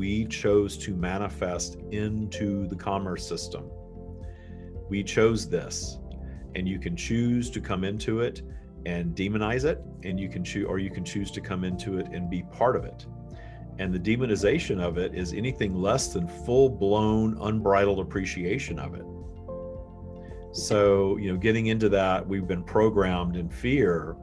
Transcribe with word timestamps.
we 0.00 0.24
chose 0.24 0.78
to 0.78 0.94
manifest 0.94 1.76
into 1.90 2.66
the 2.68 2.74
commerce 2.74 3.28
system. 3.28 3.70
We 4.88 5.04
chose 5.04 5.46
this, 5.46 5.98
and 6.54 6.66
you 6.66 6.78
can 6.78 6.96
choose 6.96 7.50
to 7.50 7.60
come 7.60 7.84
into 7.84 8.20
it 8.20 8.40
and 8.86 9.14
demonize 9.14 9.66
it, 9.66 9.84
and 10.02 10.18
you 10.18 10.30
can 10.30 10.42
choose, 10.42 10.64
or 10.66 10.78
you 10.78 10.90
can 10.90 11.04
choose 11.04 11.30
to 11.32 11.42
come 11.42 11.64
into 11.64 11.98
it 11.98 12.06
and 12.14 12.30
be 12.30 12.44
part 12.44 12.76
of 12.76 12.86
it. 12.86 13.04
And 13.78 13.92
the 13.92 13.98
demonization 13.98 14.80
of 14.80 14.96
it 14.96 15.14
is 15.14 15.34
anything 15.34 15.74
less 15.74 16.14
than 16.14 16.26
full 16.26 16.70
blown, 16.70 17.36
unbridled 17.38 17.98
appreciation 17.98 18.78
of 18.78 18.94
it. 18.94 19.04
So, 20.52 21.18
you 21.18 21.30
know, 21.30 21.38
getting 21.38 21.66
into 21.66 21.90
that, 21.90 22.26
we've 22.26 22.48
been 22.48 22.64
programmed 22.64 23.36
in 23.36 23.50
fear. 23.50 24.16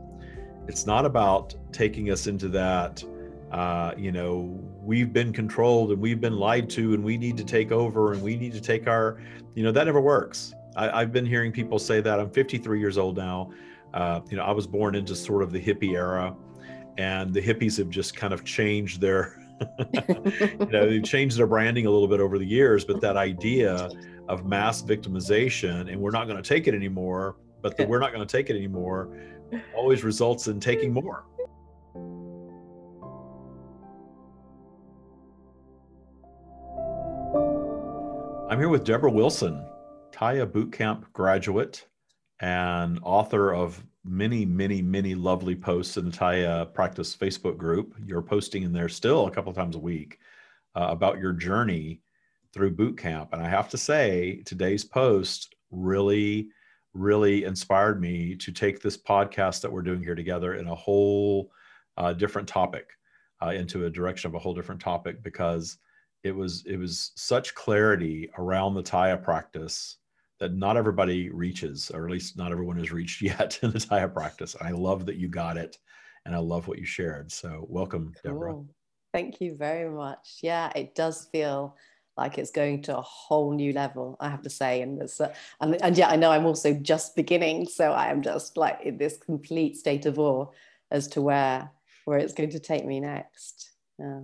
It's 0.68 0.88
not 0.88 1.06
about 1.06 1.54
taking 1.72 2.10
us 2.10 2.26
into 2.26 2.50
that, 2.50 3.04
uh, 3.52 3.92
you 3.96 4.12
know, 4.12 4.67
we've 4.88 5.12
been 5.12 5.34
controlled 5.34 5.92
and 5.92 6.00
we've 6.00 6.22
been 6.22 6.38
lied 6.38 6.70
to 6.70 6.94
and 6.94 7.04
we 7.04 7.18
need 7.18 7.36
to 7.36 7.44
take 7.44 7.74
over 7.74 8.14
and 8.14 8.22
we 8.22 8.38
need 8.38 8.54
to 8.54 8.62
take 8.62 8.88
our, 8.88 9.22
you 9.54 9.62
know, 9.62 9.72
that 9.72 9.84
never 9.84 10.00
works. 10.00 10.54
I, 10.78 11.02
have 11.02 11.12
been 11.12 11.26
hearing 11.26 11.52
people 11.52 11.78
say 11.78 12.00
that. 12.02 12.20
I'm 12.20 12.30
53 12.30 12.80
years 12.80 12.98
old 12.98 13.18
now. 13.18 13.52
Uh, 13.94 14.22
you 14.30 14.38
know, 14.38 14.44
I 14.44 14.52
was 14.52 14.66
born 14.66 14.96
into 14.96 15.16
sort 15.16 15.44
of 15.44 15.52
the 15.52 15.60
hippie 15.60 15.94
era, 15.94 16.36
and 16.98 17.34
the 17.34 17.42
hippies 17.42 17.78
have 17.80 17.90
just 17.90 18.16
kind 18.16 18.32
of 18.32 18.46
changed 18.46 19.02
their, 19.02 19.42
you 20.00 20.68
know, 20.68 20.88
they've 20.88 21.04
changed 21.04 21.38
their 21.38 21.48
branding 21.48 21.88
a 21.88 21.90
little 21.90 22.08
bit 22.08 22.22
over 22.22 22.38
the 22.38 22.46
years. 22.46 22.86
But 22.86 23.02
that 23.02 23.18
idea 23.18 23.90
of 24.30 24.46
mass 24.46 24.84
victimization, 24.84 25.92
and 25.92 26.00
we're 26.00 26.12
not 26.12 26.28
going 26.28 26.42
to 26.42 26.48
take 26.48 26.68
it 26.68 26.76
anymore, 26.76 27.38
but 27.62 27.76
the 27.76 27.88
we're 27.88 28.00
not 28.00 28.14
going 28.14 28.26
to 28.26 28.32
take 28.32 28.50
it 28.52 28.56
anymore 28.56 29.10
always 29.76 30.04
results 30.04 30.48
in 30.48 30.60
taking 30.60 30.94
more. 30.94 31.24
I'm 38.50 38.60
here 38.60 38.70
with 38.70 38.86
Deborah 38.86 39.12
Wilson, 39.12 39.62
Tya 40.14 40.48
Bootcamp 40.48 41.12
graduate, 41.12 41.86
and 42.40 42.98
author 43.04 43.54
of 43.54 43.84
many, 44.06 44.46
many, 44.46 44.82
many 44.82 45.16
lovely 45.16 45.54
posts 45.54 45.98
in 45.98 46.06
the 46.06 46.12
Tya 46.12 46.70
Practice 46.74 47.14
Facebook 47.14 47.58
group. 47.58 47.94
You're 48.06 48.22
posting 48.22 48.64
in 48.64 48.72
there 48.72 48.88
still 48.88 49.28
a 49.28 49.32
couple 49.32 49.50
of 49.50 49.58
times 49.58 49.76
a 49.76 49.80
week 49.80 50.20
uh, 50.76 50.88
about 50.90 51.20
your 51.20 51.34
journey 51.34 52.00
through 52.54 52.72
boot 52.72 52.98
camp. 52.98 53.34
And 53.34 53.42
I 53.42 53.50
have 53.50 53.68
to 53.68 53.78
say, 53.78 54.42
today's 54.46 54.86
post 54.86 55.54
really, 55.70 56.48
really 56.94 57.44
inspired 57.44 58.00
me 58.00 58.34
to 58.38 58.54
take 58.54 58.82
this 58.82 58.96
podcast 58.96 59.60
that 59.60 59.72
we're 59.74 59.82
doing 59.82 60.02
here 60.02 60.16
together 60.16 60.56
in 60.56 60.70
a 60.70 60.76
whole 60.76 61.52
uh, 61.98 62.14
different 62.14 62.48
topic, 62.48 62.92
uh, 63.44 63.50
into 63.50 63.88
a 63.88 63.90
direction 63.90 64.30
of 64.30 64.36
a 64.36 64.40
whole 64.40 64.54
different 64.54 64.80
topic, 64.80 65.22
because 65.22 65.80
it 66.28 66.36
was 66.36 66.64
it 66.66 66.78
was 66.78 67.12
such 67.16 67.56
clarity 67.56 68.30
around 68.38 68.74
the 68.74 68.84
Tya 68.84 69.18
practice 69.18 69.98
that 70.40 70.54
not 70.54 70.78
everybody 70.78 71.30
reaches, 71.30 71.90
or 71.90 72.06
at 72.06 72.12
least 72.12 72.38
not 72.38 72.52
everyone 72.52 72.78
has 72.78 72.92
reached 72.92 73.22
yet 73.32 73.58
in 73.64 73.72
the 73.72 73.80
Tya 73.80 74.10
practice. 74.10 74.56
I 74.62 74.72
love 74.72 75.06
that 75.08 75.16
you 75.16 75.30
got 75.30 75.58
it, 75.58 75.78
and 76.26 76.36
I 76.36 76.40
love 76.40 76.68
what 76.68 76.80
you 76.80 76.86
shared. 76.86 77.32
So 77.32 77.66
welcome, 77.70 78.14
cool. 78.22 78.34
Deborah. 78.34 78.64
Thank 79.14 79.42
you 79.42 79.56
very 79.56 79.90
much. 79.90 80.40
Yeah, 80.44 80.72
it 80.76 80.94
does 80.94 81.26
feel 81.32 81.76
like 82.18 82.38
it's 82.38 82.52
going 82.52 82.82
to 82.84 82.98
a 82.98 83.02
whole 83.02 83.54
new 83.54 83.72
level. 83.72 84.18
I 84.20 84.30
have 84.30 84.42
to 84.42 84.50
say, 84.50 84.82
and 84.82 85.00
this, 85.00 85.22
uh, 85.22 85.34
and 85.62 85.82
and 85.82 85.98
yeah, 85.98 86.10
I 86.10 86.18
know 86.18 86.32
I'm 86.32 86.46
also 86.46 86.74
just 86.74 87.16
beginning, 87.16 87.68
so 87.68 87.94
I 87.94 88.12
am 88.12 88.22
just 88.22 88.58
like 88.58 88.82
in 88.84 88.98
this 88.98 89.18
complete 89.18 89.78
state 89.78 90.06
of 90.06 90.20
awe 90.20 90.48
as 90.92 91.08
to 91.10 91.22
where 91.22 91.72
where 92.06 92.20
it's 92.20 92.34
going 92.34 92.52
to 92.52 92.60
take 92.60 92.86
me 92.86 93.00
next. 93.00 93.72
Yeah 93.98 94.24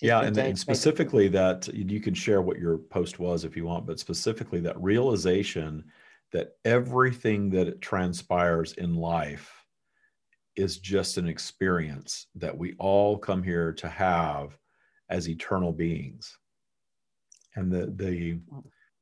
yeah 0.00 0.20
and, 0.20 0.36
and 0.36 0.58
specifically 0.58 1.28
that 1.28 1.68
you 1.68 2.00
can 2.00 2.14
share 2.14 2.42
what 2.42 2.58
your 2.58 2.78
post 2.78 3.18
was 3.18 3.44
if 3.44 3.56
you 3.56 3.64
want 3.64 3.86
but 3.86 3.98
specifically 3.98 4.60
that 4.60 4.80
realization 4.80 5.84
that 6.32 6.56
everything 6.64 7.50
that 7.50 7.80
transpires 7.80 8.72
in 8.74 8.94
life 8.94 9.64
is 10.56 10.78
just 10.78 11.18
an 11.18 11.28
experience 11.28 12.26
that 12.34 12.56
we 12.56 12.74
all 12.78 13.18
come 13.18 13.42
here 13.42 13.72
to 13.74 13.88
have 13.88 14.56
as 15.10 15.28
eternal 15.28 15.72
beings. 15.72 16.36
And 17.54 17.70
the 17.70 17.86
the 17.94 18.40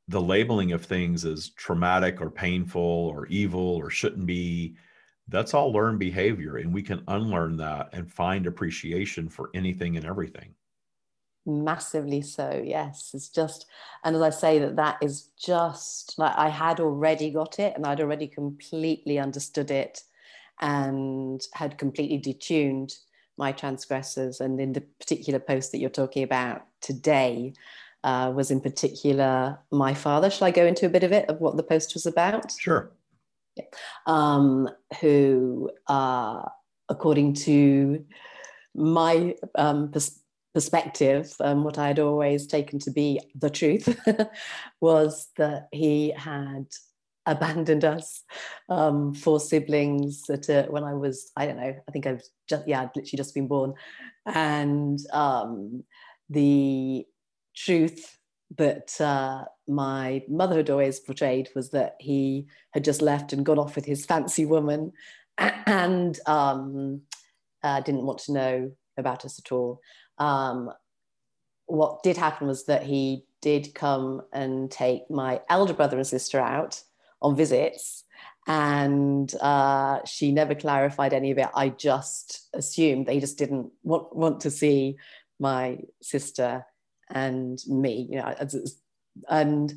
the 0.08 0.20
labeling 0.20 0.72
of 0.72 0.84
things 0.84 1.24
as 1.24 1.50
traumatic 1.50 2.20
or 2.20 2.30
painful 2.30 2.82
or 2.82 3.26
evil 3.26 3.76
or 3.76 3.88
shouldn't 3.88 4.26
be 4.26 4.76
that's 5.28 5.54
all 5.54 5.72
learned 5.72 5.98
behavior 5.98 6.58
and 6.58 6.72
we 6.72 6.82
can 6.82 7.02
unlearn 7.08 7.56
that 7.56 7.88
and 7.94 8.12
find 8.12 8.46
appreciation 8.46 9.30
for 9.30 9.48
anything 9.54 9.96
and 9.96 10.04
everything 10.04 10.54
massively 11.46 12.22
so 12.22 12.62
yes. 12.64 13.10
It's 13.14 13.28
just 13.28 13.66
and 14.02 14.16
as 14.16 14.22
i 14.22 14.30
say 14.30 14.58
that 14.58 14.76
that 14.76 14.98
is 15.02 15.28
just 15.38 16.18
like 16.18 16.34
i 16.36 16.48
had 16.48 16.80
already 16.80 17.30
got 17.30 17.58
it 17.58 17.74
and 17.76 17.86
i'd 17.86 18.00
already 18.00 18.26
completely 18.26 19.18
understood 19.18 19.70
it 19.70 20.02
and 20.60 21.42
had 21.52 21.78
completely 21.78 22.18
detuned 22.18 22.96
my 23.36 23.52
transgressors. 23.52 24.40
And 24.40 24.60
in 24.60 24.72
the 24.72 24.80
particular 24.80 25.38
post 25.38 25.72
that 25.72 25.78
you're 25.78 25.90
talking 25.90 26.22
about 26.22 26.66
today 26.80 27.52
uh, 28.02 28.32
was 28.34 28.50
in 28.50 28.60
particular 28.60 29.58
my 29.70 29.94
father. 29.94 30.30
Shall 30.30 30.46
i 30.46 30.50
go 30.50 30.66
into 30.66 30.86
a 30.86 30.90
bit 30.90 31.04
of 31.04 31.12
it 31.12 31.28
of 31.28 31.40
what 31.40 31.56
the 31.56 31.62
post 31.62 31.94
was 31.94 32.06
about? 32.06 32.52
Sure. 32.52 32.92
Yeah. 33.56 33.64
um, 34.06 34.68
who 35.00 35.70
uh, 35.86 36.42
according 36.88 37.34
to 37.34 38.04
my 38.74 39.36
um, 39.54 39.92
pers- 39.92 40.18
perspective, 40.54 41.34
um, 41.40 41.64
what 41.64 41.78
I 41.78 41.88
had 41.88 41.98
always 41.98 42.46
taken 42.46 42.78
to 42.80 42.90
be 42.90 43.20
the 43.34 43.50
truth, 43.50 44.00
was 44.80 45.28
that 45.36 45.68
he 45.72 46.12
had 46.16 46.66
abandoned 47.26 47.84
us, 47.84 48.22
um, 48.68 49.14
four 49.14 49.40
siblings 49.40 50.22
at 50.30 50.48
a, 50.48 50.66
when 50.70 50.84
I 50.84 50.94
was, 50.94 51.32
I 51.36 51.46
don't 51.46 51.56
know, 51.56 51.74
I 51.88 51.92
think 51.92 52.06
I've 52.06 52.22
just, 52.48 52.68
yeah, 52.68 52.82
I'd 52.82 52.90
literally 52.94 53.16
just 53.16 53.34
been 53.34 53.48
born. 53.48 53.74
And 54.26 54.98
um, 55.12 55.82
the 56.30 57.04
truth 57.56 58.18
that 58.58 59.00
uh, 59.00 59.44
my 59.66 60.22
mother 60.28 60.58
had 60.58 60.70
always 60.70 61.00
portrayed 61.00 61.48
was 61.54 61.70
that 61.70 61.96
he 61.98 62.46
had 62.72 62.84
just 62.84 63.02
left 63.02 63.32
and 63.32 63.44
gone 63.44 63.58
off 63.58 63.74
with 63.74 63.84
his 63.84 64.06
fancy 64.06 64.44
woman 64.44 64.92
and 65.38 66.18
um, 66.26 67.00
uh, 67.62 67.80
didn't 67.80 68.06
want 68.06 68.18
to 68.18 68.32
know 68.32 68.70
about 68.96 69.24
us 69.24 69.40
at 69.44 69.50
all 69.50 69.80
um, 70.18 70.70
what 71.66 72.02
did 72.02 72.16
happen 72.16 72.46
was 72.46 72.66
that 72.66 72.82
he 72.82 73.24
did 73.40 73.74
come 73.74 74.22
and 74.32 74.70
take 74.70 75.10
my 75.10 75.40
elder 75.48 75.74
brother 75.74 75.96
and 75.96 76.06
sister 76.06 76.40
out 76.40 76.82
on 77.22 77.36
visits. 77.36 78.04
And 78.46 79.34
uh, 79.40 80.04
she 80.04 80.30
never 80.30 80.54
clarified 80.54 81.14
any 81.14 81.30
of 81.30 81.38
it. 81.38 81.48
I 81.54 81.70
just 81.70 82.48
assumed 82.54 83.06
they 83.06 83.20
just 83.20 83.38
didn't 83.38 83.70
want, 83.82 84.14
want 84.14 84.40
to 84.40 84.50
see 84.50 84.96
my 85.40 85.78
sister 86.02 86.64
and 87.10 87.58
me 87.68 88.08
you 88.10 88.16
know 88.16 88.34
and 89.28 89.74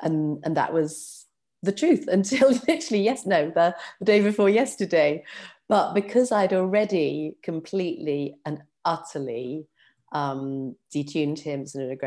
and 0.00 0.38
and 0.44 0.56
that 0.56 0.72
was 0.72 1.26
the 1.62 1.72
truth 1.72 2.06
until 2.08 2.50
literally 2.68 3.02
yes 3.02 3.26
no 3.26 3.50
the, 3.50 3.74
the 3.98 4.04
day 4.04 4.20
before 4.20 4.48
yesterday. 4.48 5.24
But 5.68 5.94
because 5.94 6.32
i'd 6.32 6.52
already 6.52 7.36
completely 7.42 8.36
and 8.44 8.62
utterly 8.84 9.66
um, 10.12 10.76
detuned 10.94 11.38
him 11.38 11.62
as 11.62 11.74
an 11.74 11.98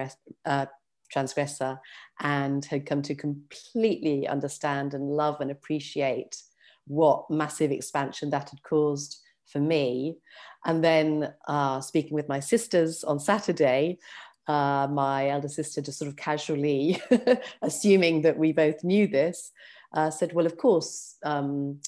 uh, 0.46 0.66
transgressor 1.12 1.80
and 2.19 2.66
had 2.66 2.86
come 2.86 3.02
to 3.03 3.16
completely 3.16 4.28
understand 4.28 4.94
and 4.94 5.09
love 5.09 5.40
and 5.41 5.52
appreciate 5.52 6.41
what 6.88 7.30
massive 7.30 7.72
expansion 7.72 8.30
that 8.31 8.50
had 8.50 8.64
caused 8.64 9.19
for 9.47 9.59
me. 9.59 10.17
And 10.66 10.84
then 10.84 11.34
uh, 11.47 11.82
speaking 11.82 12.14
with 12.14 12.28
my 12.28 12.40
sisters 12.40 13.03
on 13.03 13.20
Saturday, 13.20 14.00
uh, 14.47 14.88
my 14.91 15.29
elder 15.29 15.47
sister 15.47 15.82
just 15.82 16.00
sort 16.00 16.09
of 16.09 16.17
casually, 16.17 17.02
assuming 17.61 18.23
that 18.23 18.38
we 18.38 18.52
both 18.52 18.84
knew 18.84 19.08
this, 19.08 19.52
uh, 19.94 20.09
said, 20.09 20.34
Well, 20.34 20.46
of 20.46 20.58
course, 20.58 21.16
um, 21.23 21.79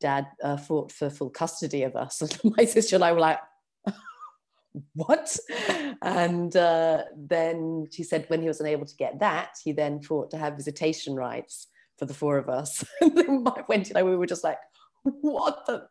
dad 0.00 0.26
uh, 0.42 0.56
fought 0.56 0.92
for 0.92 1.10
full 1.10 1.30
custody 1.30 1.82
of 1.82 1.96
us. 1.96 2.22
And 2.44 2.54
my 2.56 2.64
sister 2.64 2.94
and 2.94 3.04
I 3.04 3.12
were 3.12 3.20
like, 3.20 3.40
what? 4.94 5.36
And 6.02 6.54
uh, 6.56 7.04
then 7.16 7.86
she 7.90 8.02
said 8.02 8.24
when 8.28 8.42
he 8.42 8.48
was 8.48 8.60
unable 8.60 8.86
to 8.86 8.96
get 8.96 9.20
that, 9.20 9.56
he 9.62 9.72
then 9.72 10.02
fought 10.02 10.30
to 10.30 10.38
have 10.38 10.56
visitation 10.56 11.14
rights 11.14 11.68
for 11.98 12.06
the 12.06 12.14
four 12.14 12.38
of 12.38 12.48
us. 12.48 12.84
and 13.00 13.16
then 13.16 13.44
and 13.70 13.92
I, 13.94 14.02
we 14.02 14.16
were 14.16 14.26
just 14.26 14.44
like, 14.44 14.58
what 15.02 15.66
the? 15.66 15.86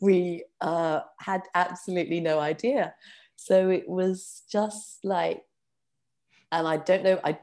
We 0.00 0.44
uh, 0.60 1.00
had 1.18 1.42
absolutely 1.54 2.20
no 2.20 2.38
idea. 2.38 2.94
So 3.36 3.70
it 3.70 3.88
was 3.88 4.42
just 4.50 4.98
like, 5.04 5.42
and 6.52 6.68
I 6.68 6.76
don't 6.76 7.02
know, 7.02 7.18
I 7.24 7.38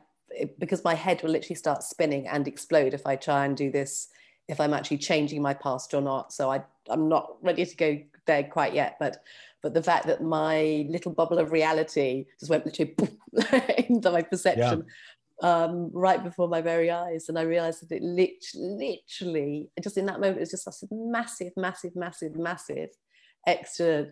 because 0.60 0.84
my 0.84 0.94
head 0.94 1.22
will 1.22 1.32
literally 1.32 1.56
start 1.56 1.84
spinning 1.84 2.28
and 2.28 2.48
explode 2.48 2.94
if 2.94 3.06
I 3.06 3.16
try 3.16 3.46
and 3.46 3.56
do 3.56 3.72
this, 3.72 4.10
if 4.48 4.60
I'm 4.60 4.74
actually 4.74 4.98
changing 4.98 5.42
my 5.42 5.54
past 5.54 5.94
or 5.94 6.02
not. 6.02 6.34
So 6.34 6.52
I, 6.52 6.64
I'm 6.90 7.08
not 7.08 7.38
ready 7.42 7.66
to 7.66 7.76
go 7.76 8.00
there 8.26 8.44
quite 8.44 8.74
yet, 8.74 8.98
but 9.00 9.24
but 9.62 9.74
the 9.74 9.84
fact 9.84 10.06
that 10.08 10.22
my 10.22 10.86
little 10.90 11.12
bubble 11.12 11.40
of 11.40 11.52
reality 11.52 12.26
just 12.40 12.52
went 12.52 12.66
literally 12.66 12.96
into 13.90 14.12
my 14.12 14.22
perception 14.22 14.84
yeah. 15.42 15.64
um, 15.64 15.90
right 15.92 16.24
before 16.24 16.48
my 16.48 16.62
very 16.62 16.92
eyes, 16.92 17.30
and 17.30 17.40
I 17.40 17.44
realised 17.44 17.82
that 17.82 17.96
it 17.96 18.04
literally, 18.04 19.02
literally, 19.20 19.70
just 19.82 19.98
in 19.98 20.06
that 20.06 20.20
moment, 20.20 20.38
it 20.38 20.42
was 20.42 20.52
just 20.52 20.68
a 20.68 20.88
massive, 20.92 21.54
massive, 21.58 21.96
massive, 21.96 22.36
massive 22.36 22.90
extra 23.48 24.08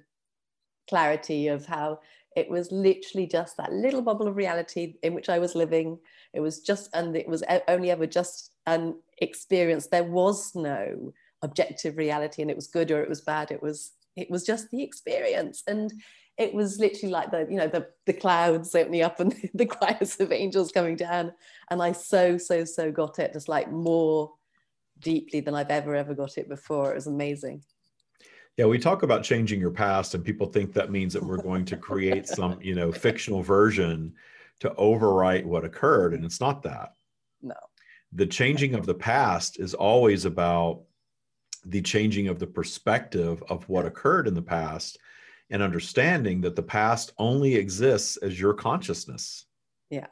clarity 0.90 1.48
of 1.48 1.66
how 1.66 2.00
it 2.36 2.50
was 2.50 2.72
literally 2.72 3.28
just 3.28 3.58
that 3.58 3.72
little 3.72 4.02
bubble 4.02 4.28
of 4.28 4.36
reality 4.36 4.96
in 5.04 5.14
which 5.14 5.30
I 5.30 5.40
was 5.40 5.56
living. 5.56 6.00
It 6.34 6.40
was 6.40 6.62
just, 6.62 6.90
and 6.94 7.16
it 7.16 7.28
was 7.28 7.44
only 7.68 7.92
ever 7.92 8.08
just 8.08 8.52
an 8.66 8.96
experience. 9.20 9.88
There 9.88 10.04
was 10.04 10.56
no 10.56 11.14
objective 11.42 11.98
reality, 11.98 12.42
and 12.42 12.50
it 12.50 12.56
was 12.56 12.68
good 12.68 12.92
or 12.92 13.02
it 13.02 13.10
was 13.10 13.22
bad. 13.22 13.52
It 13.52 13.62
was, 13.62 13.92
it 14.16 14.30
was 14.30 14.46
just 14.46 14.70
the 14.70 14.84
experience, 14.84 15.64
and 15.68 15.92
it 16.38 16.54
was 16.54 16.80
literally 16.80 17.12
like 17.12 17.32
the, 17.32 17.48
you 17.50 17.58
know, 17.58 17.68
the 17.68 17.88
the 18.06 18.14
clouds 18.14 18.74
opening 18.76 19.04
up 19.04 19.20
and 19.20 19.36
the 19.54 19.66
choirs 19.66 20.20
of 20.20 20.32
angels 20.32 20.72
coming 20.72 20.96
down, 20.96 21.34
and 21.70 21.82
I 21.82 21.92
so 21.92 22.38
so 22.38 22.66
so 22.66 22.92
got 22.92 23.20
it, 23.20 23.34
just 23.34 23.50
like 23.50 23.72
more 23.72 24.32
deeply 25.00 25.42
than 25.42 25.56
I've 25.56 25.72
ever 25.72 25.96
ever 25.96 26.14
got 26.14 26.38
it 26.38 26.50
before. 26.50 26.92
It 26.92 26.96
was 26.96 27.08
amazing. 27.08 27.64
Yeah, 28.58 28.66
we 28.66 28.78
talk 28.78 29.02
about 29.02 29.24
changing 29.24 29.60
your 29.60 29.72
past, 29.72 30.14
and 30.14 30.24
people 30.24 30.48
think 30.48 30.74
that 30.74 30.92
means 30.92 31.14
that 31.14 31.24
we're 31.24 31.42
going 31.42 31.66
to 31.66 31.78
create 31.78 32.28
some, 32.40 32.60
you 32.62 32.76
know, 32.76 32.92
fictional 32.92 33.42
version 33.42 34.14
to 34.60 34.70
overwrite 34.72 35.46
what 35.46 35.66
occurred, 35.66 36.14
and 36.14 36.24
it's 36.24 36.40
not 36.40 36.62
that. 36.64 36.94
No. 37.42 37.56
The 38.12 38.28
changing 38.28 38.76
of 38.76 38.86
the 38.86 38.94
past 38.94 39.60
is 39.60 39.74
always 39.74 40.26
about 40.26 40.84
the 41.66 41.82
changing 41.82 42.28
of 42.28 42.40
the 42.40 42.48
perspective 42.48 43.44
of 43.50 43.68
what 43.70 43.86
occurred 43.86 44.28
in 44.28 44.34
the 44.34 44.42
past 44.42 44.98
and 45.50 45.62
understanding 45.62 46.42
that 46.42 46.56
the 46.56 46.64
past 46.64 47.14
only 47.18 47.56
exists 47.56 48.18
as 48.18 48.40
your 48.40 48.54
consciousness. 48.54 49.46
Yeah. 49.90 50.08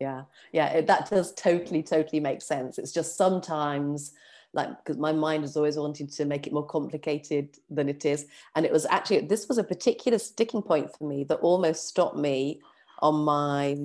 Yeah. 0.00 0.22
Yeah. 0.52 0.68
It, 0.68 0.86
that 0.86 1.10
does 1.10 1.32
totally, 1.34 1.82
totally 1.82 2.20
make 2.20 2.42
sense. 2.42 2.78
It's 2.78 2.92
just 2.92 3.16
sometimes 3.16 4.12
like 4.54 4.68
because 4.78 4.96
my 4.96 5.12
mind 5.12 5.42
has 5.42 5.56
always 5.56 5.76
wanted 5.76 6.10
to 6.10 6.24
make 6.24 6.46
it 6.46 6.52
more 6.52 6.66
complicated 6.66 7.56
than 7.68 7.88
it 7.88 8.04
is 8.04 8.26
and 8.54 8.64
it 8.64 8.72
was 8.72 8.86
actually 8.86 9.20
this 9.20 9.48
was 9.48 9.58
a 9.58 9.64
particular 9.64 10.18
sticking 10.18 10.62
point 10.62 10.90
for 10.96 11.08
me 11.08 11.24
that 11.24 11.40
almost 11.40 11.88
stopped 11.88 12.16
me 12.16 12.60
on 13.00 13.24
my 13.24 13.76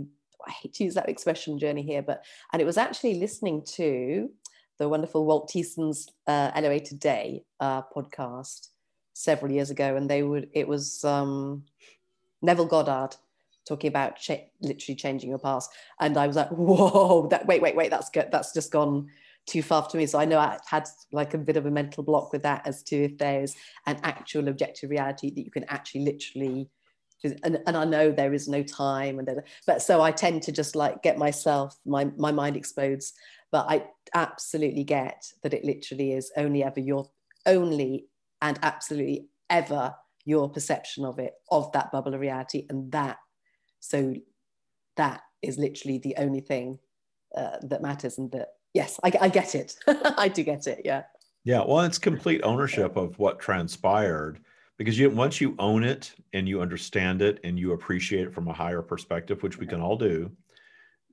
i 0.47 0.51
hate 0.61 0.73
to 0.73 0.83
use 0.83 0.93
that 0.93 1.09
expression 1.09 1.59
journey 1.59 1.81
here 1.81 2.01
but 2.01 2.23
and 2.53 2.61
it 2.61 2.65
was 2.65 2.77
actually 2.77 3.15
listening 3.15 3.63
to 3.65 4.29
the 4.79 4.89
wonderful 4.89 5.25
walt 5.25 5.49
Thiesen's 5.49 6.07
uh, 6.27 6.51
elevated 6.55 6.99
day 6.99 7.43
uh, 7.59 7.83
podcast 7.95 8.67
several 9.13 9.51
years 9.51 9.69
ago 9.69 9.95
and 9.95 10.09
they 10.09 10.23
would 10.23 10.49
it 10.53 10.67
was 10.67 11.03
um, 11.03 11.63
neville 12.41 12.65
goddard 12.65 13.15
talking 13.67 13.89
about 13.89 14.15
ch- 14.15 14.47
literally 14.61 14.95
changing 14.95 15.29
your 15.29 15.37
past 15.37 15.69
and 15.99 16.17
i 16.17 16.25
was 16.25 16.37
like 16.37 16.49
whoa 16.49 17.27
that 17.27 17.45
wait 17.45 17.61
wait 17.61 17.75
wait 17.75 17.91
that's 17.91 18.09
good 18.09 18.29
that's 18.31 18.53
just 18.53 18.71
gone 18.71 19.09
too 19.49 19.63
far 19.63 19.87
for 19.89 19.97
me. 19.97 20.05
So 20.05 20.19
I 20.19 20.25
know 20.25 20.37
I 20.37 20.57
had 20.67 20.87
like 21.11 21.33
a 21.33 21.37
bit 21.37 21.57
of 21.57 21.65
a 21.65 21.71
mental 21.71 22.03
block 22.03 22.31
with 22.31 22.43
that 22.43 22.67
as 22.67 22.83
to 22.83 22.95
if 22.95 23.17
there's 23.17 23.55
an 23.87 23.99
actual 24.03 24.47
objective 24.47 24.89
reality 24.89 25.31
that 25.33 25.43
you 25.43 25.51
can 25.51 25.65
actually 25.65 26.01
literally 26.01 26.69
and, 27.43 27.59
and 27.67 27.75
I 27.75 27.83
know 27.83 28.11
there 28.11 28.33
is 28.33 28.47
no 28.47 28.63
time 28.63 29.19
and 29.19 29.27
then, 29.27 29.41
but 29.67 29.81
so 29.81 30.01
I 30.01 30.11
tend 30.11 30.41
to 30.43 30.53
just 30.53 30.73
like 30.73 31.03
get 31.03 31.17
myself 31.17 31.75
my 31.85 32.05
my 32.15 32.31
mind 32.31 32.55
explodes 32.55 33.11
but 33.51 33.65
I 33.67 33.87
absolutely 34.13 34.83
get 34.83 35.25
that 35.43 35.53
it 35.53 35.65
literally 35.65 36.13
is 36.13 36.31
only 36.37 36.63
ever 36.63 36.79
your 36.79 37.09
only 37.45 38.07
and 38.41 38.59
absolutely 38.63 39.27
ever 39.49 39.95
your 40.25 40.49
perception 40.49 41.05
of 41.05 41.19
it 41.19 41.33
of 41.51 41.71
that 41.71 41.91
bubble 41.91 42.13
of 42.13 42.19
reality 42.19 42.65
and 42.69 42.91
that 42.91 43.17
so 43.79 44.13
that 44.97 45.21
is 45.41 45.57
literally 45.57 45.97
the 45.97 46.15
only 46.17 46.41
thing 46.41 46.77
uh, 47.35 47.57
that 47.61 47.81
matters 47.81 48.17
and 48.17 48.31
that 48.31 48.49
yes, 48.73 48.99
I, 49.03 49.11
I 49.21 49.29
get 49.29 49.55
it. 49.55 49.75
I 49.87 50.27
do 50.27 50.43
get 50.43 50.67
it. 50.67 50.81
Yeah. 50.85 51.03
Yeah. 51.43 51.63
Well, 51.65 51.81
it's 51.81 51.97
complete 51.97 52.41
ownership 52.43 52.97
of 52.97 53.17
what 53.17 53.39
transpired 53.39 54.39
because 54.77 54.97
you 54.97 55.09
once 55.09 55.41
you 55.41 55.55
own 55.59 55.83
it 55.83 56.13
and 56.33 56.47
you 56.47 56.61
understand 56.61 57.21
it 57.21 57.39
and 57.43 57.57
you 57.57 57.73
appreciate 57.73 58.27
it 58.27 58.33
from 58.33 58.47
a 58.47 58.53
higher 58.53 58.81
perspective, 58.81 59.41
which 59.43 59.57
we 59.57 59.65
can 59.65 59.81
all 59.81 59.97
do, 59.97 60.31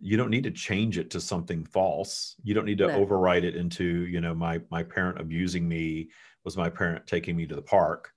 you 0.01 0.17
don't 0.17 0.31
need 0.31 0.45
to 0.45 0.51
change 0.51 0.99
it 0.99 1.11
to 1.11 1.21
something 1.21 1.65
false. 1.65 2.37
You 2.43 2.55
don't 2.55 2.67
need 2.67 2.79
to 2.79 2.89
no. 2.89 3.05
overwrite 3.05 3.45
it 3.45 3.57
into, 3.57 3.85
you 3.85 4.21
know, 4.21 4.35
my 4.35 4.61
my 4.71 4.83
parent 4.83 5.21
abusing 5.21 5.67
me 5.69 6.11
was 6.45 6.57
my 6.57 6.69
parent 6.69 7.07
taking 7.07 7.37
me 7.37 7.47
to 7.47 7.55
the 7.55 7.63
park. 7.63 8.13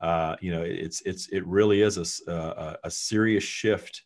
Uh, 0.00 0.36
you 0.40 0.50
know, 0.50 0.62
it's 0.62 1.00
it's 1.02 1.28
it 1.28 1.46
really 1.46 1.82
is 1.82 2.20
a, 2.28 2.32
a, 2.32 2.76
a 2.84 2.90
serious 2.90 3.44
shift 3.44 4.02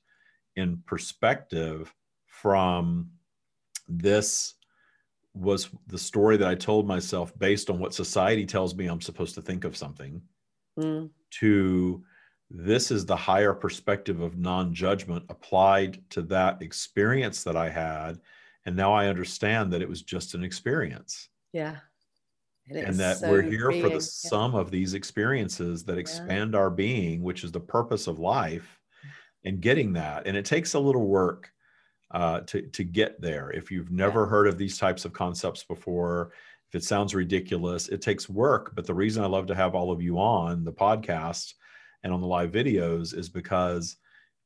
in 0.56 0.82
perspective 0.86 1.92
from 2.26 3.10
this 3.88 4.54
was 5.34 5.68
the 5.86 5.98
story 5.98 6.36
that 6.36 6.48
I 6.48 6.54
told 6.54 6.86
myself 6.86 7.36
based 7.38 7.70
on 7.70 7.78
what 7.78 7.94
society 7.94 8.44
tells 8.46 8.74
me 8.74 8.86
I'm 8.86 9.00
supposed 9.00 9.34
to 9.36 9.42
think 9.42 9.64
of 9.64 9.76
something, 9.76 10.20
mm. 10.78 11.10
to 11.38 12.04
this 12.50 12.90
is 12.90 13.06
the 13.06 13.16
higher 13.16 13.54
perspective 13.54 14.20
of 14.20 14.36
non 14.36 14.74
judgment 14.74 15.24
applied 15.28 16.02
to 16.10 16.22
that 16.22 16.60
experience 16.62 17.44
that 17.44 17.56
I 17.56 17.68
had. 17.68 18.20
And 18.66 18.76
now 18.76 18.92
I 18.92 19.06
understand 19.06 19.72
that 19.72 19.82
it 19.82 19.88
was 19.88 20.02
just 20.02 20.34
an 20.34 20.42
experience. 20.42 21.28
Yeah. 21.52 21.76
And 22.68 22.96
that 22.96 23.18
so 23.18 23.30
we're 23.30 23.42
here 23.42 23.66
freeing. 23.66 23.82
for 23.82 23.88
the 23.88 23.94
yeah. 23.94 24.00
sum 24.00 24.54
of 24.54 24.70
these 24.70 24.94
experiences 24.94 25.84
that 25.84 25.98
expand 25.98 26.52
yeah. 26.52 26.60
our 26.60 26.70
being, 26.70 27.22
which 27.22 27.42
is 27.42 27.52
the 27.52 27.60
purpose 27.60 28.06
of 28.06 28.18
life, 28.18 28.78
and 29.44 29.60
getting 29.60 29.92
that. 29.94 30.26
And 30.26 30.36
it 30.36 30.44
takes 30.44 30.74
a 30.74 30.78
little 30.78 31.06
work 31.06 31.50
uh, 32.12 32.40
to, 32.40 32.62
to 32.62 32.84
get 32.84 33.20
there. 33.20 33.50
If 33.50 33.70
you've 33.70 33.90
never 33.90 34.26
heard 34.26 34.46
of 34.46 34.58
these 34.58 34.78
types 34.78 35.04
of 35.04 35.12
concepts 35.12 35.64
before, 35.64 36.32
if 36.68 36.76
it 36.76 36.84
sounds 36.84 37.14
ridiculous, 37.14 37.88
it 37.88 38.02
takes 38.02 38.28
work. 38.28 38.72
But 38.74 38.86
the 38.86 38.94
reason 38.94 39.24
I 39.24 39.28
love 39.28 39.46
to 39.46 39.54
have 39.54 39.74
all 39.74 39.90
of 39.90 40.02
you 40.02 40.18
on 40.20 40.64
the 40.64 40.72
podcast 40.72 41.54
and 42.02 42.12
on 42.12 42.20
the 42.20 42.26
live 42.26 42.50
videos 42.50 43.14
is 43.16 43.28
because 43.28 43.96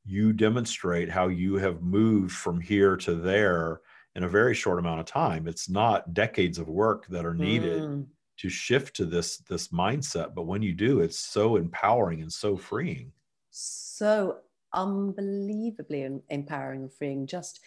you 0.05 0.33
demonstrate 0.33 1.09
how 1.09 1.27
you 1.27 1.55
have 1.55 1.81
moved 1.81 2.31
from 2.31 2.59
here 2.61 2.95
to 2.97 3.15
there 3.15 3.81
in 4.15 4.23
a 4.23 4.29
very 4.29 4.53
short 4.53 4.79
amount 4.79 4.99
of 4.99 5.05
time. 5.05 5.47
It's 5.47 5.69
not 5.69 6.13
decades 6.13 6.57
of 6.57 6.67
work 6.67 7.07
that 7.07 7.25
are 7.25 7.33
needed 7.33 7.81
mm. 7.81 8.05
to 8.37 8.49
shift 8.49 8.95
to 8.97 9.05
this 9.05 9.37
this 9.37 9.69
mindset, 9.69 10.35
but 10.35 10.45
when 10.45 10.61
you 10.61 10.73
do, 10.73 11.01
it's 11.01 11.17
so 11.17 11.55
empowering 11.55 12.21
and 12.21 12.31
so 12.31 12.55
freeing. 12.55 13.11
So 13.51 14.37
unbelievably 14.73 16.19
empowering 16.29 16.83
and 16.83 16.93
freeing, 16.93 17.25
just 17.27 17.59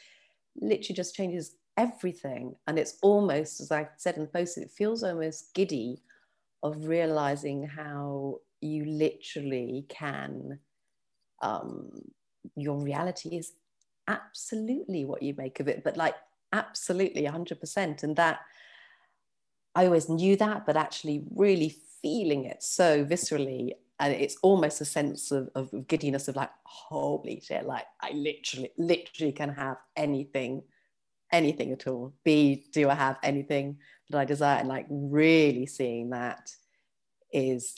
literally 0.61 0.95
just 0.95 1.15
changes 1.15 1.57
everything. 1.77 2.55
And 2.67 2.79
it's 2.79 2.99
almost, 3.03 3.61
as 3.61 3.73
I 3.73 3.89
said 3.97 4.17
in 4.17 4.23
the 4.23 4.29
post, 4.29 4.59
it 4.59 4.71
feels 4.71 5.03
almost 5.03 5.55
giddy 5.55 6.03
of 6.63 6.87
realizing 6.87 7.67
how 7.67 8.39
you 8.61 8.85
literally 8.85 9.87
can, 9.89 10.59
um, 11.43 11.91
your 12.57 12.83
reality 12.83 13.37
is 13.37 13.53
absolutely 14.07 15.05
what 15.05 15.23
you 15.23 15.35
make 15.37 15.61
of 15.61 15.69
it, 15.69 15.85
but 15.85 15.97
like 15.97 16.15
absolutely 16.53 17.23
100%. 17.23 18.03
And 18.03 18.17
that 18.17 18.41
I 19.75 19.87
always 19.87 20.09
knew 20.09 20.37
that, 20.37 20.67
but 20.67 20.77
actually 20.77 21.25
really 21.35 21.77
feeling 22.03 22.45
it 22.45 22.63
so 22.63 23.05
viscerally. 23.05 23.73
And 24.01 24.13
it's 24.13 24.37
almost 24.43 24.81
a 24.81 24.85
sense 24.85 25.31
of, 25.31 25.51
of 25.55 25.71
giddiness 25.89 26.29
of 26.29 26.37
like 26.37 26.51
holy 26.63 27.43
shit 27.45 27.67
like 27.67 27.85
i 28.01 28.13
literally 28.13 28.71
literally 28.79 29.33
can 29.33 29.49
have 29.49 29.77
anything 29.97 30.63
anything 31.33 31.73
at 31.73 31.87
all. 31.87 32.15
Be 32.25 32.67
do 32.73 32.89
i 32.89 32.95
have 32.95 33.19
anything 33.23 33.79
that 34.11 34.19
i 34.19 34.25
desire? 34.25 34.59
And 34.59 34.69
like 34.69 34.87
really 34.91 35.67
seeing 35.67 36.11
that 36.11 36.51
is 37.33 37.75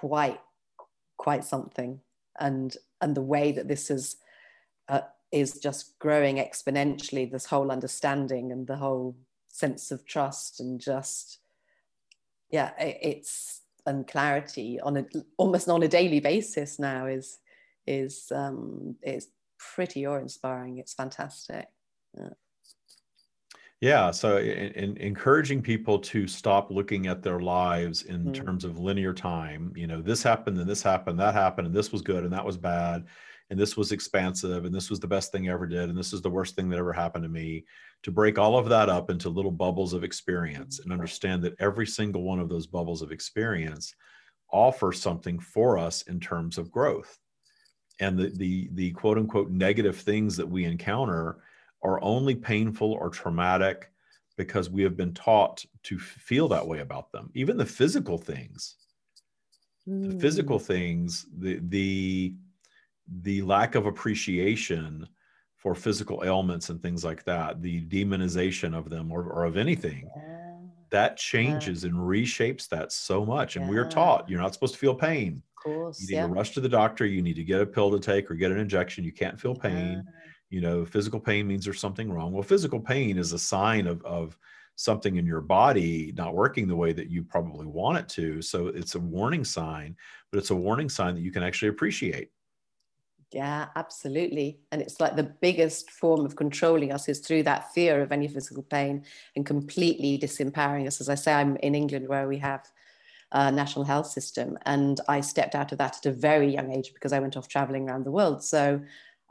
quite 0.00 0.40
quite 1.16 1.44
something 1.44 2.00
and 2.38 2.76
and 3.00 3.14
the 3.14 3.22
way 3.22 3.52
that 3.52 3.68
this 3.68 3.90
is 3.90 4.16
uh, 4.88 5.00
is 5.32 5.58
just 5.58 5.98
growing 5.98 6.36
exponentially 6.36 7.30
this 7.30 7.46
whole 7.46 7.70
understanding 7.70 8.52
and 8.52 8.66
the 8.66 8.76
whole 8.76 9.16
sense 9.48 9.90
of 9.90 10.04
trust 10.04 10.60
and 10.60 10.80
just 10.80 11.38
yeah 12.50 12.70
it, 12.78 12.98
it's 13.00 13.62
and 13.86 14.06
clarity 14.06 14.80
on 14.80 14.96
a 14.96 15.04
almost 15.36 15.68
on 15.68 15.82
a 15.82 15.88
daily 15.88 16.20
basis 16.20 16.78
now 16.78 17.06
is 17.06 17.38
is 17.86 18.32
um, 18.34 18.96
is 19.02 19.28
pretty 19.58 20.06
awe 20.06 20.18
inspiring. 20.18 20.78
It's 20.78 20.94
fantastic. 20.94 21.66
Yeah. 22.16 22.30
Yeah, 23.84 24.12
so 24.12 24.38
in, 24.38 24.72
in, 24.72 24.96
encouraging 24.96 25.60
people 25.60 25.98
to 25.98 26.26
stop 26.26 26.70
looking 26.70 27.06
at 27.06 27.22
their 27.22 27.40
lives 27.40 28.04
in 28.04 28.24
mm. 28.24 28.32
terms 28.32 28.64
of 28.64 28.78
linear 28.78 29.12
time. 29.12 29.74
You 29.76 29.86
know, 29.86 30.00
this 30.00 30.22
happened 30.22 30.58
and 30.58 30.66
this 30.66 30.82
happened, 30.82 31.20
that 31.20 31.34
happened, 31.34 31.66
and 31.66 31.76
this 31.76 31.92
was 31.92 32.00
good 32.00 32.24
and 32.24 32.32
that 32.32 32.46
was 32.46 32.56
bad, 32.56 33.04
and 33.50 33.60
this 33.60 33.76
was 33.76 33.92
expansive, 33.92 34.64
and 34.64 34.74
this 34.74 34.88
was 34.88 35.00
the 35.00 35.06
best 35.06 35.32
thing 35.32 35.50
I 35.50 35.52
ever 35.52 35.66
did, 35.66 35.90
and 35.90 35.98
this 35.98 36.14
is 36.14 36.22
the 36.22 36.30
worst 36.30 36.56
thing 36.56 36.70
that 36.70 36.78
ever 36.78 36.94
happened 36.94 37.24
to 37.24 37.28
me 37.28 37.66
to 38.04 38.10
break 38.10 38.38
all 38.38 38.56
of 38.56 38.70
that 38.70 38.88
up 38.88 39.10
into 39.10 39.28
little 39.28 39.50
bubbles 39.50 39.92
of 39.92 40.02
experience 40.02 40.78
and 40.78 40.90
understand 40.90 41.42
that 41.42 41.60
every 41.60 41.86
single 41.86 42.22
one 42.22 42.40
of 42.40 42.48
those 42.48 42.66
bubbles 42.66 43.02
of 43.02 43.12
experience 43.12 43.94
offer 44.50 44.92
something 44.92 45.38
for 45.38 45.76
us 45.76 46.00
in 46.04 46.18
terms 46.18 46.56
of 46.56 46.70
growth. 46.70 47.18
And 48.00 48.18
the, 48.18 48.30
the, 48.30 48.70
the 48.72 48.92
quote 48.92 49.18
unquote 49.18 49.50
negative 49.50 49.98
things 49.98 50.38
that 50.38 50.48
we 50.48 50.64
encounter 50.64 51.42
are 51.84 52.02
only 52.02 52.34
painful 52.34 52.92
or 52.92 53.10
traumatic 53.10 53.90
because 54.36 54.70
we 54.70 54.82
have 54.82 54.96
been 54.96 55.14
taught 55.14 55.64
to 55.84 55.98
feel 55.98 56.48
that 56.48 56.66
way 56.66 56.80
about 56.80 57.12
them. 57.12 57.30
Even 57.34 57.56
the 57.56 57.66
physical 57.66 58.18
things, 58.18 58.76
mm. 59.88 60.10
the 60.10 60.18
physical 60.18 60.58
hmm. 60.58 60.64
things, 60.64 61.26
the, 61.38 61.60
the, 61.68 62.34
the 63.22 63.42
lack 63.42 63.74
of 63.74 63.86
appreciation 63.86 65.06
for 65.56 65.74
physical 65.74 66.22
ailments 66.24 66.68
and 66.70 66.82
things 66.82 67.04
like 67.04 67.24
that, 67.24 67.62
the 67.62 67.82
demonization 67.82 68.76
of 68.76 68.90
them 68.90 69.12
or, 69.12 69.22
or 69.24 69.44
of 69.44 69.56
anything, 69.56 70.10
yeah. 70.16 70.56
that 70.90 71.16
changes 71.16 71.84
yeah. 71.84 71.90
and 71.90 71.98
reshapes 71.98 72.68
that 72.68 72.92
so 72.92 73.24
much. 73.24 73.56
And 73.56 73.66
yeah. 73.66 73.70
we're 73.70 73.88
taught 73.88 74.28
you're 74.28 74.40
not 74.40 74.52
supposed 74.52 74.74
to 74.74 74.80
feel 74.80 74.94
pain. 74.94 75.42
Course, 75.62 76.00
you 76.00 76.16
need 76.16 76.22
to 76.22 76.28
rush 76.28 76.50
to 76.50 76.60
the 76.60 76.68
doctor. 76.68 77.06
You 77.06 77.22
need 77.22 77.36
to 77.36 77.44
get 77.44 77.60
a 77.62 77.66
pill 77.66 77.90
to 77.90 77.98
take 77.98 78.30
or 78.30 78.34
get 78.34 78.52
an 78.52 78.58
injection. 78.58 79.02
You 79.02 79.12
can't 79.12 79.40
feel 79.40 79.54
pain. 79.54 80.04
You 80.54 80.60
know, 80.60 80.84
physical 80.84 81.18
pain 81.18 81.48
means 81.48 81.64
there's 81.64 81.80
something 81.80 82.12
wrong. 82.12 82.30
Well, 82.30 82.44
physical 82.44 82.78
pain 82.78 83.18
is 83.18 83.32
a 83.32 83.40
sign 83.40 83.88
of, 83.88 84.04
of 84.04 84.38
something 84.76 85.16
in 85.16 85.26
your 85.26 85.40
body 85.40 86.12
not 86.16 86.32
working 86.32 86.68
the 86.68 86.76
way 86.76 86.92
that 86.92 87.10
you 87.10 87.24
probably 87.24 87.66
want 87.66 87.98
it 87.98 88.08
to. 88.10 88.40
So 88.40 88.68
it's 88.68 88.94
a 88.94 89.00
warning 89.00 89.44
sign, 89.44 89.96
but 90.30 90.38
it's 90.38 90.50
a 90.50 90.54
warning 90.54 90.88
sign 90.88 91.16
that 91.16 91.22
you 91.22 91.32
can 91.32 91.42
actually 91.42 91.70
appreciate. 91.70 92.30
Yeah, 93.32 93.66
absolutely. 93.74 94.60
And 94.70 94.80
it's 94.80 95.00
like 95.00 95.16
the 95.16 95.24
biggest 95.24 95.90
form 95.90 96.24
of 96.24 96.36
controlling 96.36 96.92
us 96.92 97.08
is 97.08 97.18
through 97.18 97.42
that 97.42 97.72
fear 97.72 98.00
of 98.00 98.12
any 98.12 98.28
physical 98.28 98.62
pain 98.62 99.04
and 99.34 99.44
completely 99.44 100.20
disempowering 100.20 100.86
us. 100.86 101.00
As 101.00 101.08
I 101.08 101.16
say, 101.16 101.32
I'm 101.32 101.56
in 101.56 101.74
England 101.74 102.06
where 102.06 102.28
we 102.28 102.38
have 102.38 102.64
a 103.32 103.50
national 103.50 103.86
health 103.86 104.06
system, 104.06 104.56
and 104.66 105.00
I 105.08 105.20
stepped 105.20 105.56
out 105.56 105.72
of 105.72 105.78
that 105.78 105.96
at 105.96 106.06
a 106.06 106.12
very 106.12 106.54
young 106.54 106.70
age 106.70 106.94
because 106.94 107.12
I 107.12 107.18
went 107.18 107.36
off 107.36 107.48
traveling 107.48 107.88
around 107.88 108.04
the 108.04 108.12
world. 108.12 108.44
So 108.44 108.80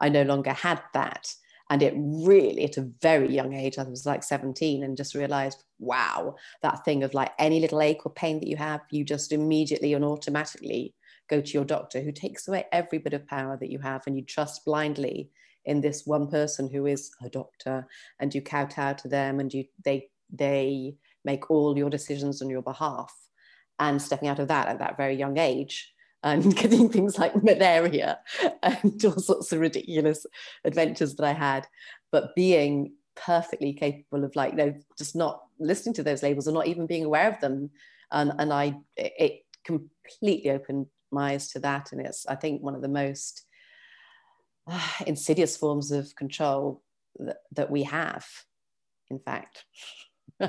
I 0.03 0.09
no 0.09 0.23
longer 0.23 0.51
had 0.51 0.81
that. 0.93 1.33
And 1.69 1.81
it 1.81 1.93
really, 1.95 2.65
at 2.65 2.75
a 2.75 2.89
very 3.01 3.33
young 3.33 3.53
age, 3.53 3.77
I 3.77 3.83
was 3.83 4.05
like 4.05 4.21
17 4.21 4.83
and 4.83 4.97
just 4.97 5.15
realized, 5.15 5.63
wow, 5.79 6.35
that 6.61 6.83
thing 6.83 7.03
of 7.03 7.13
like 7.13 7.31
any 7.39 7.61
little 7.61 7.81
ache 7.81 8.05
or 8.05 8.11
pain 8.11 8.41
that 8.41 8.49
you 8.49 8.57
have, 8.57 8.81
you 8.91 9.05
just 9.05 9.31
immediately 9.31 9.93
and 9.93 10.03
automatically 10.03 10.93
go 11.29 11.39
to 11.39 11.51
your 11.53 11.63
doctor 11.63 12.01
who 12.01 12.11
takes 12.11 12.49
away 12.49 12.65
every 12.73 12.97
bit 12.97 13.13
of 13.13 13.25
power 13.25 13.55
that 13.55 13.71
you 13.71 13.79
have 13.79 14.03
and 14.05 14.17
you 14.17 14.25
trust 14.25 14.65
blindly 14.65 15.31
in 15.63 15.79
this 15.79 16.05
one 16.05 16.27
person 16.27 16.69
who 16.69 16.85
is 16.85 17.11
a 17.23 17.29
doctor 17.29 17.87
and 18.19 18.35
you 18.35 18.41
kowtow 18.41 18.91
to 18.91 19.07
them 19.07 19.39
and 19.39 19.53
you 19.53 19.63
they 19.85 20.09
they 20.29 20.97
make 21.23 21.49
all 21.49 21.77
your 21.77 21.89
decisions 21.89 22.41
on 22.41 22.49
your 22.49 22.61
behalf 22.61 23.15
and 23.79 24.01
stepping 24.01 24.27
out 24.27 24.39
of 24.39 24.49
that 24.49 24.67
at 24.67 24.79
that 24.79 24.97
very 24.97 25.15
young 25.15 25.37
age 25.37 25.92
and 26.23 26.55
getting 26.55 26.89
things 26.89 27.17
like 27.19 27.43
malaria 27.43 28.19
and 28.63 29.03
all 29.05 29.19
sorts 29.19 29.51
of 29.51 29.59
ridiculous 29.59 30.25
adventures 30.63 31.15
that 31.15 31.25
I 31.25 31.33
had, 31.33 31.67
but 32.11 32.35
being 32.35 32.93
perfectly 33.15 33.73
capable 33.73 34.23
of 34.23 34.35
like, 34.35 34.51
you 34.51 34.57
know, 34.57 34.73
just 34.97 35.15
not 35.15 35.43
listening 35.59 35.93
to 35.95 36.03
those 36.03 36.23
labels 36.23 36.47
or 36.47 36.51
not 36.51 36.67
even 36.67 36.87
being 36.87 37.05
aware 37.05 37.31
of 37.31 37.39
them. 37.39 37.69
And, 38.11 38.31
and 38.39 38.53
I, 38.53 38.75
it 38.95 39.45
completely 39.63 40.51
opened 40.51 40.87
my 41.11 41.33
eyes 41.33 41.49
to 41.49 41.59
that. 41.59 41.91
And 41.91 42.01
it's, 42.01 42.25
I 42.25 42.35
think, 42.35 42.61
one 42.61 42.75
of 42.75 42.81
the 42.81 42.87
most 42.87 43.45
uh, 44.67 44.87
insidious 45.07 45.57
forms 45.57 45.91
of 45.91 46.15
control 46.15 46.81
that, 47.19 47.37
that 47.53 47.71
we 47.71 47.83
have, 47.83 48.25
in 49.09 49.19
fact. 49.19 49.65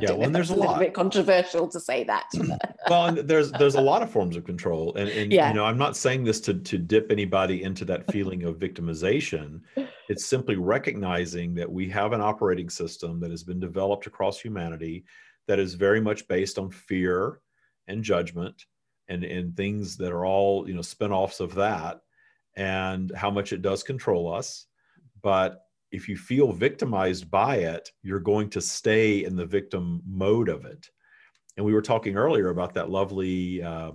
Yeah 0.00 0.12
well 0.12 0.22
and 0.22 0.34
there's 0.34 0.50
a, 0.50 0.54
a 0.54 0.56
lot. 0.56 0.78
bit 0.78 0.94
controversial 0.94 1.68
to 1.68 1.78
say 1.80 2.04
that 2.04 2.24
hmm. 2.34 2.52
well 2.88 3.12
there's 3.12 3.52
there's 3.52 3.74
a 3.74 3.80
lot 3.80 4.02
of 4.02 4.10
forms 4.10 4.36
of 4.36 4.44
control 4.44 4.94
and, 4.96 5.08
and 5.08 5.32
yeah. 5.32 5.48
you 5.48 5.54
know 5.54 5.64
i'm 5.64 5.78
not 5.78 5.96
saying 5.96 6.24
this 6.24 6.40
to 6.40 6.54
to 6.54 6.78
dip 6.78 7.10
anybody 7.10 7.62
into 7.62 7.84
that 7.84 8.10
feeling 8.10 8.44
of 8.44 8.58
victimization. 8.58 9.60
It's 10.08 10.26
simply 10.26 10.56
recognizing 10.56 11.54
that 11.54 11.70
we 11.70 11.88
have 11.90 12.12
an 12.12 12.20
operating 12.20 12.70
system 12.70 13.20
that 13.20 13.30
has 13.30 13.42
been 13.42 13.60
developed 13.60 14.06
across 14.06 14.40
humanity 14.40 15.04
that 15.46 15.58
is 15.58 15.74
very 15.74 16.00
much 16.00 16.26
based 16.28 16.58
on 16.58 16.70
fear 16.70 17.40
and 17.88 18.02
judgment 18.02 18.64
and 19.08 19.24
and 19.24 19.56
things 19.56 19.96
that 19.98 20.12
are 20.12 20.24
all 20.24 20.68
you 20.68 20.74
know 20.74 20.82
spin-offs 20.82 21.40
of 21.40 21.54
that 21.54 22.00
and 22.56 23.12
how 23.14 23.30
much 23.30 23.52
it 23.52 23.62
does 23.62 23.82
control 23.82 24.32
us. 24.32 24.66
But 25.22 25.63
if 25.94 26.08
you 26.08 26.16
feel 26.16 26.52
victimized 26.52 27.30
by 27.30 27.56
it, 27.56 27.92
you're 28.02 28.18
going 28.18 28.50
to 28.50 28.60
stay 28.60 29.24
in 29.24 29.36
the 29.36 29.46
victim 29.46 30.02
mode 30.04 30.48
of 30.48 30.64
it. 30.64 30.90
And 31.56 31.64
we 31.64 31.72
were 31.72 31.82
talking 31.82 32.16
earlier 32.16 32.48
about 32.48 32.74
that 32.74 32.90
lovely 32.90 33.62
uh, 33.62 33.92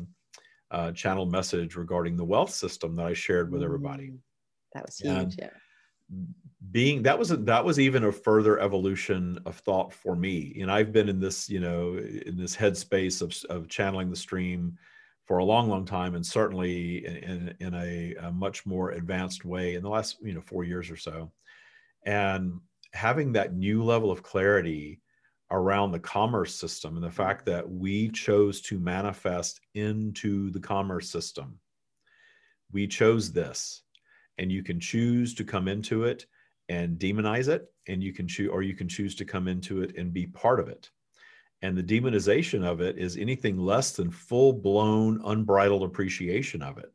uh, 0.71 0.91
channel 0.93 1.25
message 1.25 1.75
regarding 1.75 2.15
the 2.15 2.23
wealth 2.23 2.51
system 2.51 2.95
that 2.95 3.05
I 3.05 3.13
shared 3.13 3.51
with 3.51 3.63
everybody. 3.63 4.11
Mm, 4.11 4.19
that 4.73 4.85
was 4.85 4.97
huge. 4.97 5.11
And 5.11 5.35
yeah. 5.37 5.49
Being 6.71 7.03
that 7.03 7.19
was 7.19 7.31
a, 7.31 7.37
that 7.37 7.63
was 7.63 7.79
even 7.79 8.05
a 8.05 8.11
further 8.11 8.59
evolution 8.59 9.39
of 9.45 9.55
thought 9.57 9.93
for 9.93 10.15
me. 10.15 10.57
And 10.61 10.71
I've 10.71 10.91
been 10.91 11.09
in 11.09 11.19
this, 11.19 11.49
you 11.49 11.59
know, 11.59 11.97
in 11.97 12.35
this 12.37 12.55
headspace 12.55 13.21
of, 13.21 13.35
of 13.49 13.67
channeling 13.67 14.09
the 14.09 14.15
stream 14.15 14.77
for 15.25 15.37
a 15.37 15.45
long, 15.45 15.69
long 15.69 15.85
time, 15.85 16.15
and 16.15 16.25
certainly 16.25 17.05
in, 17.05 17.55
in 17.59 17.73
a, 17.73 18.15
a 18.27 18.31
much 18.31 18.65
more 18.65 18.91
advanced 18.91 19.45
way 19.45 19.75
in 19.75 19.83
the 19.83 19.89
last, 19.89 20.17
you 20.21 20.33
know, 20.33 20.41
four 20.41 20.63
years 20.63 20.89
or 20.89 20.97
so 20.97 21.31
and 22.05 22.59
having 22.93 23.33
that 23.33 23.55
new 23.55 23.83
level 23.83 24.11
of 24.11 24.23
clarity 24.23 24.99
around 25.51 25.91
the 25.91 25.99
commerce 25.99 26.53
system 26.55 26.95
and 26.95 27.03
the 27.03 27.07
mm-hmm. 27.07 27.15
fact 27.15 27.45
that 27.45 27.69
we 27.69 28.09
chose 28.09 28.61
to 28.61 28.79
manifest 28.79 29.59
into 29.73 30.51
the 30.51 30.59
commerce 30.59 31.09
system. 31.09 31.59
We 32.71 32.87
chose 32.87 33.31
this, 33.31 33.81
and 34.37 34.51
you 34.51 34.63
can 34.63 34.79
choose 34.79 35.33
to 35.35 35.43
come 35.43 35.67
into 35.67 36.03
it 36.03 36.25
and 36.69 36.99
demonize 36.99 37.47
it, 37.47 37.65
and 37.87 38.03
you 38.03 38.13
can 38.13 38.27
choose, 38.27 38.49
or 38.51 38.61
you 38.61 38.75
can 38.75 38.87
choose 38.87 39.15
to 39.15 39.25
come 39.25 39.47
into 39.47 39.81
it 39.81 39.97
and 39.97 40.13
be 40.13 40.27
part 40.27 40.59
of 40.59 40.67
it. 40.67 40.89
And 41.61 41.75
the 41.75 41.83
demonization 41.83 42.63
of 42.63 42.79
it 42.79 42.97
is 42.97 43.17
anything 43.17 43.57
less 43.57 43.93
than 43.93 44.11
full 44.11 44.53
blown, 44.53 45.19
unbridled 45.25 45.83
appreciation 45.83 46.61
of 46.61 46.77
it. 46.77 46.93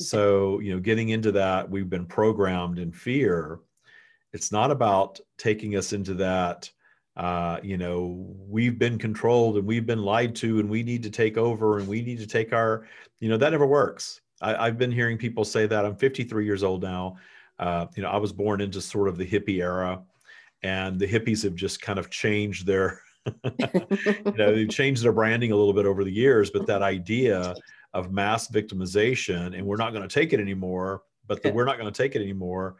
So, 0.00 0.60
you 0.60 0.72
know, 0.72 0.80
getting 0.80 1.08
into 1.08 1.32
that, 1.32 1.68
we've 1.68 1.90
been 1.90 2.06
programmed 2.06 2.78
in 2.78 2.92
fear. 2.92 3.58
It's 4.32 4.52
not 4.52 4.70
about 4.70 5.18
taking 5.38 5.74
us 5.74 5.92
into 5.92 6.14
that, 6.14 6.70
uh, 7.16 7.58
you 7.64 7.76
know, 7.76 8.32
we've 8.48 8.78
been 8.78 8.96
controlled 8.96 9.56
and 9.56 9.66
we've 9.66 9.86
been 9.86 10.02
lied 10.02 10.36
to 10.36 10.60
and 10.60 10.70
we 10.70 10.84
need 10.84 11.02
to 11.02 11.10
take 11.10 11.36
over 11.36 11.78
and 11.78 11.88
we 11.88 12.00
need 12.00 12.18
to 12.18 12.28
take 12.28 12.52
our, 12.52 12.86
you 13.18 13.28
know, 13.28 13.36
that 13.36 13.50
never 13.50 13.66
works. 13.66 14.20
I, 14.40 14.66
have 14.66 14.78
been 14.78 14.92
hearing 14.92 15.18
people 15.18 15.44
say 15.44 15.66
that. 15.66 15.84
I'm 15.84 15.96
53 15.96 16.44
years 16.44 16.62
old 16.62 16.82
now. 16.82 17.16
Uh, 17.58 17.86
you 17.96 18.04
know, 18.04 18.08
I 18.08 18.18
was 18.18 18.32
born 18.32 18.60
into 18.60 18.80
sort 18.80 19.08
of 19.08 19.18
the 19.18 19.26
hippie 19.26 19.60
era, 19.60 20.00
and 20.62 20.96
the 20.96 21.08
hippies 21.08 21.42
have 21.42 21.56
just 21.56 21.82
kind 21.82 21.98
of 21.98 22.08
changed 22.08 22.66
their, 22.66 23.00
you 23.26 24.32
know, 24.36 24.54
they've 24.54 24.68
changed 24.68 25.02
their 25.02 25.10
branding 25.10 25.50
a 25.50 25.56
little 25.56 25.72
bit 25.72 25.86
over 25.86 26.04
the 26.04 26.12
years. 26.12 26.52
But 26.52 26.68
that 26.68 26.82
idea 26.82 27.52
of 27.94 28.12
mass 28.12 28.48
victimization 28.48 29.56
and 29.56 29.66
we're 29.66 29.76
not 29.76 29.92
going 29.92 30.06
to 30.06 30.12
take 30.12 30.32
it 30.32 30.40
anymore 30.40 31.02
but 31.26 31.42
the 31.42 31.50
we're 31.50 31.64
not 31.64 31.78
going 31.78 31.90
to 31.90 32.02
take 32.02 32.14
it 32.14 32.22
anymore 32.22 32.76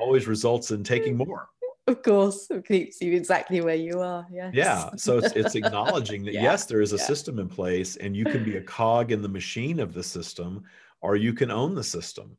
always 0.00 0.26
results 0.26 0.70
in 0.70 0.84
taking 0.84 1.16
more 1.26 1.48
of 1.86 2.02
course 2.02 2.48
it 2.50 2.66
keeps 2.66 3.00
you 3.00 3.12
exactly 3.12 3.60
where 3.60 3.74
you 3.74 4.00
are 4.00 4.26
yes. 4.30 4.52
yeah 4.54 4.90
so 4.96 5.18
it's, 5.18 5.32
it's 5.34 5.54
acknowledging 5.60 6.24
that 6.24 6.34
yeah. 6.34 6.42
yes 6.42 6.66
there 6.66 6.80
is 6.80 6.92
a 6.92 6.96
yeah. 6.96 7.04
system 7.04 7.38
in 7.38 7.48
place 7.48 7.96
and 7.96 8.16
you 8.16 8.24
can 8.24 8.44
be 8.44 8.56
a 8.56 8.62
cog 8.78 9.12
in 9.12 9.22
the 9.22 9.28
machine 9.28 9.80
of 9.80 9.92
the 9.92 10.02
system 10.02 10.62
or 11.00 11.16
you 11.16 11.32
can 11.32 11.50
own 11.50 11.74
the 11.74 11.84
system 11.84 12.36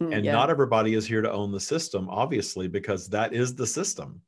and 0.00 0.24
yeah. 0.24 0.32
not 0.32 0.50
everybody 0.50 0.92
is 0.94 1.06
here 1.06 1.22
to 1.22 1.32
own 1.32 1.52
the 1.52 1.60
system 1.60 2.08
obviously 2.10 2.68
because 2.68 3.08
that 3.08 3.32
is 3.32 3.54
the 3.54 3.66
system 3.66 4.20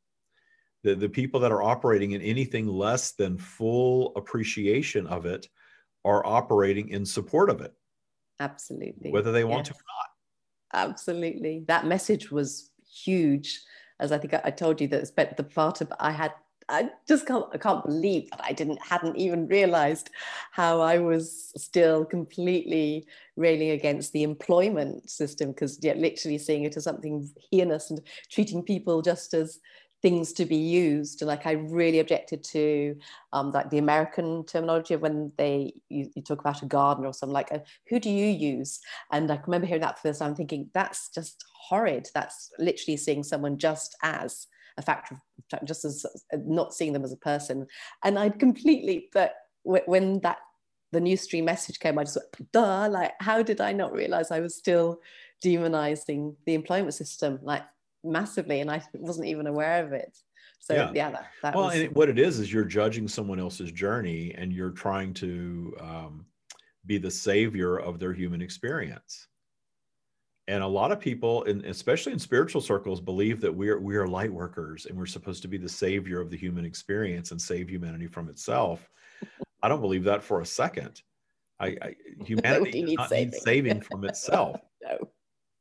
the, 0.83 0.95
the 0.95 1.09
people 1.09 1.39
that 1.41 1.53
are 1.53 1.63
operating 1.63 2.13
in 2.13 2.23
anything 2.23 2.67
less 2.67 3.13
than 3.13 3.39
full 3.39 4.13
appreciation 4.17 5.07
of 5.07 5.27
it 5.27 5.49
are 6.05 6.25
operating 6.27 6.89
in 6.89 7.07
support 7.07 7.51
of 7.51 7.61
it. 7.61 7.73
Absolutely. 8.41 9.11
Whether 9.11 9.33
they 9.33 9.45
want 9.45 9.67
yes. 9.67 9.69
to 9.69 9.75
or 9.75 9.85
not. 9.87 10.91
Absolutely. 10.91 11.65
That 11.69 11.87
message 11.87 12.31
was 12.31 12.71
huge. 12.93 13.61
As 14.01 14.11
I 14.11 14.19
think 14.19 14.35
I, 14.35 14.51
told 14.51 14.81
you 14.81 14.89
that 14.89 15.07
spent 15.07 15.37
the 15.37 15.45
part 15.45 15.81
of 15.81 15.93
I 16.01 16.11
had 16.11 16.33
I 16.69 16.91
just 17.07 17.27
can't 17.27 17.45
I 17.53 17.59
can't 17.59 17.85
believe 17.85 18.31
that 18.31 18.41
I 18.43 18.53
didn't 18.53 18.81
hadn't 18.83 19.17
even 19.17 19.47
realized 19.47 20.11
how 20.51 20.81
I 20.81 20.99
was 20.99 21.53
still 21.57 22.05
completely 22.05 23.07
railing 23.37 23.71
against 23.71 24.13
the 24.13 24.23
employment 24.23 25.09
system 25.09 25.51
because 25.51 25.79
yeah, 25.83 25.95
literally 25.95 26.39
seeing 26.39 26.65
it 26.65 26.77
as 26.77 26.85
something 26.85 27.29
heinous 27.51 27.91
and 27.91 28.01
treating 28.31 28.63
people 28.63 29.03
just 29.03 29.35
as 29.35 29.61
things 30.03 30.33
to 30.35 30.45
be 30.45 30.57
used. 30.57 31.23
Like 31.23 31.47
I 31.47 31.53
really 31.53 32.01
objected 32.01 32.43
to 32.45 32.97
um, 33.33 33.53
like 33.53 33.71
the 33.71 33.79
American 33.79 34.45
terminology 34.45 34.95
of 34.95 35.01
when 35.01 35.33
they 35.39 35.73
you, 35.89 36.11
you 36.15 36.23
talk 36.23 36.41
about 36.41 36.63
a 36.63 36.67
gardener 36.67 37.09
or 37.09 37.15
something 37.15 37.33
like, 37.33 37.53
uh, 37.53 37.61
who 37.89 38.01
do 38.01 38.11
you 38.11 38.27
use? 38.27 38.81
And 39.13 39.31
I 39.31 39.41
remember 39.47 39.67
hearing 39.67 39.83
that 39.83 39.99
for 39.99 40.09
the 40.09 40.11
first 40.11 40.21
time, 40.21 40.35
thinking 40.35 40.69
that's 40.75 41.09
just 41.11 41.45
horrid. 41.55 42.09
That's 42.15 42.51
literally 42.59 42.97
seeing 42.97 43.23
someone 43.23 43.59
just 43.59 43.97
as 44.03 44.49
a 44.77 44.83
factor, 44.83 45.21
just 45.65 45.85
as 45.85 46.05
uh, 46.33 46.39
not 46.45 46.75
seeing 46.75 46.93
them 46.93 47.05
as 47.05 47.13
a 47.13 47.17
person. 47.17 47.67
And 48.03 48.19
I'd 48.19 48.39
completely, 48.39 49.09
but 49.13 49.35
when 49.63 50.21
that 50.21 50.39
the 50.91 51.01
new 51.01 51.17
stream 51.17 51.45
message 51.45 51.79
came, 51.79 51.99
I 51.99 52.05
just 52.05 52.17
went, 52.17 52.53
duh, 52.53 52.89
like, 52.91 53.13
how 53.21 53.43
did 53.43 53.61
I 53.61 53.73
not 53.73 53.93
realize 53.93 54.31
I 54.31 54.41
was 54.41 54.57
still 54.57 55.01
demonizing 55.43 56.35
the 56.47 56.55
employment 56.55 56.95
system 56.95 57.39
like 57.43 57.63
massively 58.05 58.61
and 58.61 58.71
I 58.71 58.83
wasn't 58.95 59.29
even 59.29 59.47
aware 59.47 59.85
of 59.85 59.93
it. 59.93 60.17
So 60.61 60.75
yeah, 60.75 60.91
yeah 60.95 61.11
that, 61.11 61.27
that 61.43 61.55
well, 61.55 61.67
was... 61.67 61.75
and 61.75 61.95
what 61.95 62.09
it 62.09 62.19
is 62.19 62.39
is 62.39 62.53
you're 62.53 62.65
judging 62.65 63.09
someone 63.09 63.41
else's 63.41 63.73
journey 63.73 64.35
and 64.37 64.53
you're 64.53 64.71
trying 64.71 65.13
to 65.15 65.77
um, 65.81 66.27
be 66.87 66.99
the 66.99 67.11
savior 67.11 67.79
of 67.79 67.99
their 67.99 68.13
human 68.13 68.41
experience. 68.41 69.29
And 70.49 70.63
a 70.63 70.67
lot 70.67 70.91
of 70.91 70.99
people, 70.99 71.45
and 71.45 71.65
especially 71.65 72.13
in 72.13 72.19
spiritual 72.19 72.61
circles, 72.61 73.01
believe 73.01 73.41
that 73.41 73.55
we 73.55 73.69
are 73.69 73.79
we 73.79 73.97
are 73.97 74.09
light 74.09 74.33
workers 74.33 74.87
and 74.87 74.99
we're 74.99 75.07
supposed 75.07 75.43
to 75.43 75.49
be 75.49 75.57
the 75.57 75.69
savior 75.69 76.21
of 76.21 76.31
the 76.31 76.37
human 76.37 76.65
experience 76.65 77.31
and 77.31 77.41
save 77.41 77.71
humanity 77.71 78.09
from 78.09 78.29
itself. 78.29 78.89
I 79.63 79.69
don't 79.69 79.81
believe 79.81 80.05
that 80.05 80.23
for 80.23 80.41
a 80.41 80.47
second. 80.47 81.01
I, 81.61 81.77
I 81.81 81.95
humanity 82.25 82.83
does 82.83 82.95
not 82.95 83.09
saving. 83.09 83.31
need 83.31 83.41
saving 83.41 83.81
from 83.83 84.05
itself. 84.05 84.61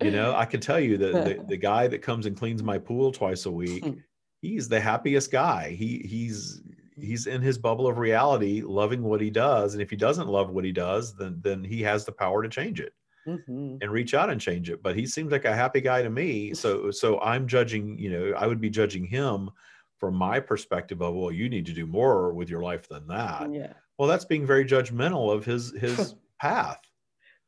You 0.01 0.11
know, 0.11 0.35
I 0.35 0.45
can 0.45 0.59
tell 0.59 0.79
you 0.79 0.97
that 0.97 1.13
the, 1.13 1.45
the 1.49 1.57
guy 1.57 1.87
that 1.87 2.01
comes 2.01 2.25
and 2.25 2.37
cleans 2.37 2.63
my 2.63 2.77
pool 2.77 3.11
twice 3.11 3.45
a 3.45 3.51
week, 3.51 3.83
hmm. 3.83 3.93
he's 4.41 4.67
the 4.67 4.79
happiest 4.79 5.31
guy. 5.31 5.71
He 5.71 5.99
he's 5.99 6.61
he's 6.99 7.27
in 7.27 7.41
his 7.41 7.57
bubble 7.57 7.87
of 7.87 7.97
reality, 7.97 8.61
loving 8.61 9.03
what 9.03 9.21
he 9.21 9.29
does. 9.29 9.73
And 9.73 9.81
if 9.81 9.89
he 9.89 9.95
doesn't 9.95 10.27
love 10.27 10.49
what 10.49 10.65
he 10.65 10.71
does, 10.71 11.15
then 11.15 11.39
then 11.41 11.63
he 11.63 11.81
has 11.81 12.05
the 12.05 12.11
power 12.11 12.43
to 12.43 12.49
change 12.49 12.79
it. 12.79 12.93
Mm-hmm. 13.27 13.75
and 13.81 13.91
reach 13.91 14.15
out 14.15 14.31
and 14.31 14.41
change 14.41 14.71
it 14.71 14.81
but 14.81 14.95
he 14.95 15.05
seems 15.05 15.31
like 15.31 15.45
a 15.45 15.55
happy 15.55 15.79
guy 15.79 16.01
to 16.01 16.09
me 16.09 16.55
so 16.55 16.89
so 16.89 17.19
i'm 17.19 17.45
judging 17.45 17.95
you 17.99 18.09
know 18.09 18.33
i 18.35 18.47
would 18.47 18.59
be 18.59 18.67
judging 18.67 19.05
him 19.05 19.51
from 19.99 20.15
my 20.15 20.39
perspective 20.39 21.03
of 21.03 21.13
well 21.13 21.31
you 21.31 21.47
need 21.47 21.67
to 21.67 21.71
do 21.71 21.85
more 21.85 22.33
with 22.33 22.49
your 22.49 22.63
life 22.63 22.89
than 22.89 23.05
that 23.05 23.53
yeah 23.53 23.73
well 23.99 24.07
that's 24.07 24.25
being 24.25 24.43
very 24.43 24.65
judgmental 24.65 25.31
of 25.31 25.45
his 25.45 25.71
his 25.79 26.15
path 26.41 26.81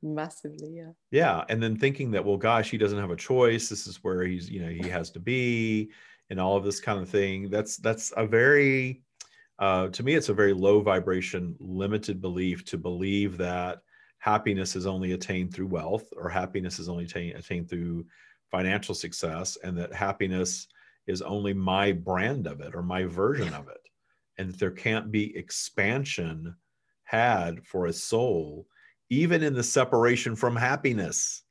massively 0.03 0.69
yeah. 0.75 0.91
Yeah 1.11 1.43
and 1.49 1.63
then 1.63 1.77
thinking 1.77 2.11
that 2.11 2.25
well 2.25 2.37
gosh 2.37 2.69
he 2.69 2.77
doesn't 2.77 2.99
have 2.99 3.11
a 3.11 3.15
choice 3.15 3.69
this 3.69 3.87
is 3.87 4.03
where 4.03 4.23
he's 4.23 4.49
you 4.49 4.61
know 4.61 4.69
he 4.69 4.89
has 4.89 5.09
to 5.11 5.19
be 5.19 5.91
and 6.29 6.39
all 6.39 6.57
of 6.57 6.63
this 6.63 6.79
kind 6.79 6.99
of 6.99 7.09
thing 7.09 7.49
that's 7.49 7.77
that's 7.77 8.13
a 8.17 8.25
very 8.27 9.01
uh, 9.59 9.87
to 9.89 10.03
me 10.03 10.15
it's 10.15 10.29
a 10.29 10.33
very 10.33 10.53
low 10.53 10.81
vibration 10.81 11.55
limited 11.59 12.21
belief 12.21 12.65
to 12.65 12.77
believe 12.77 13.37
that 13.37 13.79
happiness 14.17 14.75
is 14.75 14.85
only 14.85 15.13
attained 15.13 15.53
through 15.53 15.67
wealth 15.67 16.05
or 16.17 16.29
happiness 16.29 16.79
is 16.79 16.89
only 16.89 17.05
attained, 17.05 17.37
attained 17.37 17.69
through 17.69 18.05
financial 18.51 18.95
success 18.95 19.57
and 19.63 19.77
that 19.77 19.93
happiness 19.93 20.67
is 21.07 21.21
only 21.21 21.53
my 21.53 21.91
brand 21.91 22.47
of 22.47 22.61
it 22.61 22.73
or 22.75 22.81
my 22.81 23.03
version 23.05 23.53
of 23.53 23.67
it 23.67 23.89
and 24.37 24.49
that 24.49 24.59
there 24.59 24.71
can't 24.71 25.11
be 25.11 25.35
expansion 25.35 26.55
had 27.03 27.65
for 27.65 27.85
a 27.85 27.93
soul 27.93 28.65
even 29.09 29.43
in 29.43 29.53
the 29.53 29.63
separation 29.63 30.35
from 30.35 30.55
happiness. 30.55 31.43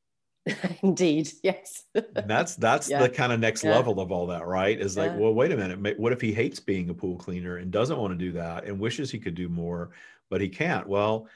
Indeed 0.83 1.31
yes. 1.43 1.85
And 1.95 2.29
that's 2.29 2.57
that's 2.57 2.91
yeah. 2.91 3.01
the 3.01 3.09
kind 3.09 3.33
of 3.33 3.39
next 3.39 3.63
yeah. 3.63 3.75
level 3.75 4.01
of 4.01 4.11
all 4.11 4.27
that 4.27 4.47
right? 4.47 4.81
Is 4.81 4.97
yeah. 4.97 5.05
like 5.05 5.19
well 5.19 5.33
wait 5.33 5.53
a 5.53 5.57
minute 5.57 5.99
what 5.99 6.13
if 6.13 6.21
he 6.21 6.33
hates 6.33 6.59
being 6.59 6.91
a 6.91 6.95
pool 6.95 7.17
cleaner 7.17 7.59
and 7.59 7.71
doesn't 7.71 7.99
want 7.99 8.13
to 8.13 8.19
do 8.19 8.33
that 8.33 8.65
and 8.65 8.81
wishes 8.81 9.11
he 9.11 9.19
could 9.19 9.35
do 9.35 9.49
more 9.49 9.91
but 10.31 10.41
he 10.41 10.49
can't? 10.49 10.89
Well 10.89 11.29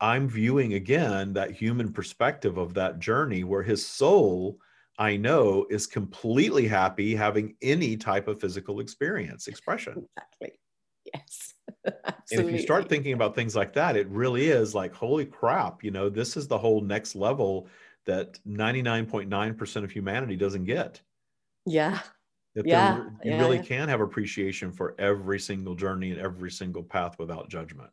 i'm 0.00 0.28
viewing 0.28 0.74
again 0.74 1.32
that 1.34 1.52
human 1.52 1.92
perspective 1.92 2.58
of 2.58 2.74
that 2.74 2.98
journey 2.98 3.44
where 3.44 3.62
his 3.62 3.86
soul 3.86 4.58
i 4.98 5.16
know 5.16 5.64
is 5.70 5.86
completely 5.86 6.66
happy 6.66 7.14
having 7.14 7.54
any 7.62 7.96
type 7.96 8.26
of 8.26 8.40
physical 8.40 8.80
experience 8.80 9.46
expression. 9.46 10.04
Exactly. 10.16 10.58
Yes 11.14 11.54
and 12.30 12.40
if 12.40 12.50
you 12.50 12.58
start 12.58 12.88
thinking 12.88 13.12
about 13.12 13.34
things 13.34 13.54
like 13.54 13.72
that, 13.74 13.96
it 13.96 14.08
really 14.08 14.46
is 14.46 14.74
like, 14.74 14.94
holy 14.94 15.24
crap, 15.24 15.84
you 15.84 15.90
know, 15.90 16.08
this 16.08 16.36
is 16.36 16.48
the 16.48 16.58
whole 16.58 16.80
next 16.80 17.14
level 17.14 17.68
that 18.06 18.38
99.9% 18.46 19.84
of 19.84 19.90
humanity 19.90 20.36
doesn't 20.36 20.64
get. 20.64 21.00
Yeah. 21.66 22.00
That 22.54 22.66
yeah. 22.66 22.96
you 22.96 23.32
yeah, 23.32 23.40
really 23.40 23.56
yeah. 23.56 23.62
can 23.62 23.88
have 23.88 24.00
appreciation 24.00 24.70
for 24.70 24.94
every 24.98 25.40
single 25.40 25.74
journey 25.74 26.12
and 26.12 26.20
every 26.20 26.50
single 26.50 26.82
path 26.82 27.18
without 27.18 27.48
judgment. 27.48 27.90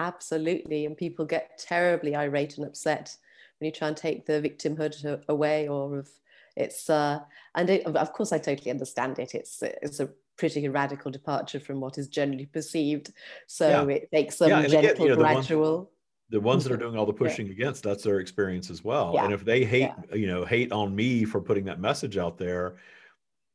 Absolutely. 0.00 0.86
And 0.86 0.96
people 0.96 1.24
get 1.24 1.58
terribly 1.58 2.16
irate 2.16 2.58
and 2.58 2.66
upset 2.66 3.16
when 3.58 3.66
you 3.66 3.72
try 3.72 3.88
and 3.88 3.96
take 3.96 4.26
the 4.26 4.42
victimhood 4.42 5.24
away 5.28 5.68
or 5.68 5.98
of 6.00 6.10
it's 6.56 6.90
uh 6.90 7.20
and 7.54 7.70
it, 7.70 7.86
of 7.86 8.12
course 8.12 8.32
i 8.32 8.38
totally 8.38 8.70
understand 8.70 9.18
it 9.18 9.34
it's 9.34 9.62
it's 9.62 10.00
a 10.00 10.10
pretty 10.42 10.68
radical 10.68 11.08
departure 11.08 11.60
from 11.60 11.78
what 11.78 11.98
is 11.98 12.08
generally 12.08 12.46
perceived. 12.46 13.12
So 13.46 13.86
yeah. 13.88 13.94
it 13.94 14.08
takes 14.12 14.38
some 14.38 14.50
yeah, 14.50 14.66
gentle, 14.66 14.90
again, 14.90 15.02
you 15.02 15.08
know, 15.10 15.16
gradual. 15.16 15.70
The 15.70 15.76
ones, 15.78 15.88
the 16.30 16.40
ones 16.40 16.64
that 16.64 16.72
are 16.72 16.76
doing 16.76 16.96
all 16.96 17.06
the 17.06 17.12
pushing 17.12 17.46
yeah. 17.46 17.52
against, 17.52 17.84
that's 17.84 18.02
their 18.02 18.18
experience 18.18 18.68
as 18.68 18.82
well. 18.82 19.16
And 19.16 19.32
if 19.32 19.44
they 19.44 19.64
hate, 19.64 19.92
you 20.12 20.26
know, 20.26 20.44
hate 20.44 20.72
on 20.72 20.96
me 20.96 21.24
for 21.24 21.40
putting 21.40 21.64
that 21.66 21.78
message 21.78 22.18
out 22.18 22.38
there, 22.38 22.74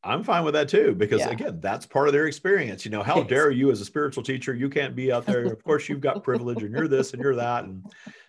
I'm 0.01 0.23
fine 0.23 0.45
with 0.45 0.53
that 0.53 0.69
too, 0.69 0.95
because 0.95 1.25
again, 1.25 1.59
that's 1.59 1.85
part 1.85 2.07
of 2.07 2.13
their 2.13 2.27
experience. 2.27 2.85
You 2.85 2.91
know, 2.91 3.03
how 3.03 3.17
yes. 3.17 3.27
dare 3.27 3.51
you 3.51 3.69
as 3.69 3.81
a 3.81 3.85
spiritual 3.85 4.23
teacher, 4.23 4.55
you 4.55 4.69
can't 4.69 4.95
be 4.95 5.11
out 5.11 5.25
there. 5.25 5.43
of 5.43 5.61
course, 5.65 5.89
you've 5.89 5.99
got 5.99 6.23
privilege 6.23 6.63
and 6.63 6.73
you're 6.73 6.87
this 6.87 7.11
and 7.11 7.21
you're 7.21 7.35
that. 7.35 7.65
And, 7.65 7.85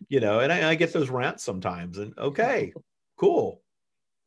you 0.08 0.18
know, 0.18 0.40
and 0.40 0.52
I, 0.52 0.70
I 0.70 0.74
get 0.74 0.92
those 0.92 1.10
rants 1.10 1.44
sometimes 1.44 1.98
and 1.98 2.12
okay, 2.18 2.72
cool. 3.20 3.62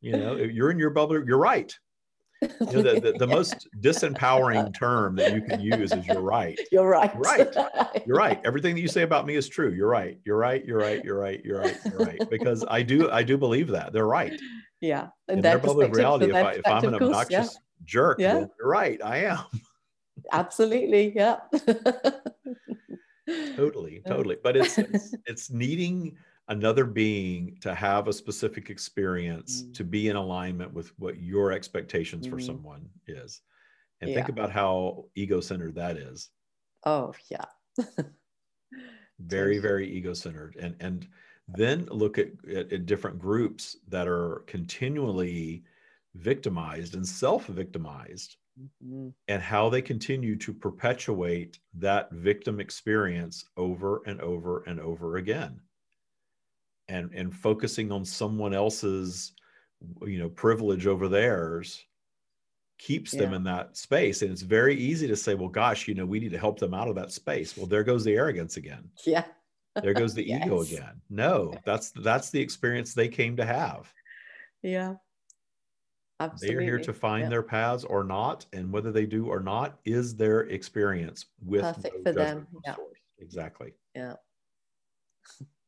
You 0.00 0.16
know, 0.16 0.36
you're 0.36 0.70
in 0.70 0.78
your 0.78 0.90
bubble. 0.90 1.22
You're 1.22 1.36
right. 1.36 1.76
You 2.60 2.82
know, 2.82 2.94
the, 2.94 3.00
the, 3.00 3.12
the 3.18 3.26
most 3.26 3.68
disempowering 3.80 4.74
term 4.74 5.16
that 5.16 5.34
you 5.34 5.42
can 5.42 5.60
use 5.60 5.92
is 5.92 6.06
you're 6.06 6.20
right. 6.20 6.58
You're 6.72 6.88
right. 6.88 7.12
Right. 7.22 8.02
You're 8.06 8.16
right. 8.16 8.40
Everything 8.44 8.74
that 8.74 8.80
you 8.80 8.88
say 8.88 9.02
about 9.02 9.26
me 9.26 9.36
is 9.36 9.48
true. 9.48 9.70
You're 9.70 9.88
right. 9.88 10.18
You're 10.24 10.38
right. 10.38 10.64
You're 10.64 10.78
right. 10.78 11.04
You're 11.04 11.18
right. 11.18 11.40
You're 11.44 11.60
right. 11.60 11.76
You're 11.84 11.98
right. 11.98 12.30
Because 12.30 12.64
I 12.68 12.82
do 12.82 13.10
I 13.10 13.22
do 13.22 13.36
believe 13.38 13.68
that. 13.68 13.92
They're 13.92 14.06
right. 14.06 14.32
Yeah. 14.80 15.08
And 15.28 15.38
in 15.38 15.42
their 15.42 15.58
public 15.58 15.94
reality, 15.94 16.30
if, 16.30 16.34
I, 16.34 16.52
if 16.52 16.66
I'm 16.66 16.84
an 16.84 16.94
obnoxious 16.94 17.30
yeah. 17.54 17.60
jerk, 17.84 18.18
yeah. 18.18 18.34
Well, 18.34 18.50
you're 18.58 18.68
right. 18.68 19.00
I 19.04 19.18
am. 19.18 19.38
Absolutely. 20.32 21.12
Yeah. 21.14 21.36
totally. 23.56 24.02
Totally. 24.06 24.36
But 24.42 24.56
it's, 24.56 24.78
it's 24.78 25.14
it's 25.26 25.50
needing 25.50 26.16
another 26.48 26.84
being 26.84 27.56
to 27.60 27.74
have 27.74 28.08
a 28.08 28.12
specific 28.12 28.70
experience 28.70 29.62
mm. 29.62 29.74
to 29.74 29.84
be 29.84 30.08
in 30.08 30.16
alignment 30.16 30.72
with 30.72 30.92
what 30.98 31.20
your 31.20 31.52
expectations 31.52 32.26
mm-hmm. 32.26 32.36
for 32.36 32.42
someone 32.42 32.88
is 33.06 33.40
and 34.00 34.10
yeah. 34.10 34.16
think 34.16 34.28
about 34.28 34.50
how 34.50 35.04
ego-centered 35.14 35.74
that 35.74 35.96
is 35.96 36.30
oh 36.84 37.14
yeah 37.30 37.44
very 39.20 39.58
very 39.58 39.88
ego-centered 39.88 40.56
and 40.56 40.74
and 40.80 41.06
then 41.48 41.86
look 41.90 42.18
at, 42.18 42.28
at, 42.50 42.72
at 42.72 42.86
different 42.86 43.18
groups 43.18 43.76
that 43.88 44.08
are 44.08 44.42
continually 44.46 45.64
victimized 46.14 46.94
and 46.94 47.06
self-victimized 47.06 48.36
mm-hmm. 48.60 49.08
and 49.28 49.42
how 49.42 49.68
they 49.68 49.82
continue 49.82 50.36
to 50.36 50.52
perpetuate 50.52 51.58
that 51.74 52.10
victim 52.12 52.60
experience 52.60 53.44
over 53.56 54.02
and 54.06 54.20
over 54.20 54.62
and 54.66 54.80
over 54.80 55.16
again 55.16 55.60
and 56.88 57.10
and 57.14 57.34
focusing 57.34 57.90
on 57.92 58.04
someone 58.04 58.54
else's 58.54 59.32
you 60.06 60.18
know 60.18 60.28
privilege 60.28 60.86
over 60.86 61.08
theirs 61.08 61.84
keeps 62.78 63.12
them 63.12 63.32
in 63.32 63.44
that 63.44 63.76
space 63.76 64.22
and 64.22 64.32
it's 64.32 64.42
very 64.42 64.76
easy 64.76 65.06
to 65.06 65.14
say 65.14 65.34
well 65.34 65.48
gosh 65.48 65.86
you 65.86 65.94
know 65.94 66.04
we 66.04 66.18
need 66.18 66.32
to 66.32 66.38
help 66.38 66.58
them 66.58 66.74
out 66.74 66.88
of 66.88 66.96
that 66.96 67.12
space 67.12 67.56
well 67.56 67.66
there 67.66 67.84
goes 67.84 68.02
the 68.04 68.14
arrogance 68.14 68.56
again 68.56 68.88
yeah 69.06 69.24
there 69.82 69.94
goes 69.94 70.14
the 70.14 70.26
yes. 70.26 70.44
ego 70.44 70.60
again 70.62 71.00
no 71.08 71.54
that's 71.64 71.90
that's 71.90 72.30
the 72.30 72.40
experience 72.40 72.92
they 72.92 73.08
came 73.08 73.36
to 73.36 73.44
have 73.44 73.92
yeah 74.62 74.94
Absolutely. 76.20 76.54
They 76.54 76.62
are 76.62 76.64
here 76.64 76.78
to 76.84 76.92
find 76.92 77.24
yeah. 77.24 77.28
their 77.30 77.42
paths 77.42 77.82
or 77.82 78.04
not, 78.04 78.46
and 78.52 78.70
whether 78.70 78.92
they 78.92 79.06
do 79.06 79.26
or 79.26 79.40
not 79.40 79.80
is 79.84 80.14
their 80.14 80.42
experience 80.42 81.26
with 81.44 81.62
perfect 81.62 81.96
no 81.96 82.02
for 82.04 82.12
them. 82.12 82.46
Yeah. 82.64 82.76
Exactly. 83.18 83.72
Yeah 83.96 84.14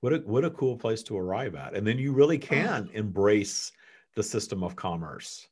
what 0.00 0.12
a 0.12 0.18
what 0.18 0.44
a 0.44 0.50
cool 0.50 0.76
place 0.76 1.02
to 1.02 1.16
arrive 1.16 1.54
at 1.54 1.74
and 1.74 1.86
then 1.86 1.98
you 1.98 2.12
really 2.12 2.38
oh. 2.42 2.46
can 2.46 2.88
embrace 2.92 3.72
the 4.16 4.22
system 4.22 4.62
of 4.62 4.76
commerce 4.76 5.46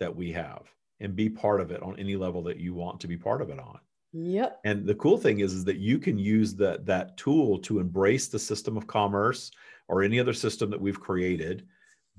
that 0.00 0.14
we 0.14 0.32
have 0.32 0.62
and 1.00 1.14
be 1.14 1.28
part 1.28 1.60
of 1.60 1.70
it 1.70 1.82
on 1.82 1.98
any 1.98 2.16
level 2.16 2.42
that 2.42 2.58
you 2.58 2.74
want 2.74 3.00
to 3.00 3.06
be 3.06 3.16
part 3.16 3.40
of 3.40 3.50
it 3.50 3.58
on. 3.58 3.78
Yep. 4.12 4.60
And 4.64 4.86
the 4.86 4.94
cool 4.94 5.18
thing 5.18 5.40
is 5.40 5.52
is 5.52 5.64
that 5.64 5.76
you 5.76 5.98
can 5.98 6.18
use 6.18 6.54
that 6.56 6.86
that 6.86 7.16
tool 7.16 7.58
to 7.60 7.78
embrace 7.78 8.28
the 8.28 8.38
system 8.38 8.76
of 8.76 8.86
commerce 8.86 9.50
or 9.86 10.02
any 10.02 10.18
other 10.18 10.32
system 10.32 10.70
that 10.70 10.80
we've 10.80 11.00
created 11.00 11.66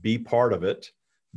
be 0.02 0.18
part 0.18 0.54
of 0.54 0.64
it 0.64 0.92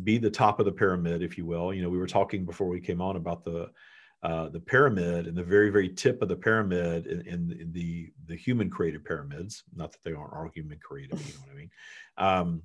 be 0.05 0.19
the 0.19 0.31
top 0.31 0.61
of 0.61 0.67
the 0.67 0.73
pyramid 0.73 1.23
if 1.23 1.39
you 1.39 1.47
will. 1.47 1.73
You 1.73 1.83
know 1.83 1.91
we 1.91 1.99
were 1.99 2.07
talking 2.07 2.45
before 2.45 2.69
we 2.69 2.81
came 2.81 3.01
on 3.01 3.17
about 3.17 3.45
the 3.45 3.71
uh, 4.23 4.49
the 4.49 4.61
pyramid 4.61 5.27
and 5.27 5.37
the 5.37 5.43
very 5.43 5.71
very 5.71 5.89
tip 5.89 6.23
of 6.23 6.29
the 6.29 6.37
pyramid 6.37 7.07
in, 7.07 7.21
in, 7.23 7.57
in, 7.61 7.73
the 7.73 8.13
the 8.27 8.37
human 8.37 8.71
created 8.71 9.05
pyramids 9.05 9.65
not 9.75 9.93
that 9.93 10.03
they 10.05 10.13
aren't 10.13 10.33
all 10.33 10.49
human 10.55 10.79
created 10.79 11.19
you 11.19 11.35
know 11.35 11.41
what 11.41 11.53
i 11.53 11.57
mean 11.57 11.71
um, 12.19 12.63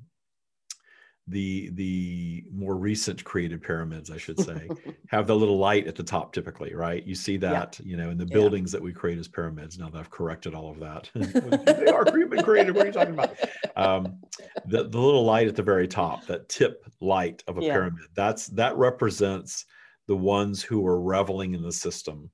the 1.30 1.70
the 1.74 2.46
more 2.54 2.76
recent 2.78 3.24
created 3.24 3.62
pyramids 3.62 4.10
i 4.10 4.18
should 4.18 4.40
say 4.40 4.70
have 5.08 5.28
the 5.28 5.36
little 5.36 5.58
light 5.58 5.88
at 5.88 5.96
the 5.96 6.04
top 6.04 6.32
typically 6.32 6.74
right 6.74 7.06
you 7.06 7.16
see 7.16 7.38
that 7.38 7.78
yeah. 7.80 7.86
you 7.86 7.98
know 7.98 8.10
in 8.10 8.18
the 8.18 8.26
buildings 8.26 8.72
yeah. 8.72 8.78
that 8.78 8.84
we 8.84 8.94
create 8.94 9.18
as 9.18 9.28
pyramids 9.28 9.78
now 9.78 9.90
that 9.90 10.00
i've 10.00 10.10
corrected 10.10 10.54
all 10.54 10.72
of 10.72 10.80
that 10.80 11.10
they 11.78 11.88
are 11.88 12.06
been 12.06 12.44
created 12.44 12.76
what 12.76 12.84
are 12.84 12.88
you 12.88 12.94
talking 12.94 13.14
about 13.14 13.36
um, 13.76 14.20
the, 14.66 14.84
the 14.84 14.98
little 15.00 15.24
light 15.24 15.48
at 15.48 15.56
the 15.56 15.64
very 15.64 15.88
top 15.88 16.26
that 16.26 16.48
tip 16.50 16.86
light 17.02 17.44
of 17.48 17.58
a 17.58 17.62
yeah. 17.62 17.74
pyramid 17.74 18.06
that's 18.16 18.48
that 18.48 18.76
represents 18.78 19.66
the 20.08 20.16
ones 20.16 20.64
who 20.64 20.86
are 20.86 21.02
reveling 21.02 21.54
in 21.54 21.62
the 21.62 21.72
system 21.72 22.32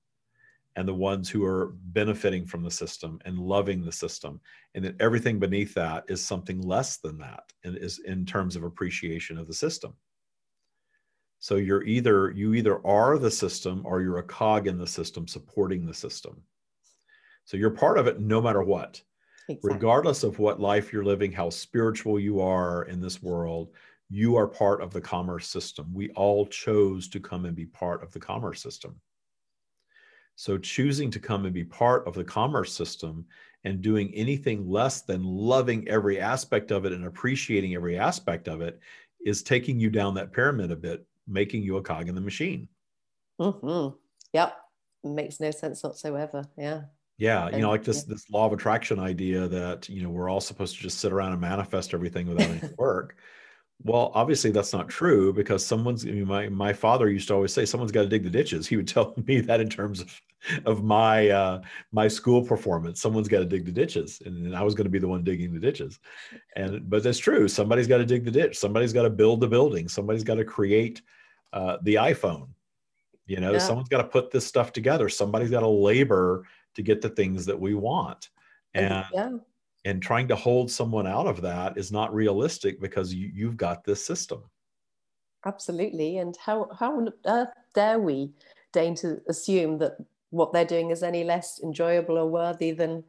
and 0.75 0.88
the 0.88 0.93
ones 0.93 1.29
who 1.29 1.45
are 1.45 1.73
benefiting 1.86 2.45
from 2.45 2.63
the 2.63 2.71
system 2.71 3.19
and 3.25 3.38
loving 3.38 3.83
the 3.83 3.91
system 3.91 4.39
and 4.73 4.83
that 4.83 4.99
everything 4.99 5.39
beneath 5.39 5.73
that 5.73 6.03
is 6.07 6.23
something 6.23 6.62
less 6.62 6.97
than 6.97 7.17
that 7.17 7.43
and 7.63 7.77
is 7.77 7.99
in 7.99 8.25
terms 8.25 8.55
of 8.55 8.63
appreciation 8.63 9.38
of 9.38 9.47
the 9.47 9.53
system. 9.53 9.93
So 11.39 11.57
you're 11.57 11.83
either 11.83 12.31
you 12.31 12.53
either 12.53 12.86
are 12.88 13.17
the 13.17 13.31
system 13.31 13.81
or 13.86 14.01
you're 14.01 14.19
a 14.19 14.23
cog 14.23 14.67
in 14.67 14.77
the 14.77 14.88
system 14.88 15.27
supporting 15.27 15.86
the 15.86 15.93
system. 15.93 16.41
So 17.45 17.57
you're 17.57 17.69
part 17.69 17.97
of 17.97 18.07
it 18.07 18.19
no 18.19 18.41
matter 18.41 18.63
what. 18.63 19.01
Exactly. 19.49 19.73
regardless 19.73 20.23
of 20.23 20.39
what 20.39 20.62
life 20.62 20.93
you're 20.93 21.03
living 21.03 21.29
how 21.29 21.49
spiritual 21.49 22.17
you 22.17 22.39
are 22.39 22.83
in 22.83 23.01
this 23.01 23.21
world 23.21 23.71
you 24.10 24.36
are 24.36 24.48
part 24.48 24.82
of 24.82 24.92
the 24.92 25.02
commerce 25.02 25.48
system 25.48 25.92
we 25.94 26.10
all 26.12 26.46
chose 26.46 27.08
to 27.08 27.20
come 27.20 27.46
and 27.46 27.56
be 27.56 27.66
part 27.66 28.04
of 28.04 28.12
the 28.12 28.20
commerce 28.20 28.62
system 28.62 29.00
so 30.36 30.58
choosing 30.58 31.12
to 31.12 31.20
come 31.20 31.46
and 31.46 31.54
be 31.54 31.63
part 31.63 32.08
of 32.08 32.13
the 32.13 32.24
commerce 32.24 32.74
system 32.74 33.26
and 33.63 33.82
doing 33.82 34.12
anything 34.13 34.68
less 34.70 35.02
than 35.02 35.24
loving 35.24 35.88
every 35.88 36.20
aspect 36.20 36.72
of 36.72 36.86
it 36.86 36.94
and 36.94 37.06
appreciating 37.06 37.76
every 37.76 37.98
aspect 37.98 38.48
of 38.48 38.62
it 38.62 38.80
is 39.26 39.44
taking 39.44 39.80
you 39.80 39.89
down 39.89 40.13
that 40.16 40.34
pyramid 40.34 40.72
a 40.72 40.76
bit, 40.76 41.06
making 41.28 41.63
you 41.63 41.78
a 41.78 41.82
cog 41.82 42.10
in 42.10 42.16
the 42.16 42.22
machine. 42.22 42.68
Mm-hmm. 43.39 43.96
Yep. 44.34 44.58
Makes 45.06 45.39
no 45.39 45.52
sense 45.52 45.84
whatsoever. 45.84 46.46
Yeah. 46.58 46.82
Yeah, 47.20 47.50
you 47.50 47.62
know, 47.62 47.70
like 47.70 47.84
this 47.84 48.04
this 48.04 48.30
law 48.32 48.48
of 48.48 48.54
attraction 48.54 49.00
idea 49.00 49.48
that 49.48 49.88
you 49.88 50.02
know 50.02 50.10
we're 50.10 50.30
all 50.30 50.42
supposed 50.42 50.76
to 50.76 50.82
just 50.82 50.98
sit 50.98 51.13
around 51.13 51.32
and 51.32 51.39
manifest 51.39 51.94
everything 51.94 52.28
without 52.28 52.50
any 52.50 52.74
work. 52.78 53.18
Well, 53.81 54.12
obviously 54.13 54.51
that's 54.51 54.71
not 54.71 54.88
true 54.88 55.33
because 55.33 55.65
someone's 55.65 56.05
i 56.05 56.12
my 56.12 56.47
my 56.47 56.73
father 56.73 57.09
used 57.09 57.27
to 57.27 57.33
always 57.33 57.53
say 57.53 57.65
someone's 57.65 57.91
got 57.91 58.03
to 58.03 58.07
dig 58.07 58.23
the 58.23 58.29
ditches. 58.29 58.67
He 58.67 58.77
would 58.77 58.88
tell 58.95 59.13
me 59.25 59.41
that 59.41 59.59
in 59.59 59.69
terms 59.69 60.01
of 60.01 60.21
of 60.65 60.83
my 60.83 61.29
uh, 61.29 61.62
my 61.91 62.07
school 62.07 62.41
performance, 62.41 63.01
someone's 63.01 63.27
got 63.27 63.39
to 63.39 63.45
dig 63.45 63.65
the 63.65 63.71
ditches, 63.71 64.21
and, 64.25 64.55
I 64.55 64.62
was 64.62 64.75
going 64.75 64.86
to 64.86 64.91
be 64.91 64.99
the 64.99 65.07
one 65.07 65.23
digging 65.23 65.53
the 65.53 65.59
ditches. 65.59 65.99
And 66.55 66.89
but 66.89 67.03
that's 67.03 67.17
true. 67.17 67.47
Somebody's 67.47 67.88
got 67.88 67.97
to 67.97 68.05
dig 68.05 68.25
the 68.25 68.31
ditch. 68.31 68.57
Somebody's 68.57 68.93
got 68.93 69.03
to 69.03 69.09
build 69.09 69.41
the 69.41 69.47
building. 69.47 69.88
Somebody's 69.88 70.23
got 70.23 70.36
to 70.36 70.45
create 70.45 71.01
uh, 71.51 71.77
the 71.81 71.95
iPhone. 71.95 72.49
You 73.25 73.39
know, 73.39 73.53
yeah. 73.53 73.59
someone's 73.59 73.89
got 73.89 74.01
to 74.01 74.07
put 74.07 74.31
this 74.31 74.45
stuff 74.45 74.73
together. 74.73 75.07
Somebody's 75.07 75.49
got 75.49 75.62
to 75.62 75.67
labor 75.69 76.45
to 76.75 76.81
get 76.81 77.01
the 77.01 77.09
things 77.09 77.45
that 77.45 77.59
we 77.59 77.73
want. 77.73 78.29
And 78.73 79.05
yeah 79.13 79.29
and 79.86 80.02
trying 80.02 80.28
to 80.28 80.36
hold 80.36 80.72
someone 80.72 81.08
out 81.08 81.28
of 81.28 81.41
that 81.41 81.78
is 81.78 81.91
not 81.91 82.13
realistic 82.13 82.80
because 82.80 83.13
you, 83.13 83.30
you've 83.34 83.58
got 83.58 83.84
this 83.84 84.06
system. 84.06 84.43
Absolutely 85.46 86.19
and 86.19 86.38
how 86.38 86.69
how 86.80 86.96
on 86.98 87.10
earth 87.26 87.50
dare 87.74 88.00
we 88.00 88.32
deign 88.72 88.96
to 88.96 89.22
assume 89.28 89.78
that 89.78 89.98
what 90.30 90.54
they're 90.54 90.63
doing 90.63 90.89
is 90.89 91.04
any 91.04 91.26
less 91.26 91.60
enjoyable 91.62 92.17
or 92.17 92.30
worthy 92.30 92.72
than 92.72 93.04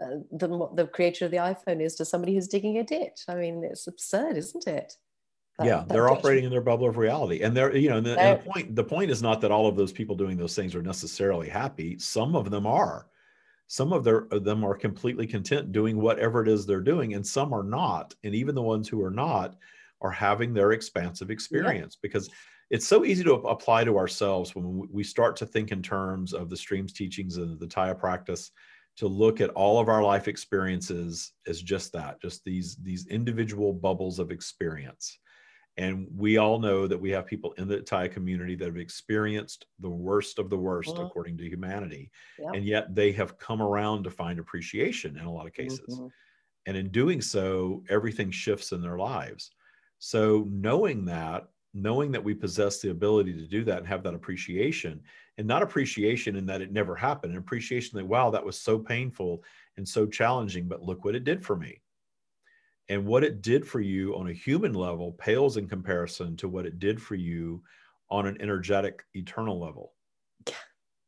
uh, 0.00 0.18
than 0.30 0.58
what 0.58 0.76
the 0.76 0.86
creator 0.86 1.24
of 1.24 1.32
the 1.32 1.36
iphone 1.38 1.82
is 1.82 1.96
to 1.96 2.04
somebody 2.04 2.34
who's 2.34 2.46
digging 2.46 2.78
a 2.78 2.84
ditch? 2.84 3.24
I 3.26 3.34
mean 3.34 3.64
it's 3.64 3.88
absurd 3.88 4.36
isn't 4.36 4.68
it? 4.68 4.96
That, 5.58 5.66
yeah 5.66 5.84
they're 5.88 6.10
operating 6.10 6.44
in 6.44 6.50
their 6.50 6.60
bubble 6.60 6.88
of 6.88 6.96
reality 6.96 7.42
and 7.42 7.56
they're 7.56 7.76
you 7.76 7.88
know 7.88 7.96
and 7.96 8.06
the, 8.06 8.18
and 8.20 8.40
the 8.40 8.44
point 8.44 8.76
the 8.76 8.84
point 8.84 9.10
is 9.10 9.20
not 9.20 9.40
that 9.40 9.50
all 9.50 9.66
of 9.66 9.74
those 9.74 9.92
people 9.92 10.14
doing 10.14 10.36
those 10.36 10.54
things 10.54 10.76
are 10.76 10.82
necessarily 10.82 11.48
happy. 11.48 11.98
Some 11.98 12.36
of 12.36 12.52
them 12.52 12.68
are 12.68 13.08
some 13.66 13.92
of, 13.92 14.04
their, 14.04 14.26
them 14.30 14.64
are 14.64 14.74
completely 14.74 15.26
content 15.26 15.72
doing 15.72 15.98
whatever 15.98 16.42
it 16.42 16.48
is 16.48 16.66
they're 16.66 16.80
doing 16.80 17.14
and 17.14 17.26
some 17.26 17.52
are 17.52 17.62
not 17.62 18.14
and 18.24 18.34
even 18.34 18.54
the 18.54 18.62
ones 18.62 18.88
who 18.88 19.02
are 19.02 19.10
not 19.10 19.56
are 20.00 20.10
having 20.10 20.52
their 20.52 20.72
expansive 20.72 21.30
experience 21.30 21.96
yeah. 21.96 22.00
because 22.02 22.30
it's 22.70 22.86
so 22.86 23.04
easy 23.04 23.22
to 23.24 23.34
apply 23.34 23.84
to 23.84 23.98
ourselves 23.98 24.54
when 24.54 24.88
we 24.90 25.04
start 25.04 25.36
to 25.36 25.46
think 25.46 25.70
in 25.70 25.82
terms 25.82 26.32
of 26.32 26.50
the 26.50 26.56
streams 26.56 26.92
teachings 26.92 27.36
and 27.36 27.58
the 27.60 27.66
Tya 27.66 27.94
practice 27.94 28.50
to 28.96 29.08
look 29.08 29.40
at 29.40 29.50
all 29.50 29.80
of 29.80 29.88
our 29.88 30.02
life 30.02 30.28
experiences 30.28 31.32
as 31.46 31.62
just 31.62 31.92
that 31.92 32.20
just 32.22 32.44
these 32.44 32.76
these 32.76 33.06
individual 33.08 33.72
bubbles 33.72 34.18
of 34.18 34.30
experience 34.30 35.18
and 35.76 36.06
we 36.16 36.36
all 36.36 36.58
know 36.58 36.86
that 36.86 37.00
we 37.00 37.10
have 37.10 37.26
people 37.26 37.52
in 37.58 37.66
the 37.66 37.80
Tya 37.80 38.08
community 38.08 38.54
that 38.54 38.66
have 38.66 38.76
experienced 38.76 39.66
the 39.80 39.90
worst 39.90 40.38
of 40.38 40.48
the 40.48 40.56
worst 40.56 40.90
mm-hmm. 40.90 41.04
according 41.04 41.36
to 41.38 41.48
humanity. 41.48 42.10
Yep. 42.38 42.54
And 42.54 42.64
yet 42.64 42.94
they 42.94 43.10
have 43.12 43.38
come 43.38 43.60
around 43.60 44.04
to 44.04 44.10
find 44.10 44.38
appreciation 44.38 45.18
in 45.18 45.24
a 45.24 45.32
lot 45.32 45.46
of 45.46 45.52
cases. 45.52 45.80
Mm-hmm. 45.90 46.06
And 46.66 46.76
in 46.76 46.90
doing 46.90 47.20
so, 47.20 47.82
everything 47.88 48.30
shifts 48.30 48.72
in 48.72 48.80
their 48.80 48.98
lives. 48.98 49.50
So 49.98 50.46
knowing 50.48 51.04
that, 51.06 51.48
knowing 51.74 52.12
that 52.12 52.22
we 52.22 52.34
possess 52.34 52.80
the 52.80 52.90
ability 52.90 53.32
to 53.32 53.48
do 53.48 53.64
that 53.64 53.78
and 53.78 53.86
have 53.86 54.04
that 54.04 54.14
appreciation, 54.14 55.00
and 55.38 55.46
not 55.46 55.62
appreciation 55.62 56.36
in 56.36 56.46
that 56.46 56.60
it 56.60 56.72
never 56.72 56.94
happened, 56.94 57.32
and 57.32 57.42
appreciation 57.42 57.98
that, 57.98 58.06
wow, 58.06 58.30
that 58.30 58.44
was 58.44 58.56
so 58.56 58.78
painful 58.78 59.42
and 59.76 59.86
so 59.86 60.06
challenging, 60.06 60.68
but 60.68 60.82
look 60.82 61.04
what 61.04 61.16
it 61.16 61.24
did 61.24 61.44
for 61.44 61.56
me 61.56 61.80
and 62.88 63.06
what 63.06 63.24
it 63.24 63.42
did 63.42 63.66
for 63.66 63.80
you 63.80 64.14
on 64.16 64.28
a 64.28 64.32
human 64.32 64.74
level 64.74 65.12
pales 65.12 65.56
in 65.56 65.68
comparison 65.68 66.36
to 66.36 66.48
what 66.48 66.66
it 66.66 66.78
did 66.78 67.00
for 67.00 67.14
you 67.14 67.62
on 68.10 68.26
an 68.26 68.36
energetic 68.40 69.04
eternal 69.14 69.58
level 69.58 69.92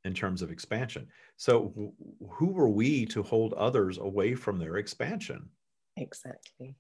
in 0.05 0.15
terms 0.15 0.43
of 0.43 0.51
expansion 0.51 1.07
so 1.37 1.93
who 2.31 2.47
were 2.47 2.69
we 2.69 3.05
to 3.05 3.23
hold 3.23 3.53
others 3.55 3.99
away 3.99 4.35
from 4.35 4.59
their 4.59 4.77
expansion 4.77 5.49
exactly 5.97 6.77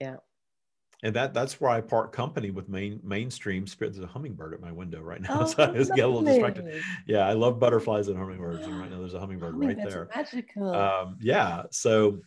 yeah 0.00 0.16
and 1.02 1.16
that 1.16 1.34
that's 1.34 1.60
where 1.60 1.70
I 1.70 1.80
part 1.80 2.12
company 2.12 2.50
with 2.50 2.68
main 2.68 3.00
mainstream 3.02 3.66
spirit. 3.66 3.94
There's 3.94 4.04
a 4.04 4.08
hummingbird 4.08 4.54
at 4.54 4.60
my 4.60 4.70
window 4.70 5.00
right 5.00 5.20
now, 5.20 5.40
oh, 5.40 5.46
so 5.46 5.64
I 5.64 5.76
just 5.76 5.94
get 5.94 6.04
a 6.04 6.08
little 6.08 6.22
distracted. 6.22 6.80
Yeah, 7.06 7.26
I 7.26 7.32
love 7.32 7.58
butterflies 7.58 8.08
and 8.08 8.16
hummingbirds, 8.16 8.66
and 8.66 8.78
right 8.78 8.90
now 8.90 9.00
there's 9.00 9.14
a 9.14 9.20
hummingbird 9.20 9.56
right 9.56 9.76
there. 9.76 10.08
Magical. 10.14 10.74
Um, 10.74 11.16
yeah, 11.20 11.64
so 11.70 12.20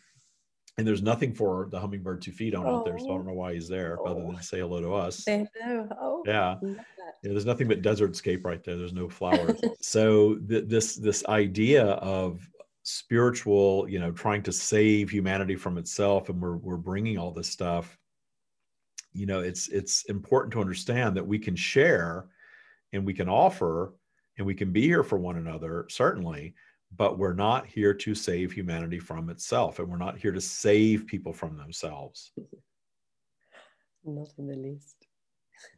and 0.78 0.86
there's 0.86 1.02
nothing 1.02 1.34
for 1.34 1.68
the 1.72 1.80
hummingbird 1.80 2.22
to 2.24 2.32
feed 2.32 2.54
on 2.54 2.66
oh. 2.66 2.78
out 2.78 2.86
there, 2.86 3.00
so 3.00 3.06
I 3.06 3.16
don't 3.16 3.28
know 3.28 3.34
why 3.34 3.54
he's 3.54 3.68
there 3.68 3.98
oh. 4.02 4.06
other 4.06 4.22
than 4.22 4.42
say 4.42 4.60
hello 4.60 4.82
to 4.82 4.94
us. 4.94 5.26
Oh, 5.28 6.24
yeah. 6.26 6.56
yeah, 6.62 6.76
there's 7.24 7.46
nothing 7.46 7.68
but 7.68 7.82
desert 7.82 8.16
scape 8.16 8.46
right 8.46 8.64
there. 8.64 8.76
There's 8.76 8.94
no 8.94 9.08
flowers. 9.08 9.60
so 9.82 10.36
th- 10.36 10.66
this 10.68 10.96
this 10.96 11.26
idea 11.28 11.86
of 11.86 12.48
spiritual, 12.84 13.88
you 13.90 14.00
know, 14.00 14.12
trying 14.12 14.44
to 14.44 14.52
save 14.52 15.10
humanity 15.10 15.56
from 15.56 15.78
itself, 15.78 16.30
and 16.30 16.42
we're 16.42 16.58
we're 16.58 16.78
bringing 16.78 17.18
all 17.18 17.32
this 17.32 17.50
stuff. 17.50 17.98
You 19.14 19.28
know, 19.28 19.40
it's 19.40 19.70
it's 19.70 20.04
important 20.06 20.52
to 20.54 20.62
understand 20.62 21.16
that 21.16 21.26
we 21.26 21.40
can 21.40 21.56
share, 21.56 22.26
and 22.92 23.06
we 23.06 23.14
can 23.14 23.30
offer, 23.30 23.94
and 24.38 24.46
we 24.46 24.56
can 24.56 24.74
be 24.74 24.82
here 24.82 25.04
for 25.04 25.18
one 25.18 25.38
another 25.38 25.86
certainly 25.90 26.54
but 26.98 27.18
we're 27.18 27.34
not 27.34 27.66
here 27.66 27.94
to 27.94 28.16
save 28.16 28.52
humanity 28.52 29.00
from 29.00 29.30
itself 29.30 29.80
and 29.80 29.88
we're 29.88 29.98
not 29.98 30.18
here 30.18 30.32
to 30.32 30.42
save 30.42 31.08
people 31.08 31.34
from 31.34 31.58
themselves. 31.58 32.32
Not 34.04 34.30
in 34.38 34.48
the 34.48 34.56
least. 34.56 35.08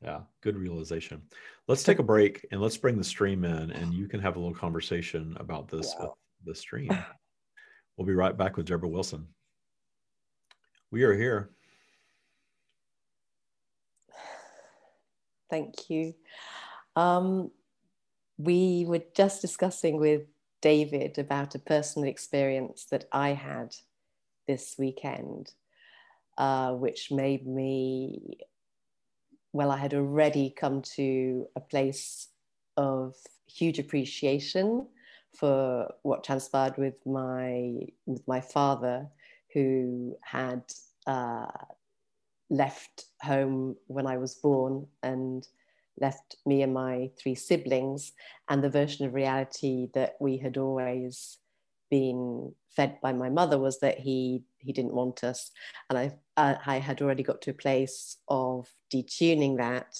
Yeah 0.01 0.21
good 0.41 0.57
realization. 0.57 1.21
Let's 1.67 1.83
take 1.83 1.99
a 1.99 2.03
break 2.03 2.45
and 2.51 2.61
let's 2.61 2.77
bring 2.77 2.97
the 2.97 3.03
stream 3.03 3.43
in 3.43 3.71
and 3.71 3.93
you 3.93 4.07
can 4.07 4.19
have 4.19 4.35
a 4.35 4.39
little 4.39 4.55
conversation 4.55 5.35
about 5.39 5.67
this 5.67 5.93
wow. 5.99 6.05
with 6.05 6.15
the 6.45 6.55
stream. 6.55 6.89
We'll 7.97 8.07
be 8.07 8.13
right 8.13 8.37
back 8.37 8.57
with 8.57 8.67
deborah 8.67 8.87
wilson. 8.87 9.27
We 10.91 11.03
are 11.03 11.15
here. 11.15 11.49
Thank 15.49 15.89
you. 15.89 16.13
Um, 16.95 17.51
we 18.37 18.85
were 18.87 19.01
just 19.15 19.41
discussing 19.41 19.99
with 19.99 20.27
David 20.61 21.17
about 21.17 21.55
a 21.55 21.59
personal 21.59 22.07
experience 22.09 22.85
that 22.91 23.05
I 23.11 23.29
had 23.29 23.75
this 24.47 24.75
weekend, 24.77 25.51
uh, 26.37 26.73
which 26.73 27.11
made 27.11 27.45
me, 27.45 28.39
well, 29.53 29.71
I 29.71 29.77
had 29.77 29.93
already 29.93 30.49
come 30.49 30.81
to 30.95 31.47
a 31.55 31.61
place 31.61 32.29
of 32.75 33.15
huge 33.47 33.79
appreciation 33.79 34.87
for 35.37 35.93
what 36.03 36.23
transpired 36.23 36.77
with 36.77 36.95
my 37.05 37.75
with 38.05 38.27
my 38.27 38.41
father, 38.41 39.07
who 39.53 40.17
had 40.21 40.63
uh, 41.05 41.47
left 42.49 43.05
home 43.21 43.75
when 43.87 44.07
I 44.07 44.17
was 44.17 44.35
born 44.35 44.87
and 45.03 45.47
left 45.99 46.37
me 46.45 46.61
and 46.61 46.73
my 46.73 47.09
three 47.19 47.35
siblings 47.35 48.13
and 48.49 48.63
the 48.63 48.69
version 48.69 49.05
of 49.05 49.13
reality 49.13 49.87
that 49.93 50.15
we 50.19 50.37
had 50.37 50.57
always 50.57 51.37
been 51.89 52.53
fed 52.75 52.99
by 53.01 53.13
my 53.13 53.29
mother 53.29 53.57
was 53.57 53.79
that 53.79 53.97
he 53.99 54.43
he 54.59 54.73
didn't 54.73 54.93
want 54.93 55.23
us, 55.23 55.51
and 55.89 55.97
I 55.97 56.11
uh, 56.35 56.55
I 56.65 56.79
had 56.79 57.01
already 57.01 57.23
got 57.23 57.41
to 57.43 57.51
a 57.51 57.55
place 57.65 58.17
of 58.27 58.67
detuning 58.93 59.57
that, 59.57 59.97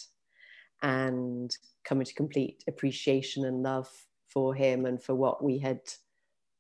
and 0.82 1.56
coming 1.84 2.06
to 2.06 2.14
complete 2.14 2.64
appreciation 2.68 3.46
and 3.46 3.64
love 3.64 3.90
for 4.30 4.54
him 4.54 4.86
and 4.86 5.02
for 5.02 5.16
what 5.16 5.44
we 5.44 5.58
had 5.58 5.80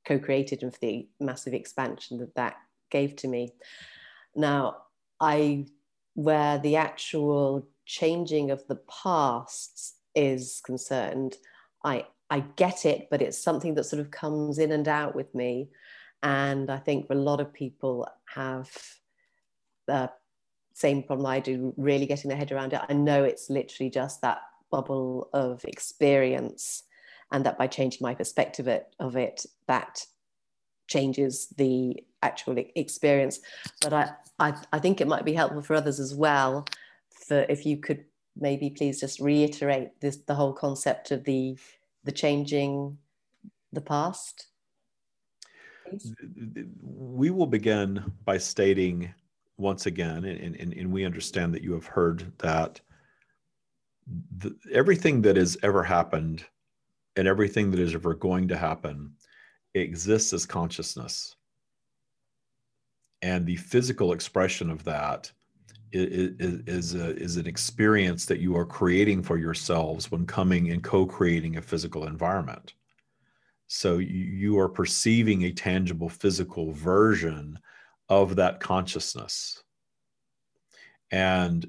co-created 0.07 0.63
and 0.63 0.73
for 0.73 0.79
the 0.79 1.07
massive 1.19 1.53
expansion 1.53 2.17
that 2.19 2.33
that 2.35 2.55
gave 2.89 3.15
to 3.17 3.27
me. 3.27 3.51
Now 4.35 4.77
I 5.19 5.65
where 6.13 6.57
the 6.57 6.77
actual 6.77 7.67
changing 7.87 8.51
of 8.51 8.67
the 8.67 8.79
pasts 9.03 9.95
is 10.13 10.61
concerned, 10.63 11.35
I 11.83 12.05
I 12.29 12.41
get 12.41 12.85
it, 12.85 13.07
but 13.09 13.21
it's 13.21 13.41
something 13.41 13.75
that 13.75 13.85
sort 13.85 14.01
of 14.01 14.11
comes 14.11 14.59
in 14.59 14.73
and 14.73 14.87
out 14.87 15.15
with 15.15 15.33
me. 15.33 15.69
And 16.21 16.69
I 16.69 16.77
think 16.77 17.07
a 17.09 17.15
lot 17.15 17.39
of 17.39 17.53
people 17.53 18.05
have 18.35 18.69
the 19.87 20.11
same 20.73 21.03
problem 21.03 21.25
I 21.25 21.39
do, 21.39 21.73
really 21.77 22.05
getting 22.05 22.27
their 22.27 22.37
head 22.37 22.51
around 22.51 22.73
it. 22.73 22.81
I 22.89 22.93
know 22.93 23.23
it's 23.23 23.49
literally 23.49 23.89
just 23.89 24.21
that 24.21 24.41
bubble 24.69 25.29
of 25.33 25.63
experience, 25.63 26.83
and 27.31 27.45
that 27.45 27.57
by 27.57 27.67
changing 27.67 27.99
my 28.01 28.13
perspective 28.13 28.67
of 28.99 29.15
it, 29.15 29.45
that 29.67 30.05
changes 30.87 31.47
the 31.57 32.03
actual 32.21 32.57
experience. 32.75 33.39
But 33.81 33.93
I, 33.93 34.11
I, 34.39 34.53
I 34.73 34.79
think 34.79 34.99
it 34.99 35.07
might 35.07 35.25
be 35.25 35.33
helpful 35.33 35.61
for 35.61 35.75
others 35.75 35.99
as 35.99 36.13
well. 36.13 36.65
If 37.29 37.65
you 37.65 37.77
could 37.77 38.05
maybe 38.35 38.69
please 38.69 38.99
just 38.99 39.19
reiterate 39.19 39.99
this 39.99 40.17
the 40.17 40.35
whole 40.35 40.53
concept 40.53 41.11
of 41.11 41.23
the 41.23 41.57
the 42.03 42.11
changing 42.11 42.97
the 43.73 43.81
past? 43.81 44.47
Please? 45.89 46.13
We 46.81 47.29
will 47.29 47.47
begin 47.47 48.11
by 48.25 48.37
stating 48.37 49.13
once 49.57 49.87
again, 49.87 50.23
and, 50.25 50.55
and, 50.55 50.73
and 50.73 50.91
we 50.91 51.03
understand 51.03 51.53
that 51.53 51.63
you 51.63 51.73
have 51.73 51.85
heard 51.85 52.31
that 52.37 52.79
the, 54.37 54.55
everything 54.71 55.21
that 55.23 55.35
has 55.35 55.57
ever 55.63 55.83
happened 55.83 56.45
and 57.15 57.27
everything 57.27 57.71
that 57.71 57.79
is 57.79 57.95
ever 57.95 58.13
going 58.13 58.47
to 58.47 58.57
happen 58.57 59.11
exists 59.73 60.31
as 60.33 60.45
consciousness. 60.45 61.35
And 63.21 63.45
the 63.45 63.55
physical 63.55 64.13
expression 64.13 64.69
of 64.69 64.83
that 64.83 65.31
is, 65.91 66.61
is, 66.67 66.95
a, 66.95 67.15
is 67.15 67.37
an 67.37 67.47
experience 67.47 68.25
that 68.25 68.39
you 68.39 68.55
are 68.57 68.65
creating 68.65 69.23
for 69.23 69.37
yourselves 69.37 70.11
when 70.11 70.25
coming 70.25 70.71
and 70.71 70.83
co-creating 70.83 71.57
a 71.57 71.61
physical 71.61 72.05
environment. 72.05 72.73
So 73.67 73.97
you, 73.97 74.07
you 74.07 74.59
are 74.59 74.69
perceiving 74.69 75.43
a 75.43 75.51
tangible 75.51 76.09
physical 76.09 76.71
version 76.71 77.59
of 78.09 78.35
that 78.37 78.59
consciousness. 78.59 79.63
And 81.11 81.65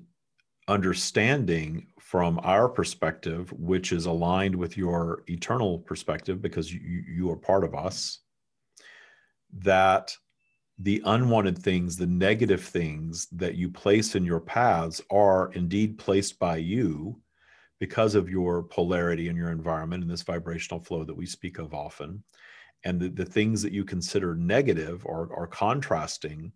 understanding 0.69 1.87
from 1.99 2.39
our 2.43 2.69
perspective 2.69 3.51
which 3.53 3.91
is 3.91 4.07
aligned 4.07 4.55
with 4.55 4.77
your 4.77 5.23
eternal 5.27 5.79
perspective 5.79 6.43
because 6.43 6.73
you, 6.73 6.81
you 6.81 7.31
are 7.31 7.37
part 7.37 7.65
of 7.65 7.75
us 7.75 8.21
that 9.53 10.15
the 10.79 11.03
unwanted 11.05 11.59
things, 11.59 11.97
the 11.97 12.07
negative 12.07 12.63
things 12.63 13.27
that 13.33 13.57
you 13.57 13.69
place 13.69 14.15
in 14.15 14.25
your 14.25 14.41
paths 14.41 15.01
are 15.11 15.51
indeed 15.55 15.99
placed 15.99 16.39
by 16.39 16.57
you 16.57 17.21
because 17.81 18.15
of 18.15 18.29
your 18.29 18.63
polarity 18.63 19.29
in 19.29 19.37
your 19.37 19.51
environment 19.51 20.03
and 20.03 20.11
this 20.11 20.23
vibrational 20.23 20.83
flow 20.83 21.05
that 21.05 21.17
we 21.17 21.27
speak 21.27 21.59
of 21.59 21.75
often. 21.75 22.23
And 22.85 23.01
the, 23.01 23.09
the 23.09 23.25
things 23.25 23.61
that 23.63 23.73
you 23.73 23.85
consider 23.85 24.37
negative 24.37 25.05
or, 25.05 25.27
or 25.27 25.49
contrasting 25.49 26.53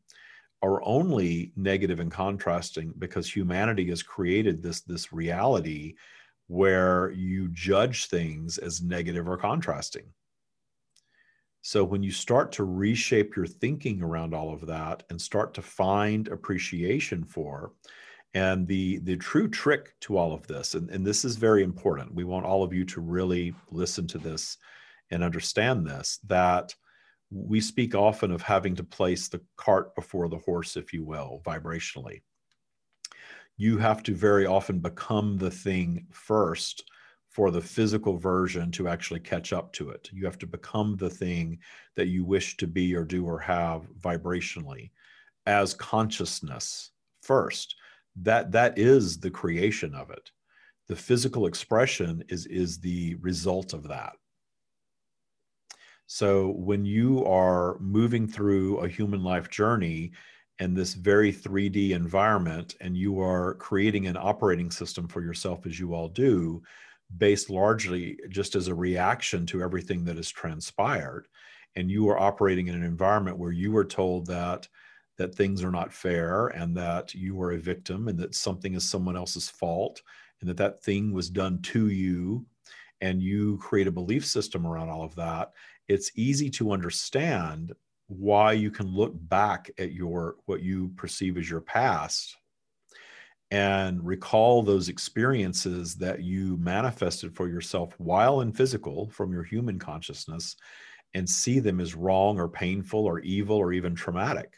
are 0.63 0.83
only 0.85 1.53
negative 1.57 1.99
and 1.99 2.11
contrasting 2.11 2.95
because 2.99 3.29
humanity 3.29 3.89
has 3.89 4.05
created 4.05 4.63
this, 4.63 4.83
this 4.83 5.13
reality 5.13 5.95
where 6.47 7.11
you 7.11 7.49
judge 7.49 8.07
things 8.07 8.59
as 8.59 8.83
negative 8.83 9.29
or 9.29 9.37
contrasting. 9.37 10.05
So 11.63 11.85
when 11.85 12.03
you 12.03 12.11
start 12.11 12.51
to 12.53 12.65
reshape 12.65 13.37
your 13.37 13.47
thinking 13.47 14.03
around 14.03 14.35
all 14.35 14.53
of 14.53 14.67
that 14.67 15.05
and 15.11 15.21
start 15.21 15.55
to 15.55 15.63
find 15.63 16.27
appreciation 16.27 17.25
for, 17.25 17.73
and 18.35 18.67
the 18.67 18.99
the 18.99 19.17
true 19.17 19.49
trick 19.49 19.95
to 20.01 20.17
all 20.17 20.33
of 20.35 20.47
this, 20.49 20.75
and, 20.75 20.91
and 20.91 21.07
this 21.07 21.25
is 21.25 21.37
very 21.37 21.63
important. 21.63 22.15
We 22.15 22.25
want 22.25 22.47
all 22.47 22.65
of 22.65 22.73
you 22.73 22.85
to 22.87 23.01
really 23.01 23.55
listen 23.71 24.09
to 24.09 24.19
this 24.19 24.59
and 25.11 25.23
understand 25.23 25.87
this, 25.87 26.19
that 26.27 26.75
we 27.31 27.61
speak 27.61 27.95
often 27.95 28.33
of 28.33 28.43
having 28.43 28.75
to 28.77 28.85
place 28.85 29.29
the 29.29 29.41
cart 29.57 29.95
before 29.95 30.29
the 30.29 30.39
horse, 30.39 30.77
if 30.77 30.93
you 30.93 31.05
will, 31.05 31.43
vibrationally. 31.45 32.23
You 33.57 33.79
have 33.79 34.03
to 34.05 34.15
very 34.15 34.47
often 34.47 34.81
become 34.81 35.39
the 35.39 35.51
thing 35.51 36.07
first 36.11 36.85
for 37.33 37.51
the 37.51 37.61
physical 37.61 38.19
version 38.19 38.71
to 38.71 38.89
actually 38.89 39.21
catch 39.21 39.53
up 39.53 39.73
to 39.73 39.89
it. 39.89 40.11
You 40.13 40.27
have 40.27 40.39
to 40.39 40.47
become 40.47 40.97
the 40.97 41.11
thing 41.11 41.59
that 41.97 42.09
you 42.09 42.25
wish 42.25 42.57
to 42.59 42.67
be 42.67 42.95
or 42.95 43.05
do 43.05 43.25
or 43.25 43.39
have 43.39 43.89
vibrationally 44.01 44.91
as 45.47 45.75
consciousness 45.75 46.91
first. 47.23 47.75
That 48.17 48.53
that 48.53 48.79
is 48.79 49.19
the 49.19 49.31
creation 49.31 49.95
of 49.95 50.11
it. 50.11 50.31
The 50.89 50.97
physical 50.97 51.47
expression 51.47 52.23
is 52.29 52.45
is 52.47 52.79
the 52.79 53.15
result 53.17 53.73
of 53.73 53.89
that. 53.89 54.13
So 56.07 56.51
when 56.51 56.85
you 56.85 57.25
are 57.25 57.79
moving 57.79 58.29
through 58.29 58.79
a 58.79 58.89
human 58.89 59.25
life 59.25 59.49
journey 59.49 60.13
in 60.59 60.75
this 60.75 60.93
very 60.93 61.33
3D 61.33 61.93
environment 61.93 62.77
and 62.83 62.95
you 62.95 63.19
are 63.21 63.55
creating 63.55 64.07
an 64.07 64.19
operating 64.19 64.71
system 64.71 65.09
for 65.09 65.23
yourself 65.23 65.65
as 65.65 65.81
you 65.81 65.95
all 65.95 66.09
do, 66.09 66.63
based 67.19 67.51
largely 67.51 68.19
just 68.29 68.55
as 68.55 68.69
a 68.69 68.75
reaction 68.75 69.47
to 69.47 69.63
everything 69.63 70.05
that 70.05 70.17
has 70.17 70.31
transpired 70.31 71.29
and 71.77 71.91
you 71.91 72.09
are 72.09 72.19
operating 72.19 72.69
in 72.69 72.75
an 72.75 72.83
environment 72.83 73.39
where 73.39 73.53
you 73.53 73.73
were 73.73 73.85
told 73.85 74.27
that 74.27 74.69
that 75.19 75.35
things 75.35 75.63
are 75.63 75.71
not 75.71 75.93
fair 75.93 76.49
and 76.49 76.77
that 76.77 77.15
you 77.15 77.41
are 77.41 77.53
a 77.53 77.59
victim 77.59 78.09
and 78.09 78.19
that 78.19 78.35
something 78.35 78.75
is 78.75 78.89
someone 78.89 79.17
else's 79.17 79.49
fault 79.49 80.03
and 80.41 80.49
that 80.49 80.57
that 80.57 80.83
thing 80.83 81.13
was 81.13 81.29
done 81.29 81.61
to 81.63 81.89
you 81.89 82.45
and 83.01 83.23
you 83.23 83.59
create 83.59 83.87
a 83.87 83.93
belief 83.93 84.25
system 84.25 84.67
around 84.67 84.89
all 84.89 85.03
of 85.03 85.15
that 85.15 85.53
it's 85.89 86.13
easy 86.17 86.49
to 86.49 86.73
understand 86.73 87.73
why 88.07 88.53
you 88.53 88.71
can 88.71 88.87
look 88.87 89.13
back 89.29 89.71
at 89.79 89.93
your 89.93 90.37
what 90.47 90.63
you 90.63 90.91
perceive 90.97 91.37
as 91.37 91.49
your 91.49 91.61
past 91.61 92.37
and 93.53 94.03
recall 94.03 94.63
those 94.63 94.89
experiences 94.89 95.95
that 95.97 96.23
you 96.23 96.57
manifested 96.57 97.37
for 97.37 97.49
yourself 97.49 97.95
while 97.99 98.41
in 98.41 98.51
physical 98.51 99.11
from 99.11 99.31
your 99.31 99.45
human 99.45 99.79
consciousness 99.79 100.57
and 101.13 101.29
see 101.29 101.59
them 101.59 101.79
as 101.79 101.95
wrong 101.95 102.39
or 102.39 102.49
painful 102.49 103.05
or 103.05 103.21
evil 103.21 103.59
or 103.59 103.75
even 103.75 103.95
traumatic. 103.95 104.55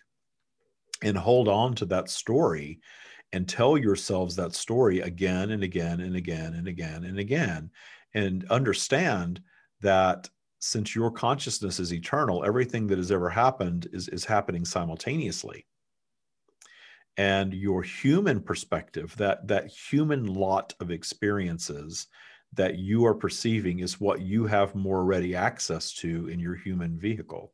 And 1.02 1.18
hold 1.18 1.48
on 1.48 1.74
to 1.74 1.86
that 1.86 2.08
story 2.08 2.78
and 3.32 3.48
tell 3.48 3.76
yourselves 3.76 4.36
that 4.36 4.54
story 4.54 5.00
again 5.00 5.50
and 5.50 5.64
again 5.64 5.98
and 5.98 6.14
again 6.14 6.54
and 6.54 6.68
again 6.68 7.02
and 7.02 7.18
again. 7.18 7.70
And 8.14 8.46
understand 8.48 9.40
that 9.80 10.30
since 10.60 10.94
your 10.94 11.10
consciousness 11.10 11.80
is 11.80 11.92
eternal 11.92 12.44
everything 12.44 12.86
that 12.86 12.98
has 12.98 13.10
ever 13.10 13.28
happened 13.28 13.88
is, 13.92 14.06
is 14.06 14.24
happening 14.24 14.64
simultaneously 14.64 15.66
and 17.16 17.54
your 17.54 17.82
human 17.82 18.40
perspective 18.40 19.14
that 19.16 19.46
that 19.46 19.66
human 19.68 20.26
lot 20.26 20.74
of 20.80 20.90
experiences 20.90 22.08
that 22.52 22.78
you 22.78 23.04
are 23.04 23.14
perceiving 23.14 23.80
is 23.80 24.00
what 24.00 24.20
you 24.20 24.46
have 24.46 24.74
more 24.74 25.04
ready 25.04 25.34
access 25.34 25.92
to 25.92 26.28
in 26.28 26.40
your 26.40 26.54
human 26.54 26.98
vehicle 26.98 27.52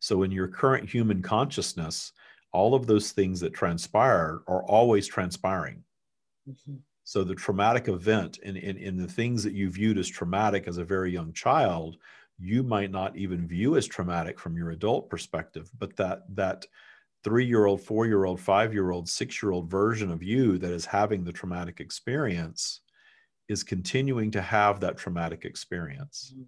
so 0.00 0.22
in 0.22 0.30
your 0.30 0.48
current 0.48 0.88
human 0.88 1.22
consciousness 1.22 2.12
all 2.52 2.74
of 2.74 2.86
those 2.86 3.12
things 3.12 3.40
that 3.40 3.54
transpire 3.54 4.40
are 4.46 4.64
always 4.64 5.06
transpiring 5.06 5.82
mm-hmm. 6.48 6.76
so 7.04 7.24
the 7.24 7.34
traumatic 7.34 7.88
event 7.88 8.38
in, 8.38 8.56
in, 8.56 8.76
in 8.76 8.96
the 8.96 9.08
things 9.08 9.42
that 9.42 9.54
you 9.54 9.70
viewed 9.70 9.98
as 9.98 10.08
traumatic 10.08 10.68
as 10.68 10.78
a 10.78 10.84
very 10.84 11.10
young 11.10 11.32
child 11.32 11.96
you 12.38 12.62
might 12.62 12.90
not 12.90 13.16
even 13.16 13.48
view 13.48 13.76
as 13.76 13.86
traumatic 13.86 14.38
from 14.38 14.56
your 14.56 14.70
adult 14.70 15.08
perspective 15.08 15.70
but 15.78 15.96
that 15.96 16.22
that 16.34 16.66
three 17.24 17.44
year 17.44 17.66
old, 17.66 17.80
four 17.80 18.06
year 18.06 18.24
old, 18.24 18.40
five 18.40 18.72
year 18.72 18.90
old, 18.90 19.08
six 19.08 19.42
year 19.42 19.52
old 19.52 19.70
version 19.70 20.10
of 20.10 20.22
you 20.22 20.58
that 20.58 20.72
is 20.72 20.86
having 20.86 21.24
the 21.24 21.32
traumatic 21.32 21.80
experience 21.80 22.80
is 23.48 23.62
continuing 23.62 24.30
to 24.30 24.42
have 24.42 24.80
that 24.80 24.96
traumatic 24.96 25.44
experience. 25.44 26.32
Mm-hmm. 26.34 26.42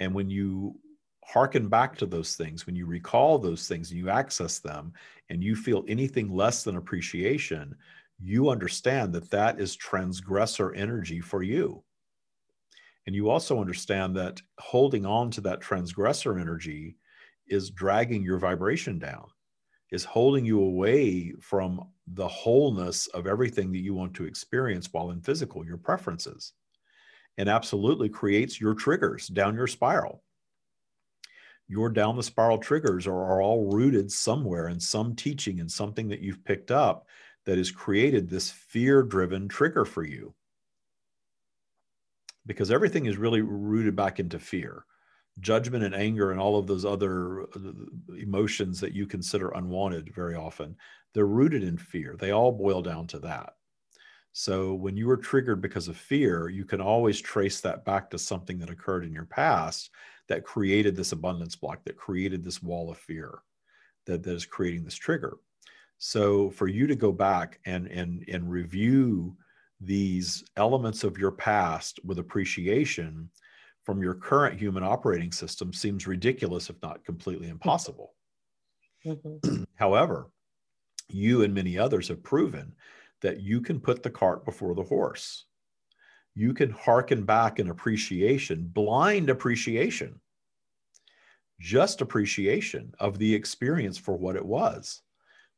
And 0.00 0.14
when 0.14 0.30
you 0.30 0.78
hearken 1.24 1.68
back 1.68 1.96
to 1.96 2.06
those 2.06 2.36
things, 2.36 2.66
when 2.66 2.76
you 2.76 2.86
recall 2.86 3.38
those 3.38 3.66
things 3.66 3.90
and 3.90 3.98
you 3.98 4.08
access 4.08 4.60
them 4.60 4.92
and 5.28 5.42
you 5.42 5.56
feel 5.56 5.84
anything 5.88 6.30
less 6.30 6.62
than 6.62 6.76
appreciation, 6.76 7.74
you 8.22 8.48
understand 8.48 9.12
that 9.12 9.30
that 9.30 9.60
is 9.60 9.74
transgressor 9.74 10.72
energy 10.74 11.20
for 11.20 11.42
you. 11.42 11.82
And 13.06 13.14
you 13.14 13.28
also 13.28 13.60
understand 13.60 14.16
that 14.16 14.40
holding 14.58 15.04
on 15.06 15.30
to 15.32 15.40
that 15.42 15.60
transgressor 15.60 16.38
energy 16.38 16.96
is 17.48 17.70
dragging 17.70 18.22
your 18.22 18.38
vibration 18.38 18.98
down, 18.98 19.26
is 19.90 20.04
holding 20.04 20.44
you 20.44 20.60
away 20.60 21.32
from 21.40 21.88
the 22.06 22.26
wholeness 22.26 23.06
of 23.08 23.26
everything 23.26 23.72
that 23.72 23.78
you 23.78 23.94
want 23.94 24.14
to 24.14 24.24
experience 24.24 24.92
while 24.92 25.10
in 25.10 25.20
physical, 25.20 25.64
your 25.64 25.76
preferences, 25.76 26.52
and 27.38 27.48
absolutely 27.48 28.08
creates 28.08 28.60
your 28.60 28.74
triggers 28.74 29.28
down 29.28 29.54
your 29.54 29.66
spiral. 29.66 30.22
Your 31.68 31.88
down 31.88 32.16
the 32.16 32.22
spiral 32.22 32.58
triggers 32.58 33.06
are, 33.06 33.12
are 33.12 33.42
all 33.42 33.70
rooted 33.70 34.10
somewhere 34.10 34.68
in 34.68 34.78
some 34.78 35.16
teaching 35.16 35.60
and 35.60 35.70
something 35.70 36.08
that 36.08 36.20
you've 36.20 36.44
picked 36.44 36.70
up 36.70 37.06
that 37.44 37.58
has 37.58 37.70
created 37.70 38.28
this 38.28 38.50
fear 38.50 39.02
driven 39.02 39.48
trigger 39.48 39.84
for 39.84 40.04
you. 40.04 40.34
Because 42.44 42.70
everything 42.70 43.06
is 43.06 43.16
really 43.16 43.40
rooted 43.40 43.96
back 43.96 44.20
into 44.20 44.38
fear 44.38 44.84
judgment 45.40 45.84
and 45.84 45.94
anger 45.94 46.30
and 46.30 46.40
all 46.40 46.58
of 46.58 46.66
those 46.66 46.84
other 46.84 47.42
uh, 47.42 48.16
emotions 48.16 48.80
that 48.80 48.94
you 48.94 49.06
consider 49.06 49.50
unwanted 49.50 50.14
very 50.14 50.34
often 50.34 50.76
they're 51.12 51.26
rooted 51.26 51.64
in 51.64 51.78
fear. 51.78 52.14
They 52.18 52.32
all 52.32 52.52
boil 52.52 52.82
down 52.82 53.06
to 53.06 53.18
that. 53.20 53.54
So 54.32 54.74
when 54.74 54.98
you 54.98 55.08
are 55.08 55.16
triggered 55.16 55.62
because 55.62 55.88
of 55.88 55.96
fear 55.96 56.50
you 56.50 56.64
can 56.64 56.80
always 56.80 57.20
trace 57.20 57.60
that 57.62 57.84
back 57.86 58.10
to 58.10 58.18
something 58.18 58.58
that 58.58 58.70
occurred 58.70 59.04
in 59.04 59.12
your 59.12 59.24
past 59.24 59.90
that 60.28 60.44
created 60.44 60.94
this 60.94 61.12
abundance 61.12 61.56
block 61.56 61.84
that 61.84 61.96
created 61.96 62.44
this 62.44 62.62
wall 62.62 62.90
of 62.90 62.98
fear 62.98 63.38
that, 64.04 64.22
that 64.22 64.34
is 64.34 64.44
creating 64.44 64.84
this 64.84 64.94
trigger. 64.94 65.38
So 65.98 66.50
for 66.50 66.68
you 66.68 66.86
to 66.86 66.94
go 66.94 67.12
back 67.12 67.60
and 67.64 67.86
and 67.86 68.24
and 68.28 68.50
review 68.50 69.36
these 69.80 70.44
elements 70.56 71.04
of 71.04 71.18
your 71.18 71.32
past 71.32 72.00
with 72.04 72.18
appreciation 72.18 73.30
from 73.86 74.02
your 74.02 74.14
current 74.14 74.58
human 74.58 74.82
operating 74.82 75.30
system 75.30 75.72
seems 75.72 76.08
ridiculous, 76.08 76.68
if 76.68 76.76
not 76.82 77.04
completely 77.04 77.48
impossible. 77.48 78.14
Mm-hmm. 79.06 79.62
However, 79.76 80.28
you 81.08 81.44
and 81.44 81.54
many 81.54 81.78
others 81.78 82.08
have 82.08 82.22
proven 82.22 82.74
that 83.22 83.40
you 83.40 83.60
can 83.60 83.80
put 83.80 84.02
the 84.02 84.10
cart 84.10 84.44
before 84.44 84.74
the 84.74 84.82
horse. 84.82 85.44
You 86.34 86.52
can 86.52 86.70
hearken 86.70 87.24
back 87.24 87.60
in 87.60 87.70
appreciation, 87.70 88.66
blind 88.66 89.30
appreciation, 89.30 90.20
just 91.60 92.00
appreciation 92.00 92.92
of 92.98 93.18
the 93.18 93.32
experience 93.32 93.96
for 93.96 94.16
what 94.16 94.36
it 94.36 94.44
was 94.44 95.00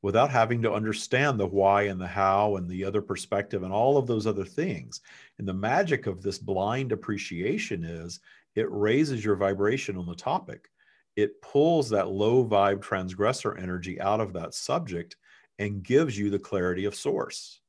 without 0.02 0.30
having 0.30 0.62
to 0.62 0.72
understand 0.72 1.38
the 1.38 1.46
why 1.46 1.82
and 1.82 2.00
the 2.00 2.06
how 2.06 2.56
and 2.56 2.68
the 2.68 2.84
other 2.84 3.02
perspective 3.02 3.62
and 3.62 3.72
all 3.72 3.96
of 3.96 4.06
those 4.06 4.26
other 4.26 4.44
things. 4.44 5.00
And 5.38 5.48
the 5.48 5.54
magic 5.54 6.06
of 6.06 6.22
this 6.22 6.38
blind 6.38 6.92
appreciation 6.92 7.84
is 7.84 8.20
it 8.54 8.70
raises 8.70 9.24
your 9.24 9.36
vibration 9.36 9.96
on 9.96 10.06
the 10.06 10.14
topic. 10.14 10.70
It 11.16 11.42
pulls 11.42 11.90
that 11.90 12.10
low 12.10 12.44
vibe 12.44 12.80
transgressor 12.80 13.56
energy 13.56 14.00
out 14.00 14.20
of 14.20 14.32
that 14.34 14.54
subject 14.54 15.16
and 15.58 15.82
gives 15.82 16.16
you 16.16 16.30
the 16.30 16.38
clarity 16.38 16.84
of 16.84 16.94
source 16.94 17.60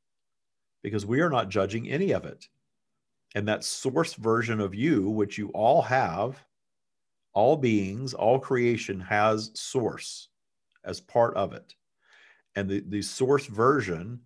because 0.84 1.06
we 1.06 1.22
are 1.22 1.32
not 1.32 1.50
judging 1.50 1.90
any 1.90 2.12
of 2.12 2.26
it. 2.26 2.48
And 3.34 3.48
that 3.48 3.64
source 3.64 4.14
version 4.14 4.60
of 4.60 4.76
you, 4.76 5.10
which 5.10 5.38
you 5.38 5.50
all 5.50 5.82
have, 5.82 6.44
all 7.34 7.58
beings, 7.58 8.14
all 8.14 8.40
creation 8.40 9.00
has 9.00 9.52
source 9.56 10.30
as 10.84 11.02
part 11.02 11.36
of 11.36 11.54
it 11.54 11.76
and 12.56 12.70
the, 12.70 12.84
the 12.88 13.02
source 13.02 13.46
version 13.46 14.20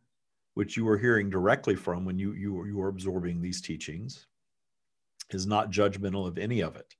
which 0.56 0.78
you 0.78 0.86
were 0.86 0.98
hearing 0.98 1.30
directly 1.30 1.76
from 1.76 2.06
when 2.06 2.20
you, 2.20 2.34
you, 2.34 2.66
you 2.66 2.78
were 2.78 2.90
absorbing 2.90 3.42
these 3.42 3.62
teachings 3.62 4.28
is 5.32 5.48
not 5.48 5.72
judgmental 5.72 6.28
of 6.28 6.38
any 6.38 6.62
of 6.62 6.76
it. 6.76 6.94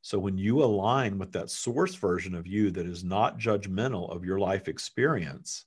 So 0.00 0.18
when 0.18 0.38
you 0.38 0.62
align 0.62 1.18
with 1.18 1.32
that 1.32 1.50
source 1.50 1.94
version 1.94 2.34
of 2.34 2.46
you 2.46 2.70
that 2.72 2.86
is 2.86 3.02
not 3.02 3.38
judgmental 3.38 4.14
of 4.14 4.24
your 4.24 4.38
life 4.38 4.68
experience 4.68 5.66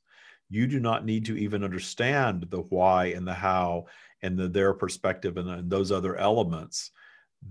you 0.50 0.68
do 0.68 0.80
not 0.80 1.06
need 1.06 1.26
to 1.26 1.38
even 1.38 1.64
understand 1.64 2.48
the 2.50 2.62
why 2.62 3.08
and 3.08 3.28
the 3.28 3.34
how 3.34 3.86
and 4.22 4.38
the 4.38 4.48
their 4.48 4.74
perspective 4.74 5.38
and, 5.38 5.50
and 5.50 5.70
those 5.70 5.92
other 5.92 6.16
elements. 6.16 6.92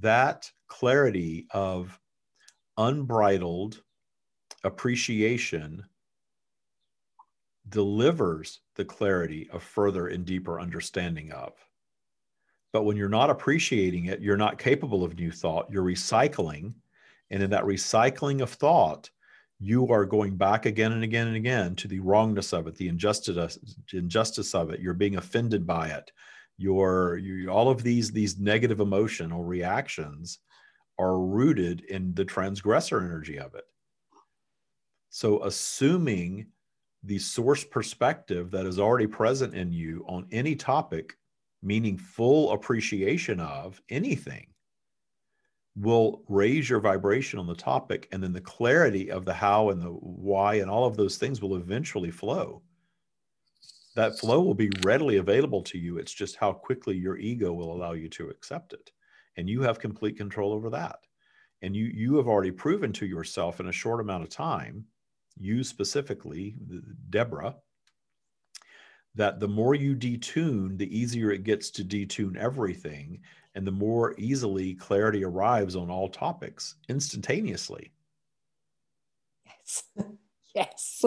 That 0.01 0.51
clarity 0.69 1.47
of 1.51 1.99
unbridled 2.77 3.83
appreciation 4.65 5.85
delivers 7.69 8.61
the 8.77 8.85
clarity 8.85 9.49
of 9.51 9.63
further 9.63 10.09
and 10.09 10.25
deeper 10.25 10.61
understanding 10.61 11.33
of. 11.33 11.53
But 12.73 12.85
when 12.85 12.97
you're 12.97 13.09
not 13.09 13.31
appreciating 13.31 14.07
it, 14.07 14.21
you're 14.21 14.37
not 14.37 14.59
capable 14.59 15.03
of 15.03 15.17
new 15.17 15.31
thought, 15.31 15.71
you're 15.71 15.83
recycling. 15.83 16.75
And 17.31 17.43
in 17.43 17.51
that 17.51 17.65
recycling 17.65 18.41
of 18.43 18.51
thought, 18.51 19.11
you 19.59 19.89
are 19.89 20.05
going 20.05 20.37
back 20.37 20.67
again 20.67 20.93
and 20.93 21.03
again 21.03 21.29
and 21.29 21.37
again 21.37 21.75
to 21.77 21.89
the 21.89 22.01
wrongness 22.01 22.53
of 22.53 22.67
it, 22.67 22.75
the 22.77 22.89
injustice, 22.89 24.55
of 24.55 24.71
it. 24.71 24.81
You're 24.81 24.95
being 24.95 25.17
offended 25.17 25.67
by 25.67 25.89
it. 25.89 26.13
Your, 26.59 27.17
you, 27.17 27.49
all 27.49 27.71
of 27.71 27.83
these 27.83 28.13
these 28.13 28.39
negative 28.39 28.81
emotional 28.81 29.45
reactions 29.45 30.39
are 30.99 31.19
rooted 31.19 31.83
in 31.83 32.15
the 32.15 32.25
transgressor 32.25 33.01
energy 33.01 33.39
of 33.39 33.55
it. 33.55 33.65
So 35.11 35.43
assuming 35.45 36.47
the 37.07 37.19
source 37.19 37.65
perspective 37.65 38.51
that 38.51 38.67
is 38.67 38.79
already 38.79 39.07
present 39.07 39.55
in 39.55 39.73
you 39.73 40.05
on 40.09 40.27
any 40.33 40.57
topic, 40.57 41.17
meaning 41.63 41.97
full 41.97 42.53
appreciation 42.53 43.39
of 43.41 43.81
anything, 43.89 44.49
will 45.77 46.25
raise 46.29 46.69
your 46.69 46.81
vibration 46.81 47.39
on 47.39 47.47
the 47.47 47.55
topic. 47.55 48.09
And 48.11 48.23
then 48.23 48.33
the 48.33 48.41
clarity 48.41 49.11
of 49.11 49.25
the 49.25 49.35
how 49.35 49.71
and 49.71 49.81
the 49.81 49.91
why 49.91 50.57
and 50.57 50.71
all 50.71 50.85
of 50.85 50.97
those 50.97 51.17
things 51.17 51.41
will 51.41 51.57
eventually 51.57 52.11
flow. 52.11 52.63
That 53.95 54.19
flow 54.19 54.43
will 54.43 54.55
be 54.55 54.71
readily 54.83 55.19
available 55.19 55.63
to 55.63 55.79
you. 55.79 55.99
It's 55.99 56.13
just 56.13 56.37
how 56.37 56.53
quickly 56.53 56.97
your 56.97 57.19
ego 57.19 57.53
will 57.53 57.73
allow 57.73 57.93
you 57.93 58.09
to 58.11 58.29
accept 58.29 58.73
it. 58.73 58.91
And 59.37 59.49
you 59.49 59.63
have 59.63 59.79
complete 59.79 60.17
control 60.17 60.53
over 60.53 60.71
that. 60.71 60.99
And 61.63 61.75
you, 61.77 61.87
you 61.87 62.17
have 62.17 62.27
already 62.27 62.51
proven 62.51 62.93
to 62.95 63.07
yourself 63.07 63.61
in 63.61 63.69
a 63.69 63.73
short 63.73 64.01
amount 64.01 64.25
of 64.25 64.29
time 64.29 64.85
you 65.39 65.65
specifically, 65.65 66.57
Deborah, 67.11 67.57
that 69.15 69.41
the 69.41 69.49
more 69.49 69.75
you 69.75 69.95
detune, 69.95 70.77
the 70.77 70.97
easier 70.97 71.31
it 71.31 71.45
gets 71.45 71.71
to 71.71 71.85
detune 71.85 72.37
everything, 72.37 73.21
and 73.55 73.67
the 73.67 73.73
more 73.73 74.15
easily 74.19 74.75
clarity 74.75 75.25
arrives 75.25 75.75
on 75.75 75.91
all 75.91 76.09
topics 76.09 76.77
instantaneously. 76.89 77.93
Yes. 79.47 79.85
yes. 80.55 81.05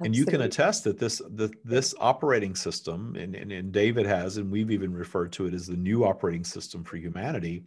and 0.00 0.14
you 0.14 0.26
can 0.26 0.42
attest 0.42 0.84
that 0.84 0.98
this 0.98 1.20
the, 1.30 1.50
this 1.64 1.94
operating 1.98 2.54
system 2.54 3.16
and, 3.16 3.34
and, 3.34 3.52
and 3.52 3.72
david 3.72 4.06
has 4.06 4.36
and 4.36 4.50
we've 4.50 4.70
even 4.70 4.92
referred 4.92 5.32
to 5.32 5.46
it 5.46 5.54
as 5.54 5.66
the 5.66 5.76
new 5.76 6.04
operating 6.04 6.44
system 6.44 6.82
for 6.84 6.96
humanity 6.96 7.64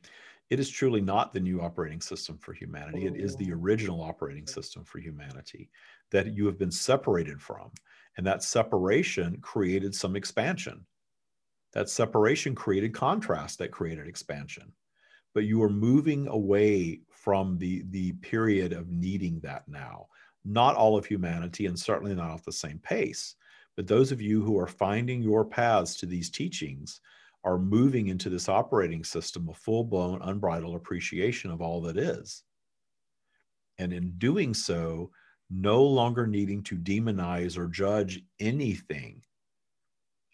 it 0.49 0.59
is 0.59 0.69
truly 0.69 1.01
not 1.01 1.33
the 1.33 1.39
new 1.39 1.61
operating 1.61 2.01
system 2.01 2.37
for 2.37 2.53
humanity. 2.53 3.05
It 3.05 3.15
is 3.15 3.35
the 3.35 3.51
oh. 3.51 3.55
original 3.55 4.01
operating 4.01 4.47
system 4.47 4.83
for 4.83 4.99
humanity 4.99 5.69
that 6.11 6.33
you 6.33 6.45
have 6.45 6.57
been 6.57 6.71
separated 6.71 7.41
from. 7.41 7.71
And 8.17 8.27
that 8.27 8.43
separation 8.43 9.37
created 9.41 9.95
some 9.95 10.15
expansion. 10.15 10.85
That 11.73 11.89
separation 11.89 12.53
created 12.53 12.93
contrast 12.93 13.57
that 13.59 13.71
created 13.71 14.07
expansion. 14.07 14.71
But 15.33 15.45
you 15.45 15.63
are 15.63 15.69
moving 15.69 16.27
away 16.27 17.01
from 17.09 17.57
the, 17.57 17.83
the 17.89 18.11
period 18.13 18.73
of 18.73 18.89
needing 18.89 19.39
that 19.39 19.67
now. 19.67 20.07
Not 20.45 20.75
all 20.75 20.97
of 20.97 21.05
humanity, 21.05 21.65
and 21.65 21.79
certainly 21.79 22.13
not 22.13 22.31
at 22.31 22.45
the 22.45 22.51
same 22.51 22.77
pace. 22.79 23.35
But 23.75 23.87
those 23.87 24.11
of 24.11 24.21
you 24.21 24.43
who 24.43 24.59
are 24.59 24.67
finding 24.67 25.23
your 25.23 25.45
paths 25.45 25.95
to 25.95 26.05
these 26.05 26.29
teachings 26.29 27.01
are 27.43 27.57
moving 27.57 28.07
into 28.07 28.29
this 28.29 28.47
operating 28.47 29.03
system 29.03 29.49
of 29.49 29.57
full 29.57 29.83
blown, 29.83 30.21
unbridled 30.21 30.75
appreciation 30.75 31.51
of 31.51 31.61
all 31.61 31.81
that 31.81 31.97
is. 31.97 32.43
And 33.77 33.91
in 33.91 34.13
doing 34.17 34.53
so, 34.53 35.11
no 35.49 35.83
longer 35.83 36.25
needing 36.25 36.63
to 36.63 36.77
demonize 36.77 37.57
or 37.57 37.67
judge 37.67 38.21
anything, 38.39 39.21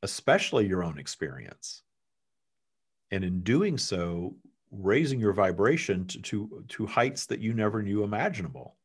especially 0.03 0.67
your 0.67 0.83
own 0.83 0.99
experience. 0.99 1.83
And 3.11 3.23
in 3.23 3.41
doing 3.41 3.77
so, 3.77 4.35
raising 4.71 5.19
your 5.19 5.33
vibration 5.33 6.05
to, 6.05 6.21
to, 6.21 6.63
to 6.67 6.85
heights 6.85 7.25
that 7.25 7.39
you 7.39 7.53
never 7.53 7.81
knew 7.81 8.03
imaginable. 8.03 8.75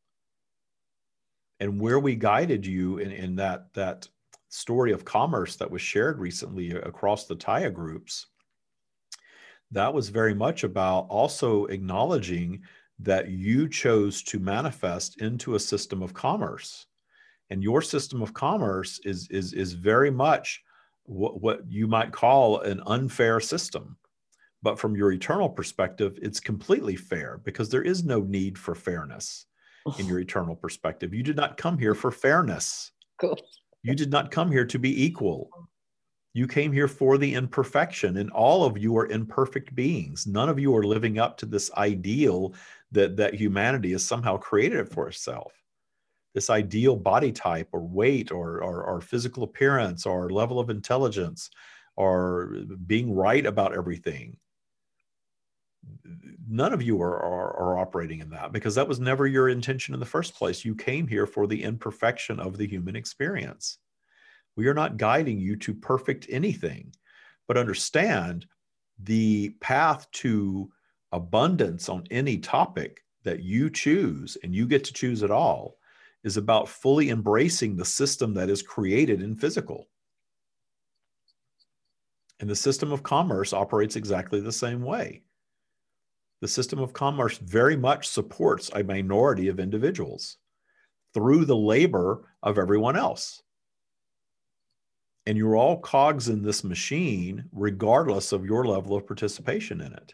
And 1.59 1.79
where 1.79 1.99
we 1.99 2.15
guided 2.15 2.65
you 2.65 2.97
in, 2.97 3.11
in 3.11 3.35
that, 3.35 3.73
that 3.75 4.09
story 4.55 4.91
of 4.91 5.05
commerce 5.05 5.55
that 5.57 5.69
was 5.69 5.81
shared 5.81 6.17
recently 6.19 6.71
across 6.71 7.25
the 7.25 7.35
Tya 7.35 7.69
groups, 7.69 8.27
that 9.71 9.93
was 9.93 10.09
very 10.09 10.33
much 10.33 10.63
about 10.63 11.07
also 11.09 11.65
acknowledging 11.65 12.61
that 12.99 13.29
you 13.29 13.67
chose 13.67 14.23
to 14.23 14.39
manifest 14.39 15.21
into 15.21 15.55
a 15.55 15.59
system 15.59 16.01
of 16.01 16.13
commerce. 16.13 16.85
And 17.49 17.61
your 17.61 17.81
system 17.81 18.21
of 18.21 18.33
commerce 18.33 18.99
is, 19.03 19.27
is, 19.29 19.53
is 19.53 19.73
very 19.73 20.09
much 20.09 20.63
what, 21.03 21.41
what 21.41 21.59
you 21.67 21.87
might 21.87 22.11
call 22.11 22.61
an 22.61 22.81
unfair 22.85 23.39
system. 23.39 23.97
But 24.63 24.79
from 24.79 24.95
your 24.95 25.11
eternal 25.11 25.49
perspective, 25.49 26.17
it's 26.21 26.39
completely 26.39 26.95
fair 26.95 27.39
because 27.43 27.69
there 27.69 27.83
is 27.83 28.03
no 28.03 28.21
need 28.21 28.57
for 28.57 28.73
fairness 28.73 29.45
in 29.99 30.07
your 30.07 30.19
eternal 30.19 30.55
perspective. 30.55 31.13
You 31.13 31.21
did 31.21 31.35
not 31.35 31.57
come 31.57 31.77
here 31.77 31.93
for 31.93 32.09
fairness. 32.09 32.91
Cool. 33.19 33.37
You 33.85 33.93
did 33.93 34.09
not 34.09 34.31
come 34.31 34.51
here 34.51 34.65
to 34.65 34.79
be 34.79 35.05
equal. 35.05 35.47
You 36.33 36.47
came 36.47 36.73
here 36.73 36.87
for 36.87 37.19
the 37.19 37.35
imperfection, 37.35 38.17
and 38.17 38.31
all 38.31 38.63
of 38.63 38.79
you 38.79 38.97
are 38.97 39.05
imperfect 39.05 39.75
beings. 39.75 40.25
None 40.25 40.49
of 40.49 40.57
you 40.57 40.75
are 40.75 40.81
living 40.81 41.19
up 41.19 41.37
to 41.37 41.45
this 41.45 41.71
ideal 41.73 42.55
that, 42.93 43.15
that 43.17 43.35
humanity 43.35 43.91
has 43.91 44.03
somehow 44.03 44.37
created 44.37 44.89
for 44.89 45.07
itself. 45.07 45.53
This 46.33 46.49
ideal 46.49 46.95
body 46.95 47.31
type, 47.31 47.69
or 47.73 47.81
weight, 47.81 48.31
or, 48.31 48.63
or, 48.63 48.83
or 48.83 49.01
physical 49.01 49.43
appearance, 49.43 50.07
or 50.07 50.31
level 50.31 50.59
of 50.59 50.71
intelligence, 50.71 51.51
or 51.95 52.55
being 52.87 53.13
right 53.13 53.45
about 53.45 53.77
everything 53.77 54.35
none 56.47 56.73
of 56.73 56.81
you 56.81 57.01
are, 57.01 57.17
are, 57.21 57.57
are, 57.57 57.79
operating 57.79 58.19
in 58.19 58.29
that 58.29 58.51
because 58.51 58.75
that 58.75 58.87
was 58.87 58.99
never 58.99 59.27
your 59.27 59.49
intention 59.49 59.93
in 59.93 59.99
the 59.99 60.05
first 60.05 60.35
place. 60.35 60.63
You 60.63 60.75
came 60.75 61.07
here 61.07 61.25
for 61.25 61.47
the 61.47 61.63
imperfection 61.63 62.39
of 62.39 62.57
the 62.57 62.67
human 62.67 62.95
experience. 62.95 63.79
We 64.55 64.67
are 64.67 64.73
not 64.73 64.97
guiding 64.97 65.39
you 65.39 65.55
to 65.57 65.73
perfect 65.73 66.27
anything, 66.29 66.93
but 67.47 67.57
understand 67.57 68.45
the 69.03 69.49
path 69.59 70.09
to 70.11 70.69
abundance 71.11 71.89
on 71.89 72.05
any 72.11 72.37
topic 72.37 73.03
that 73.23 73.43
you 73.43 73.69
choose, 73.69 74.37
and 74.43 74.55
you 74.55 74.67
get 74.67 74.83
to 74.85 74.93
choose 74.93 75.23
it 75.23 75.31
all, 75.31 75.77
is 76.23 76.37
about 76.37 76.69
fully 76.69 77.09
embracing 77.09 77.75
the 77.75 77.85
system 77.85 78.33
that 78.35 78.49
is 78.49 78.61
created 78.61 79.21
in 79.21 79.35
physical. 79.35 79.87
And 82.39 82.49
the 82.49 82.55
system 82.55 82.91
of 82.91 83.03
commerce 83.03 83.53
operates 83.53 83.95
exactly 83.95 84.39
the 84.39 84.51
same 84.51 84.81
way 84.81 85.23
the 86.41 86.47
system 86.47 86.79
of 86.79 86.93
commerce 86.93 87.37
very 87.37 87.75
much 87.75 88.07
supports 88.07 88.69
a 88.73 88.83
minority 88.83 89.47
of 89.47 89.59
individuals 89.59 90.37
through 91.13 91.45
the 91.45 91.55
labor 91.55 92.23
of 92.43 92.57
everyone 92.57 92.97
else. 92.97 93.41
And 95.25 95.37
you're 95.37 95.55
all 95.55 95.79
cogs 95.79 96.29
in 96.29 96.43
this 96.43 96.63
machine, 96.63 97.45
regardless 97.51 98.31
of 98.31 98.45
your 98.45 98.65
level 98.65 98.95
of 98.95 99.07
participation 99.07 99.81
in 99.81 99.93
it. 99.93 100.13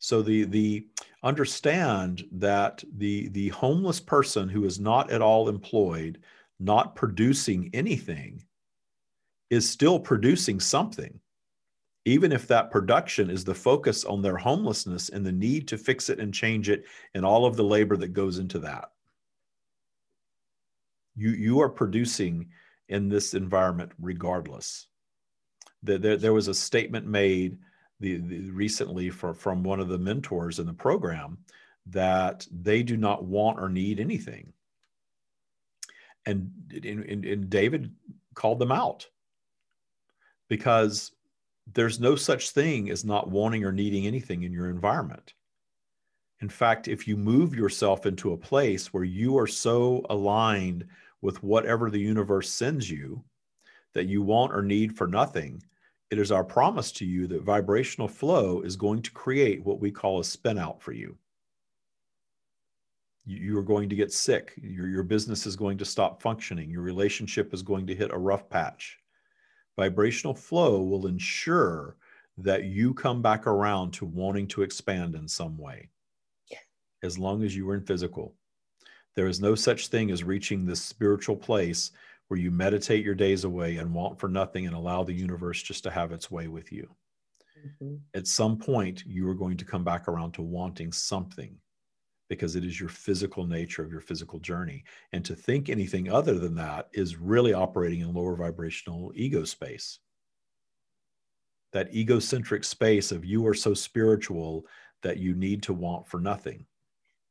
So 0.00 0.22
the 0.22 0.44
the 0.44 0.86
understand 1.22 2.24
that 2.32 2.82
the 2.96 3.28
the 3.28 3.48
homeless 3.48 4.00
person 4.00 4.48
who 4.48 4.64
is 4.64 4.80
not 4.80 5.10
at 5.10 5.22
all 5.22 5.48
employed, 5.48 6.20
not 6.58 6.96
producing 6.96 7.70
anything, 7.72 8.42
is 9.50 9.68
still 9.68 10.00
producing 10.00 10.58
something 10.58 11.20
even 12.08 12.32
if 12.32 12.46
that 12.46 12.70
production 12.70 13.28
is 13.28 13.44
the 13.44 13.54
focus 13.54 14.04
on 14.04 14.22
their 14.22 14.38
homelessness 14.38 15.10
and 15.10 15.26
the 15.26 15.32
need 15.32 15.68
to 15.68 15.76
fix 15.76 16.08
it 16.08 16.18
and 16.18 16.32
change 16.32 16.70
it 16.70 16.84
and 17.14 17.24
all 17.24 17.44
of 17.44 17.54
the 17.54 17.62
labor 17.62 17.98
that 17.98 18.14
goes 18.14 18.38
into 18.38 18.58
that. 18.60 18.90
You 21.16 21.30
you 21.30 21.60
are 21.60 21.68
producing 21.68 22.48
in 22.88 23.10
this 23.10 23.34
environment 23.34 23.92
regardless. 24.00 24.86
There, 25.82 25.98
there, 25.98 26.16
there 26.16 26.32
was 26.32 26.48
a 26.48 26.54
statement 26.54 27.06
made 27.06 27.58
the, 28.00 28.16
the, 28.16 28.50
recently 28.52 29.10
from, 29.10 29.34
from 29.34 29.62
one 29.62 29.78
of 29.78 29.88
the 29.88 29.98
mentors 29.98 30.58
in 30.58 30.66
the 30.66 30.72
program 30.72 31.36
that 31.86 32.46
they 32.50 32.82
do 32.82 32.96
not 32.96 33.24
want 33.24 33.60
or 33.60 33.68
need 33.68 34.00
anything. 34.00 34.54
And, 36.24 36.50
and, 36.84 37.24
and 37.24 37.50
david 37.50 37.92
called 38.34 38.58
them 38.58 38.72
out 38.72 39.06
because 40.48 41.12
there's 41.74 42.00
no 42.00 42.16
such 42.16 42.50
thing 42.50 42.90
as 42.90 43.04
not 43.04 43.30
wanting 43.30 43.64
or 43.64 43.72
needing 43.72 44.06
anything 44.06 44.42
in 44.42 44.52
your 44.52 44.70
environment. 44.70 45.34
In 46.40 46.48
fact, 46.48 46.88
if 46.88 47.08
you 47.08 47.16
move 47.16 47.54
yourself 47.54 48.06
into 48.06 48.32
a 48.32 48.38
place 48.38 48.92
where 48.92 49.04
you 49.04 49.36
are 49.38 49.46
so 49.46 50.04
aligned 50.08 50.86
with 51.20 51.42
whatever 51.42 51.90
the 51.90 51.98
universe 51.98 52.48
sends 52.48 52.88
you 52.88 53.24
that 53.92 54.06
you 54.06 54.22
want 54.22 54.52
or 54.52 54.62
need 54.62 54.96
for 54.96 55.06
nothing, 55.06 55.62
it 56.10 56.18
is 56.18 56.30
our 56.30 56.44
promise 56.44 56.92
to 56.92 57.04
you 57.04 57.26
that 57.26 57.42
vibrational 57.42 58.08
flow 58.08 58.60
is 58.62 58.76
going 58.76 59.02
to 59.02 59.10
create 59.10 59.64
what 59.64 59.80
we 59.80 59.90
call 59.90 60.20
a 60.20 60.24
spin 60.24 60.58
out 60.58 60.80
for 60.80 60.92
you. 60.92 61.16
You 63.26 63.58
are 63.58 63.62
going 63.62 63.90
to 63.90 63.96
get 63.96 64.12
sick. 64.12 64.54
Your, 64.56 64.88
your 64.88 65.02
business 65.02 65.44
is 65.44 65.54
going 65.54 65.76
to 65.78 65.84
stop 65.84 66.22
functioning. 66.22 66.70
Your 66.70 66.80
relationship 66.80 67.52
is 67.52 67.62
going 67.62 67.86
to 67.88 67.94
hit 67.94 68.10
a 68.10 68.16
rough 68.16 68.48
patch 68.48 68.98
vibrational 69.78 70.34
flow 70.34 70.82
will 70.82 71.06
ensure 71.06 71.96
that 72.36 72.64
you 72.64 72.92
come 72.92 73.22
back 73.22 73.46
around 73.46 73.92
to 73.92 74.04
wanting 74.04 74.48
to 74.48 74.62
expand 74.62 75.14
in 75.14 75.28
some 75.28 75.56
way 75.56 75.88
yeah. 76.50 76.58
as 77.04 77.16
long 77.16 77.44
as 77.44 77.56
you 77.56 77.68
are 77.70 77.76
in 77.76 77.84
physical 77.84 78.34
there 79.14 79.28
is 79.28 79.40
no 79.40 79.54
such 79.54 79.86
thing 79.86 80.10
as 80.10 80.24
reaching 80.24 80.66
this 80.66 80.82
spiritual 80.82 81.36
place 81.36 81.92
where 82.26 82.40
you 82.40 82.50
meditate 82.50 83.04
your 83.04 83.14
days 83.14 83.44
away 83.44 83.76
and 83.76 83.94
want 83.94 84.18
for 84.18 84.28
nothing 84.28 84.66
and 84.66 84.74
allow 84.74 85.04
the 85.04 85.14
universe 85.14 85.62
just 85.62 85.84
to 85.84 85.90
have 85.90 86.10
its 86.10 86.28
way 86.28 86.48
with 86.48 86.72
you 86.72 86.88
mm-hmm. 87.64 87.94
at 88.14 88.26
some 88.26 88.58
point 88.58 89.04
you 89.06 89.28
are 89.28 89.34
going 89.34 89.56
to 89.56 89.64
come 89.64 89.84
back 89.84 90.08
around 90.08 90.32
to 90.32 90.42
wanting 90.42 90.90
something 90.90 91.56
because 92.28 92.56
it 92.56 92.64
is 92.64 92.78
your 92.78 92.88
physical 92.88 93.46
nature 93.46 93.82
of 93.82 93.90
your 93.90 94.00
physical 94.00 94.38
journey. 94.38 94.84
And 95.12 95.24
to 95.24 95.34
think 95.34 95.68
anything 95.68 96.10
other 96.10 96.38
than 96.38 96.54
that 96.56 96.88
is 96.92 97.16
really 97.16 97.54
operating 97.54 98.00
in 98.00 98.12
lower 98.12 98.36
vibrational 98.36 99.12
ego 99.14 99.44
space. 99.44 99.98
That 101.72 101.94
egocentric 101.94 102.64
space 102.64 103.12
of 103.12 103.24
you 103.24 103.46
are 103.46 103.54
so 103.54 103.74
spiritual 103.74 104.66
that 105.02 105.18
you 105.18 105.34
need 105.34 105.62
to 105.64 105.72
want 105.72 106.06
for 106.06 106.20
nothing. 106.20 106.66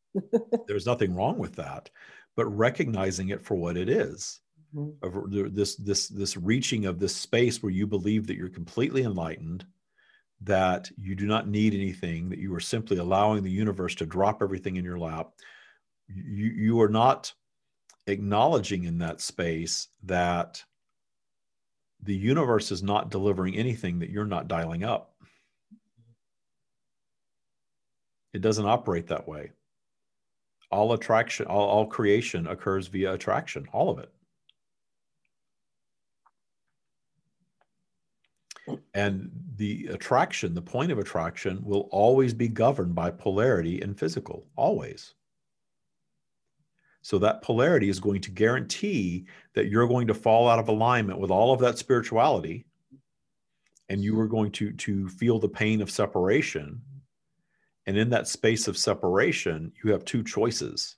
There's 0.67 0.85
nothing 0.85 1.13
wrong 1.13 1.37
with 1.37 1.55
that, 1.55 1.89
but 2.35 2.45
recognizing 2.45 3.29
it 3.29 3.43
for 3.43 3.55
what 3.55 3.77
it 3.77 3.89
is. 3.89 4.39
Mm-hmm. 4.75 5.05
Of 5.05 5.55
this 5.55 5.75
this 5.75 6.09
this 6.09 6.35
reaching 6.35 6.85
of 6.85 6.99
this 6.99 7.15
space 7.15 7.63
where 7.63 7.71
you 7.71 7.87
believe 7.87 8.27
that 8.27 8.35
you're 8.35 8.49
completely 8.49 9.03
enlightened, 9.03 9.65
that 10.41 10.89
you 10.97 11.15
do 11.15 11.25
not 11.25 11.47
need 11.47 11.73
anything, 11.73 12.29
that 12.29 12.39
you 12.39 12.53
are 12.53 12.59
simply 12.59 12.97
allowing 12.97 13.43
the 13.43 13.51
universe 13.51 13.95
to 13.95 14.05
drop 14.05 14.41
everything 14.41 14.75
in 14.75 14.85
your 14.85 14.99
lap. 14.99 15.31
You, 16.07 16.45
you 16.45 16.81
are 16.81 16.89
not 16.89 17.33
acknowledging 18.05 18.85
in 18.85 18.99
that 18.99 19.21
space 19.21 19.87
that 20.03 20.63
the 22.03 22.15
universe 22.15 22.71
is 22.71 22.83
not 22.83 23.09
delivering 23.09 23.55
anything 23.55 23.99
that 23.99 24.09
you're 24.09 24.25
not 24.25 24.47
dialing 24.47 24.83
up. 24.83 25.15
It 28.33 28.41
doesn't 28.41 28.65
operate 28.65 29.07
that 29.07 29.27
way. 29.27 29.51
All 30.69 30.93
attraction, 30.93 31.47
all, 31.47 31.67
all 31.67 31.85
creation 31.87 32.45
occurs 32.45 32.87
via 32.87 33.13
attraction, 33.13 33.67
all 33.73 33.89
of 33.89 33.99
it. 33.99 34.11
And 38.93 39.31
the 39.55 39.87
attraction, 39.87 40.53
the 40.53 40.61
point 40.61 40.91
of 40.91 40.99
attraction, 40.99 41.59
will 41.63 41.87
always 41.91 42.33
be 42.33 42.47
governed 42.47 42.95
by 42.95 43.11
polarity 43.11 43.81
and 43.81 43.97
physical, 43.97 44.47
always. 44.55 45.13
So 47.01 47.17
that 47.19 47.41
polarity 47.41 47.87
is 47.87 47.99
going 47.99 48.21
to 48.21 48.31
guarantee 48.31 49.27
that 49.53 49.69
you're 49.69 49.87
going 49.87 50.07
to 50.07 50.13
fall 50.13 50.49
out 50.49 50.59
of 50.59 50.67
alignment 50.67 51.19
with 51.19 51.31
all 51.31 51.53
of 51.53 51.59
that 51.61 51.77
spirituality 51.77 52.65
and 53.89 54.03
you 54.03 54.19
are 54.19 54.27
going 54.27 54.51
to 54.51 54.71
to 54.73 55.07
feel 55.09 55.39
the 55.39 55.47
pain 55.47 55.81
of 55.81 55.89
separation. 55.89 56.81
And 57.85 57.97
in 57.97 58.09
that 58.09 58.27
space 58.27 58.67
of 58.67 58.77
separation, 58.77 59.71
you 59.83 59.91
have 59.91 60.03
two 60.03 60.23
choices. 60.23 60.97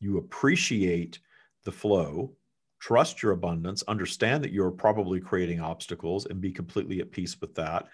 You 0.00 0.18
appreciate 0.18 1.20
the 1.64 1.72
flow 1.72 2.32
trust 2.80 3.22
your 3.22 3.32
abundance, 3.32 3.82
understand 3.88 4.44
that 4.44 4.52
you're 4.52 4.70
probably 4.70 5.20
creating 5.20 5.60
obstacles 5.60 6.26
and 6.26 6.40
be 6.40 6.52
completely 6.52 7.00
at 7.00 7.10
peace 7.10 7.40
with 7.40 7.54
that. 7.56 7.88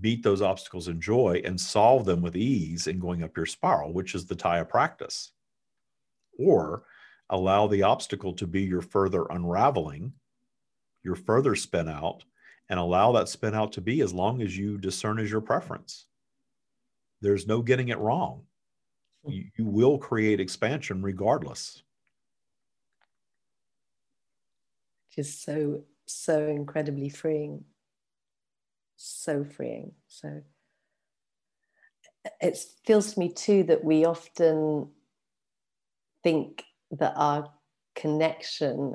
Beat 0.00 0.22
those 0.22 0.42
obstacles 0.42 0.88
in 0.88 1.00
joy 1.00 1.42
and 1.44 1.60
solve 1.60 2.04
them 2.04 2.22
with 2.22 2.36
ease 2.36 2.86
in 2.86 2.98
going 2.98 3.22
up 3.22 3.36
your 3.36 3.46
spiral, 3.46 3.92
which 3.92 4.14
is 4.14 4.26
the 4.26 4.36
Tya 4.36 4.64
practice. 4.64 5.32
Or 6.38 6.84
allow 7.30 7.66
the 7.66 7.82
obstacle 7.82 8.34
to 8.34 8.46
be 8.46 8.62
your 8.62 8.82
further 8.82 9.24
unraveling, 9.30 10.12
your 11.02 11.16
further 11.16 11.56
spin 11.56 11.88
out, 11.88 12.24
and 12.68 12.78
allow 12.78 13.12
that 13.12 13.28
spin 13.28 13.54
out 13.54 13.72
to 13.72 13.80
be 13.80 14.00
as 14.00 14.12
long 14.12 14.42
as 14.42 14.56
you 14.56 14.78
discern 14.78 15.18
as 15.18 15.30
your 15.30 15.40
preference. 15.40 16.06
There's 17.20 17.46
no 17.46 17.62
getting 17.62 17.88
it 17.88 17.98
wrong. 17.98 18.42
You, 19.26 19.44
you 19.56 19.64
will 19.64 19.98
create 19.98 20.40
expansion 20.40 21.02
regardless. 21.02 21.82
Is 25.16 25.38
so 25.38 25.82
so 26.06 26.46
incredibly 26.46 27.08
freeing. 27.08 27.64
So 28.96 29.44
freeing. 29.44 29.92
So 30.08 30.42
it 32.40 32.58
feels 32.84 33.14
to 33.14 33.20
me 33.20 33.32
too 33.32 33.64
that 33.64 33.84
we 33.84 34.04
often 34.04 34.88
think 36.22 36.64
that 36.92 37.14
our 37.16 37.50
connection 37.94 38.94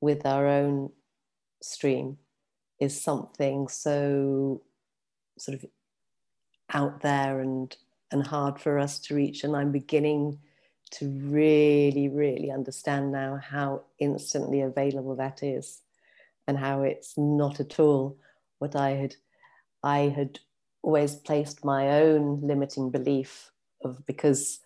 with 0.00 0.24
our 0.26 0.46
own 0.46 0.90
stream 1.60 2.18
is 2.80 3.00
something 3.00 3.68
so 3.68 4.62
sort 5.38 5.56
of 5.56 5.64
out 6.72 7.00
there 7.00 7.40
and 7.40 7.76
and 8.10 8.26
hard 8.26 8.58
for 8.58 8.78
us 8.78 8.98
to 8.98 9.14
reach. 9.14 9.44
And 9.44 9.56
i'm 9.56 9.72
beginning 9.72 10.38
to 10.90 11.08
really 11.08 12.08
really 12.08 12.50
understand 12.50 13.12
now 13.12 13.38
how 13.42 13.82
instantly 13.98 14.60
available 14.60 15.16
that 15.16 15.42
is 15.42 15.82
and 16.46 16.58
how 16.58 16.82
it's 16.82 17.16
not 17.16 17.60
at 17.60 17.78
all 17.78 18.16
what 18.58 18.74
i 18.76 18.90
had 18.90 19.14
i 19.82 20.00
had 20.00 20.38
always 20.82 21.14
placed 21.16 21.64
my 21.64 22.02
own 22.02 22.40
limiting 22.42 22.90
belief 22.90 23.50
of 23.84 24.04
because 24.06 24.60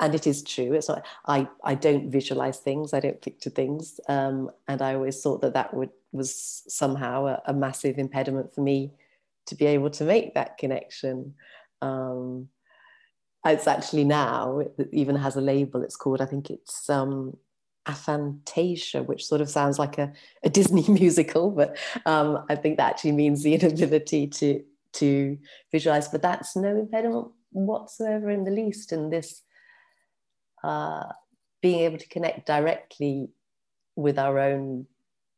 and 0.00 0.14
it 0.14 0.26
is 0.26 0.42
true 0.42 0.72
it's 0.72 0.88
not 0.88 1.04
i 1.26 1.46
i 1.64 1.74
don't 1.74 2.10
visualize 2.10 2.58
things 2.58 2.94
i 2.94 3.00
don't 3.00 3.20
picture 3.20 3.50
things 3.50 4.00
um, 4.08 4.50
and 4.68 4.80
i 4.80 4.94
always 4.94 5.20
thought 5.20 5.40
that 5.40 5.54
that 5.54 5.74
would 5.74 5.90
was 6.12 6.62
somehow 6.68 7.26
a, 7.26 7.42
a, 7.46 7.52
massive 7.52 7.98
impediment 7.98 8.54
for 8.54 8.62
me 8.62 8.92
to 9.46 9.54
be 9.54 9.66
able 9.66 9.90
to 9.90 10.04
make 10.04 10.34
that 10.34 10.58
connection. 10.58 11.34
Um, 11.82 12.48
it's 13.46 13.66
actually 13.66 14.04
now 14.04 14.58
it 14.58 14.88
even 14.92 15.16
has 15.16 15.36
a 15.36 15.40
label 15.40 15.82
it's 15.82 15.96
called 15.96 16.20
i 16.20 16.26
think 16.26 16.50
it's 16.50 16.90
um, 16.90 17.36
aphantasia 17.86 19.04
which 19.06 19.24
sort 19.24 19.40
of 19.40 19.48
sounds 19.48 19.78
like 19.78 19.98
a, 19.98 20.12
a 20.42 20.50
disney 20.50 20.84
musical 20.88 21.50
but 21.50 21.76
um, 22.06 22.44
i 22.48 22.54
think 22.54 22.76
that 22.76 22.90
actually 22.90 23.12
means 23.12 23.42
the 23.42 23.54
inability 23.58 24.26
to 24.26 24.62
to 24.92 25.38
visualize 25.70 26.08
but 26.08 26.22
that's 26.22 26.56
no 26.56 26.76
impediment 26.76 27.28
whatsoever 27.50 28.30
in 28.30 28.44
the 28.44 28.50
least 28.50 28.92
in 28.92 29.10
this 29.10 29.42
uh, 30.64 31.04
being 31.62 31.80
able 31.80 31.98
to 31.98 32.08
connect 32.08 32.46
directly 32.46 33.28
with 33.96 34.18
our 34.18 34.38
own 34.38 34.86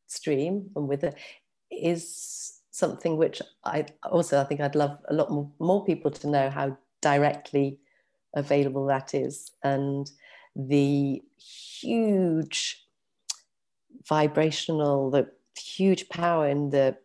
stream 0.07 0.69
and 0.75 0.87
with 0.87 1.03
it 1.03 1.15
is 1.71 2.59
something 2.71 3.17
which 3.17 3.41
I 3.63 3.85
also 4.03 4.39
I 4.39 4.43
think 4.43 4.61
I'd 4.61 4.75
love 4.75 4.97
a 5.07 5.13
lot 5.13 5.31
more, 5.31 5.49
more 5.59 5.85
people 5.85 6.11
to 6.11 6.27
know 6.27 6.49
how 6.49 6.77
directly 7.01 7.79
available 8.33 8.85
that 8.87 9.13
is. 9.13 9.51
And 9.63 10.09
the 10.55 11.21
huge 11.81 12.85
vibrational 14.07 15.11
the 15.11 15.27
huge 15.57 16.09
power 16.09 16.47
in 16.47 16.69
the 16.69 16.97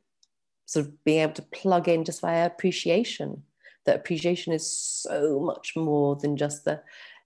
sort 0.66 0.86
of 0.86 1.04
being 1.04 1.20
able 1.20 1.34
to 1.34 1.42
plug 1.42 1.88
in 1.88 2.04
just 2.04 2.20
via 2.20 2.46
appreciation 2.46 3.42
that 3.84 3.96
appreciation 3.96 4.52
is 4.52 4.70
so 4.70 5.38
much 5.40 5.74
more 5.76 6.16
than 6.16 6.36
just 6.36 6.64
the 6.64 6.80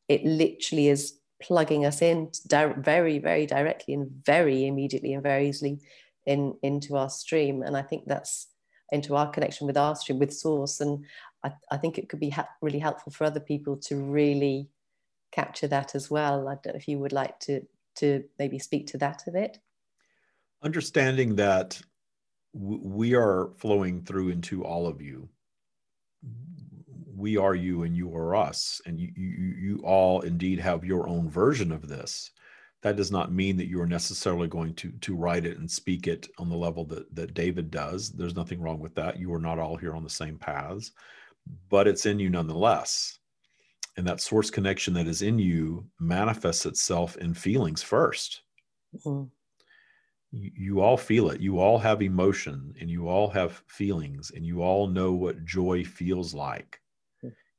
it 0.08 0.24
literally 0.24 0.88
is 0.88 1.14
plugging 1.42 1.86
us 1.86 2.02
in 2.02 2.30
very 2.78 3.18
very 3.18 3.46
directly 3.46 3.94
and 3.94 4.10
very 4.26 4.66
immediately 4.66 5.14
and 5.14 5.22
very 5.22 5.48
easily 5.48 5.78
in 6.26 6.54
into 6.62 6.96
our 6.96 7.08
stream. 7.08 7.62
And 7.62 7.76
i 7.76 7.82
think 7.82 8.04
that's 8.06 8.48
into 8.92 9.16
our 9.16 9.30
connection 9.30 9.66
with 9.66 9.76
our 9.76 9.94
stream 9.96 10.18
with 10.18 10.32
source. 10.32 10.80
And 10.80 11.04
i, 11.44 11.52
I 11.70 11.76
think 11.76 11.98
it 11.98 12.08
could 12.08 12.20
be 12.20 12.30
ha- 12.30 12.48
really 12.60 12.78
helpful 12.78 13.12
for 13.12 13.24
other 13.24 13.40
people 13.40 13.76
to 13.76 13.96
really 13.96 14.68
capture 15.32 15.68
that 15.68 15.94
as 15.94 16.10
well. 16.10 16.48
I 16.48 16.54
don't 16.54 16.74
know 16.74 16.78
if 16.78 16.88
you 16.88 16.98
would 16.98 17.12
like 17.12 17.38
to 17.40 17.62
to 17.96 18.24
maybe 18.38 18.58
speak 18.58 18.86
to 18.88 18.98
that 18.98 19.22
a 19.26 19.32
bit. 19.32 19.58
Understanding 20.62 21.36
that 21.36 21.80
we 22.52 23.14
are 23.14 23.50
flowing 23.56 24.02
through 24.02 24.30
into 24.30 24.64
all 24.64 24.86
of 24.86 25.00
you. 25.00 25.28
We 27.14 27.36
are 27.36 27.54
you 27.54 27.82
and 27.82 27.96
you 27.96 28.14
are 28.14 28.34
us. 28.34 28.80
And 28.86 28.98
you, 28.98 29.12
you 29.16 29.54
you 29.58 29.80
all 29.84 30.20
indeed 30.20 30.58
have 30.60 30.84
your 30.84 31.08
own 31.08 31.28
version 31.28 31.72
of 31.72 31.88
this 31.88 32.30
that 32.82 32.96
does 32.96 33.10
not 33.10 33.32
mean 33.32 33.56
that 33.58 33.68
you 33.68 33.80
are 33.80 33.86
necessarily 33.86 34.48
going 34.48 34.74
to 34.74 34.90
to 35.00 35.14
write 35.14 35.46
it 35.46 35.58
and 35.58 35.70
speak 35.70 36.06
it 36.06 36.28
on 36.38 36.48
the 36.48 36.56
level 36.56 36.84
that 36.86 37.14
that 37.14 37.34
david 37.34 37.70
does. 37.70 38.10
There's 38.10 38.36
nothing 38.36 38.60
wrong 38.60 38.80
with 38.80 38.94
that. 38.94 39.18
You 39.18 39.32
are 39.34 39.40
not 39.40 39.58
all 39.58 39.76
here 39.76 39.94
on 39.94 40.04
the 40.04 40.10
same 40.10 40.38
paths 40.38 40.92
but 41.68 41.86
it's 41.86 42.06
in 42.06 42.18
you 42.18 42.30
nonetheless. 42.30 43.18
And 43.96 44.06
that 44.06 44.20
source 44.20 44.50
connection 44.50 44.94
that 44.94 45.06
is 45.06 45.22
in 45.22 45.38
you 45.38 45.86
manifests 45.98 46.66
itself 46.66 47.16
in 47.16 47.34
feelings 47.34 47.82
1st 47.82 48.38
mm-hmm. 49.04 49.24
you, 50.30 50.50
you 50.54 50.80
all 50.80 50.96
feel 50.96 51.30
it. 51.30 51.40
You 51.40 51.58
all 51.58 51.78
have 51.78 52.02
emotion 52.02 52.74
and 52.80 52.88
you 52.88 53.08
all 53.08 53.28
have 53.28 53.62
feelings 53.66 54.30
and 54.34 54.44
you 54.44 54.62
all 54.62 54.86
know 54.86 55.12
what 55.12 55.44
joy 55.44 55.84
feels 55.84 56.34
like. 56.34 56.80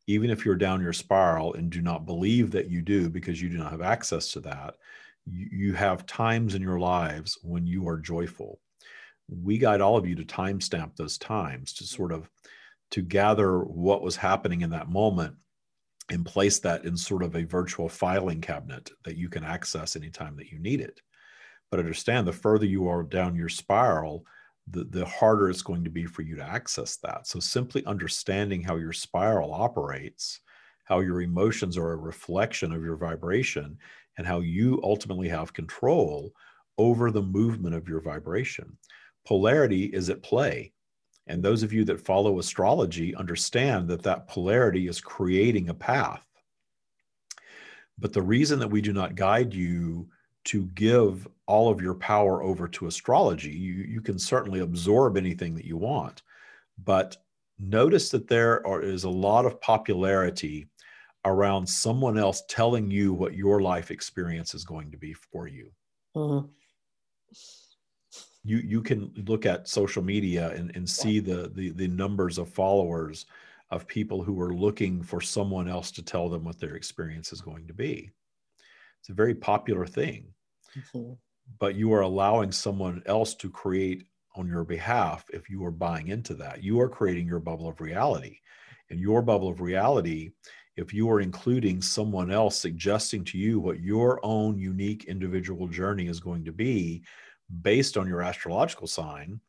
Even 0.08 0.30
if 0.30 0.46
you're 0.46 0.56
down 0.56 0.82
your 0.82 0.94
spiral 0.94 1.54
and 1.54 1.70
do 1.70 1.82
not 1.82 2.08
believe 2.08 2.52
that 2.52 2.70
you 2.70 2.82
do 2.82 3.10
because 3.10 3.42
you 3.42 3.50
do 3.50 3.58
not 3.58 3.72
have 3.72 3.82
access 3.82 4.32
to 4.32 4.40
that, 4.42 4.76
you, 5.26 5.74
have 5.74 6.06
times 6.06 6.56
in 6.56 6.62
your 6.62 6.80
lives 6.80 7.38
when 7.44 7.66
you 7.66 7.88
are 7.88 7.98
joyful. 7.98 8.60
We 9.30 9.58
guide 9.58 9.82
all 9.82 9.98
of 9.98 10.08
you 10.08 10.16
to 10.16 10.24
timestamp 10.24 10.96
those 10.96 11.18
times 11.18 11.74
to 11.74 11.86
sort 11.86 12.12
of 12.12 12.30
to 12.92 13.02
gather 13.02 13.60
what 13.60 14.02
was 14.02 14.16
happening 14.16 14.62
in 14.62 14.70
that 14.72 14.90
moment 14.90 15.36
and 16.10 16.26
place 16.26 16.60
that 16.60 16.84
in 16.84 16.98
sort 16.98 17.24
of 17.24 17.36
a 17.36 17.46
virtual 17.46 17.88
filing 17.88 18.42
cabinet 18.42 18.92
that 19.06 19.16
you 19.16 19.30
can 19.30 19.44
access 19.44 19.96
anytime 19.96 20.36
that 20.36 20.52
you 20.52 20.60
need 20.60 20.82
it. 20.82 21.00
But 21.70 21.80
understand 21.80 22.28
the 22.28 22.34
further 22.34 22.66
you 22.66 22.90
are 22.90 23.04
down 23.04 23.36
your 23.36 23.48
spiral, 23.48 24.26
the, 24.70 24.84
the 24.84 25.06
harder 25.06 25.50
it's 25.50 25.62
going 25.62 25.86
to 25.86 25.90
be 25.90 26.06
for 26.06 26.22
you 26.22 26.36
to 26.36 26.44
access 26.44 26.98
that. 26.98 27.28
So 27.28 27.40
simply 27.40 27.86
understanding 27.86 28.62
how 28.62 28.76
your 28.76 28.92
spiral 28.92 29.54
operates, 29.54 30.42
how 30.84 31.00
your 31.00 31.22
emotions 31.22 31.78
are 31.78 31.94
a 31.94 31.98
reflection 31.98 32.74
of 32.74 32.84
your 32.84 32.98
vibration, 32.98 33.78
and 34.22 34.28
how 34.28 34.40
you 34.40 34.80
ultimately 34.84 35.28
have 35.28 35.52
control 35.52 36.32
over 36.78 37.10
the 37.10 37.24
movement 37.24 37.74
of 37.74 37.90
your 37.90 38.00
vibration. 38.00 38.78
Polarity 39.26 39.86
is 39.86 40.12
at 40.12 40.22
play. 40.22 40.74
And 41.26 41.42
those 41.42 41.64
of 41.64 41.74
you 41.74 41.84
that 41.86 42.06
follow 42.06 42.38
astrology 42.38 43.16
understand 43.16 43.88
that 43.88 44.04
that 44.04 44.28
polarity 44.28 44.88
is 44.88 45.02
creating 45.02 45.70
a 45.70 45.74
path. 45.74 46.24
But 47.98 48.14
the 48.14 48.22
reason 48.22 48.60
that 48.60 48.70
we 48.70 48.80
do 48.80 48.94
not 48.94 49.16
guide 49.16 49.56
you 49.56 50.08
to 50.44 50.68
give 50.76 51.28
all 51.48 51.72
of 51.72 51.82
your 51.82 51.96
power 51.96 52.44
over 52.44 52.68
to 52.68 52.86
astrology. 52.86 53.50
You, 53.50 53.74
you 53.74 54.02
can 54.02 54.20
certainly 54.20 54.60
absorb 54.60 55.18
anything 55.18 55.56
that 55.56 55.66
you 55.66 55.78
want, 55.78 56.22
but 56.84 57.18
notice 57.58 58.12
that 58.12 58.28
there 58.28 58.66
are, 58.68 58.84
is 58.84 59.04
a 59.04 59.10
lot 59.10 59.48
of 59.48 59.60
popularity 59.62 60.68
around 61.26 61.68
someone 61.68 62.18
else 62.18 62.44
telling 62.48 62.90
you 62.90 63.14
what 63.14 63.36
your 63.36 63.62
life 63.62 63.92
experience 63.92 64.54
is 64.54 64.64
going 64.64 64.92
to 64.92 64.98
be 64.98 65.14
for 65.14 65.48
you. 65.48 65.72
Mm-hmm. 66.16 66.48
You 68.44 68.58
you 68.58 68.82
can 68.82 69.14
look 69.28 69.46
at 69.46 69.70
social 69.70 70.04
media 70.04 70.50
and, 70.50 70.76
and 70.76 70.90
see 70.90 71.20
the, 71.20 71.52
the 71.54 71.70
the 71.72 71.88
numbers 71.88 72.38
of 72.38 72.50
followers 72.50 73.26
of 73.70 73.88
people 73.88 74.24
who 74.24 74.40
are 74.42 74.54
looking 74.54 75.02
for 75.02 75.22
someone 75.22 75.70
else 75.70 75.92
to 75.92 76.02
tell 76.02 76.28
them 76.28 76.44
what 76.44 76.60
their 76.60 76.76
experience 76.76 77.32
is 77.32 77.40
going 77.40 77.68
to 77.68 77.74
be. 77.74 78.12
It's 79.00 79.10
a 79.10 79.14
very 79.14 79.34
popular 79.36 79.86
thing. 79.86 80.34
Mm-hmm. 80.78 81.14
But 81.60 81.76
you 81.76 81.94
are 81.94 82.02
allowing 82.02 82.52
someone 82.52 83.02
else 83.06 83.34
to 83.36 83.50
create 83.50 84.06
on 84.36 84.48
your 84.48 84.64
behalf 84.64 85.26
if 85.34 85.50
you 85.50 85.64
are 85.66 85.72
buying 85.72 86.08
into 86.08 86.34
that. 86.36 86.64
You 86.64 86.80
are 86.82 86.90
creating 86.90 87.28
your 87.28 87.40
bubble 87.40 87.68
of 87.68 87.82
reality. 87.82 88.40
And 88.90 89.00
your 89.00 89.22
bubble 89.22 89.48
of 89.48 89.62
reality, 89.62 90.32
if 90.78 90.94
you 90.94 91.10
are 91.10 91.22
including 91.22 91.82
someone 91.82 92.32
else 92.32 92.58
suggesting 92.58 93.24
to 93.26 93.38
you 93.38 93.60
what 93.60 93.80
your 93.80 94.20
own 94.24 94.58
unique 94.58 95.06
individual 95.06 95.68
journey 95.68 96.08
is 96.08 96.20
going 96.20 96.46
to 96.46 96.52
be 96.52 97.04
based 97.62 97.98
on 97.98 98.08
your 98.08 98.22
astrological 98.22 98.88
sign, 98.88 99.40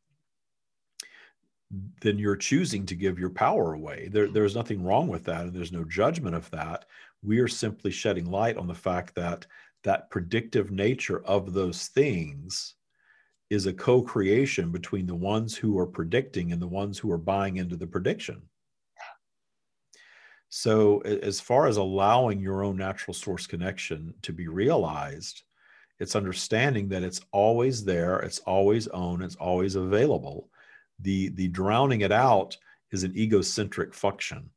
then 2.02 2.18
you're 2.18 2.36
choosing 2.36 2.84
to 2.84 2.94
give 2.94 3.18
your 3.18 3.30
power 3.30 3.74
away. 3.74 4.08
There, 4.12 4.28
there's 4.28 4.56
nothing 4.56 4.82
wrong 4.82 5.08
with 5.08 5.24
that, 5.24 5.42
and 5.42 5.54
there's 5.54 5.72
no 5.72 5.84
judgment 5.84 6.34
of 6.34 6.50
that 6.50 6.84
we 7.22 7.38
are 7.38 7.48
simply 7.48 7.90
shedding 7.90 8.30
light 8.30 8.56
on 8.56 8.66
the 8.66 8.74
fact 8.74 9.14
that 9.14 9.46
that 9.84 10.10
predictive 10.10 10.70
nature 10.70 11.24
of 11.24 11.52
those 11.52 11.88
things 11.88 12.74
is 13.50 13.66
a 13.66 13.72
co-creation 13.72 14.70
between 14.70 15.06
the 15.06 15.14
ones 15.14 15.56
who 15.56 15.78
are 15.78 15.86
predicting 15.86 16.52
and 16.52 16.60
the 16.60 16.66
ones 16.66 16.98
who 16.98 17.10
are 17.10 17.18
buying 17.18 17.56
into 17.56 17.76
the 17.76 17.86
prediction 17.86 18.42
so 20.54 20.98
as 21.00 21.40
far 21.40 21.66
as 21.66 21.78
allowing 21.78 22.38
your 22.38 22.62
own 22.62 22.76
natural 22.76 23.14
source 23.14 23.46
connection 23.46 24.12
to 24.20 24.32
be 24.32 24.48
realized 24.48 25.42
it's 25.98 26.16
understanding 26.16 26.88
that 26.88 27.02
it's 27.02 27.20
always 27.32 27.84
there 27.84 28.18
it's 28.18 28.40
always 28.40 28.86
owned 28.88 29.22
it's 29.22 29.36
always 29.36 29.76
available 29.76 30.50
the 31.00 31.30
the 31.30 31.48
drowning 31.48 32.02
it 32.02 32.12
out 32.12 32.56
is 32.90 33.02
an 33.02 33.16
egocentric 33.16 33.94
function 33.94 34.50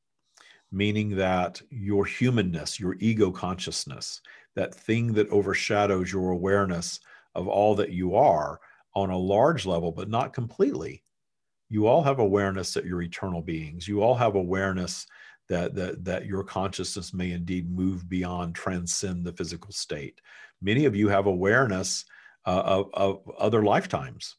meaning 0.75 1.15
that 1.15 1.61
your 1.69 2.05
humanness, 2.05 2.79
your 2.79 2.95
ego 2.99 3.31
consciousness, 3.31 4.21
that 4.55 4.75
thing 4.75 5.13
that 5.13 5.29
overshadows 5.29 6.11
your 6.11 6.31
awareness 6.31 6.99
of 7.33 7.47
all 7.47 7.75
that 7.75 7.91
you 7.91 8.15
are 8.15 8.59
on 8.93 9.09
a 9.09 9.17
large 9.17 9.65
level, 9.65 9.91
but 9.91 10.09
not 10.09 10.33
completely. 10.33 11.01
You 11.69 11.87
all 11.87 12.03
have 12.03 12.19
awareness 12.19 12.73
that 12.73 12.85
you're 12.85 13.01
eternal 13.01 13.41
beings. 13.41 13.87
You 13.87 14.01
all 14.03 14.15
have 14.15 14.35
awareness 14.35 15.07
that, 15.49 15.75
that, 15.75 16.03
that 16.05 16.25
your 16.25 16.43
consciousness 16.43 17.13
may 17.13 17.31
indeed 17.31 17.69
move 17.69 18.09
beyond, 18.09 18.55
transcend 18.55 19.23
the 19.23 19.33
physical 19.33 19.71
state. 19.71 20.19
Many 20.61 20.85
of 20.85 20.95
you 20.95 21.07
have 21.09 21.27
awareness 21.27 22.05
uh, 22.45 22.63
of, 22.65 22.89
of 22.93 23.31
other 23.37 23.63
lifetimes 23.63 24.35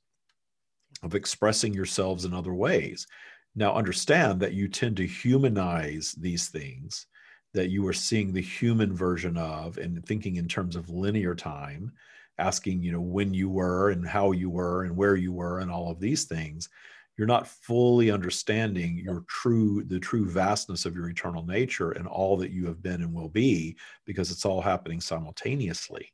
of 1.02 1.14
expressing 1.14 1.74
yourselves 1.74 2.24
in 2.24 2.34
other 2.34 2.54
ways. 2.54 3.06
Now, 3.54 3.74
understand 3.74 4.40
that 4.40 4.52
you 4.52 4.68
tend 4.68 4.96
to 4.98 5.06
humanize 5.06 6.12
these 6.12 6.48
things 6.48 7.06
that 7.54 7.70
you 7.70 7.86
are 7.86 7.92
seeing 7.92 8.32
the 8.32 8.42
human 8.42 8.94
version 8.94 9.36
of 9.36 9.78
and 9.78 10.04
thinking 10.04 10.36
in 10.36 10.46
terms 10.46 10.76
of 10.76 10.90
linear 10.90 11.34
time, 11.34 11.92
asking, 12.38 12.82
you 12.82 12.92
know, 12.92 13.00
when 13.00 13.32
you 13.32 13.48
were 13.48 13.90
and 13.90 14.06
how 14.06 14.32
you 14.32 14.50
were 14.50 14.84
and 14.84 14.94
where 14.94 15.16
you 15.16 15.32
were 15.32 15.60
and 15.60 15.70
all 15.70 15.90
of 15.90 15.98
these 15.98 16.24
things. 16.24 16.68
You're 17.16 17.26
not 17.26 17.48
fully 17.48 18.10
understanding 18.10 18.98
your 18.98 19.24
true, 19.28 19.84
the 19.84 19.98
true 19.98 20.28
vastness 20.28 20.84
of 20.84 20.94
your 20.94 21.08
eternal 21.08 21.46
nature 21.46 21.92
and 21.92 22.06
all 22.06 22.36
that 22.38 22.50
you 22.50 22.66
have 22.66 22.82
been 22.82 23.02
and 23.02 23.12
will 23.12 23.30
be 23.30 23.76
because 24.04 24.30
it's 24.30 24.44
all 24.44 24.60
happening 24.60 25.00
simultaneously. 25.00 26.12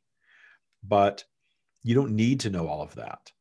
But 0.83 1.23
you 1.83 1.93
don't 1.95 2.15
need 2.15 2.39
to 2.41 2.49
know 2.49 2.67
all 2.67 2.81
of 2.81 2.95
that 2.95 3.31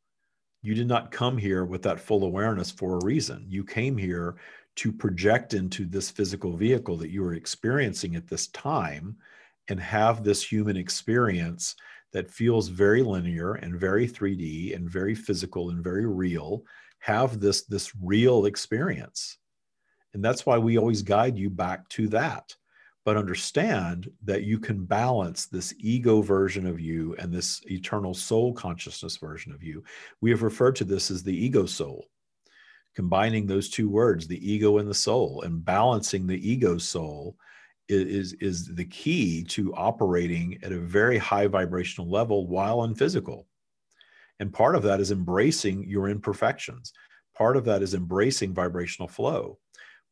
you 0.62 0.74
did 0.74 0.86
not 0.86 1.10
come 1.10 1.36
here 1.36 1.64
with 1.64 1.82
that 1.82 2.00
full 2.00 2.24
awareness 2.24 2.70
for 2.70 2.96
a 2.96 3.04
reason. 3.04 3.44
You 3.48 3.64
came 3.64 3.96
here 3.98 4.36
to 4.76 4.92
project 4.92 5.54
into 5.54 5.84
this 5.84 6.08
physical 6.08 6.56
vehicle 6.56 6.96
that 6.98 7.10
you 7.10 7.22
are 7.24 7.34
experiencing 7.34 8.14
at 8.14 8.28
this 8.28 8.46
time 8.48 9.16
and 9.68 9.78
have 9.80 10.22
this 10.22 10.42
human 10.42 10.76
experience 10.76 11.74
that 12.12 12.30
feels 12.30 12.68
very 12.68 13.02
linear 13.02 13.54
and 13.54 13.78
very 13.78 14.06
3D 14.06 14.74
and 14.74 14.88
very 14.88 15.14
physical 15.14 15.70
and 15.70 15.82
very 15.82 16.06
real. 16.06 16.62
Have 17.02 17.40
this, 17.40 17.64
this 17.64 17.92
real 18.00 18.46
experience. 18.46 19.38
And 20.14 20.24
that's 20.24 20.44
why 20.44 20.58
we 20.58 20.78
always 20.78 21.02
guide 21.02 21.38
you 21.38 21.50
back 21.50 21.88
to 21.90 22.08
that 22.08 22.54
but 23.04 23.16
understand 23.16 24.10
that 24.24 24.44
you 24.44 24.58
can 24.58 24.84
balance 24.84 25.46
this 25.46 25.74
ego 25.78 26.22
version 26.22 26.66
of 26.66 26.80
you 26.80 27.16
and 27.18 27.32
this 27.32 27.60
eternal 27.66 28.14
soul 28.14 28.52
consciousness 28.52 29.16
version 29.16 29.52
of 29.52 29.62
you. 29.62 29.82
We 30.20 30.30
have 30.30 30.42
referred 30.42 30.76
to 30.76 30.84
this 30.84 31.10
as 31.10 31.22
the 31.22 31.36
ego 31.36 31.66
soul, 31.66 32.06
combining 32.94 33.46
those 33.46 33.68
two 33.68 33.88
words, 33.88 34.26
the 34.26 34.50
ego 34.50 34.78
and 34.78 34.88
the 34.88 34.94
soul, 34.94 35.42
and 35.42 35.64
balancing 35.64 36.26
the 36.26 36.48
ego 36.48 36.78
soul 36.78 37.36
is, 37.88 38.34
is 38.34 38.72
the 38.72 38.84
key 38.84 39.42
to 39.44 39.74
operating 39.74 40.58
at 40.62 40.72
a 40.72 40.78
very 40.78 41.18
high 41.18 41.48
vibrational 41.48 42.08
level 42.08 42.46
while 42.46 42.84
in 42.84 42.94
physical. 42.94 43.48
And 44.42 44.52
part 44.52 44.74
of 44.74 44.82
that 44.82 44.98
is 44.98 45.12
embracing 45.12 45.88
your 45.88 46.08
imperfections. 46.08 46.92
Part 47.38 47.56
of 47.56 47.64
that 47.66 47.80
is 47.80 47.94
embracing 47.94 48.52
vibrational 48.52 49.06
flow. 49.06 49.60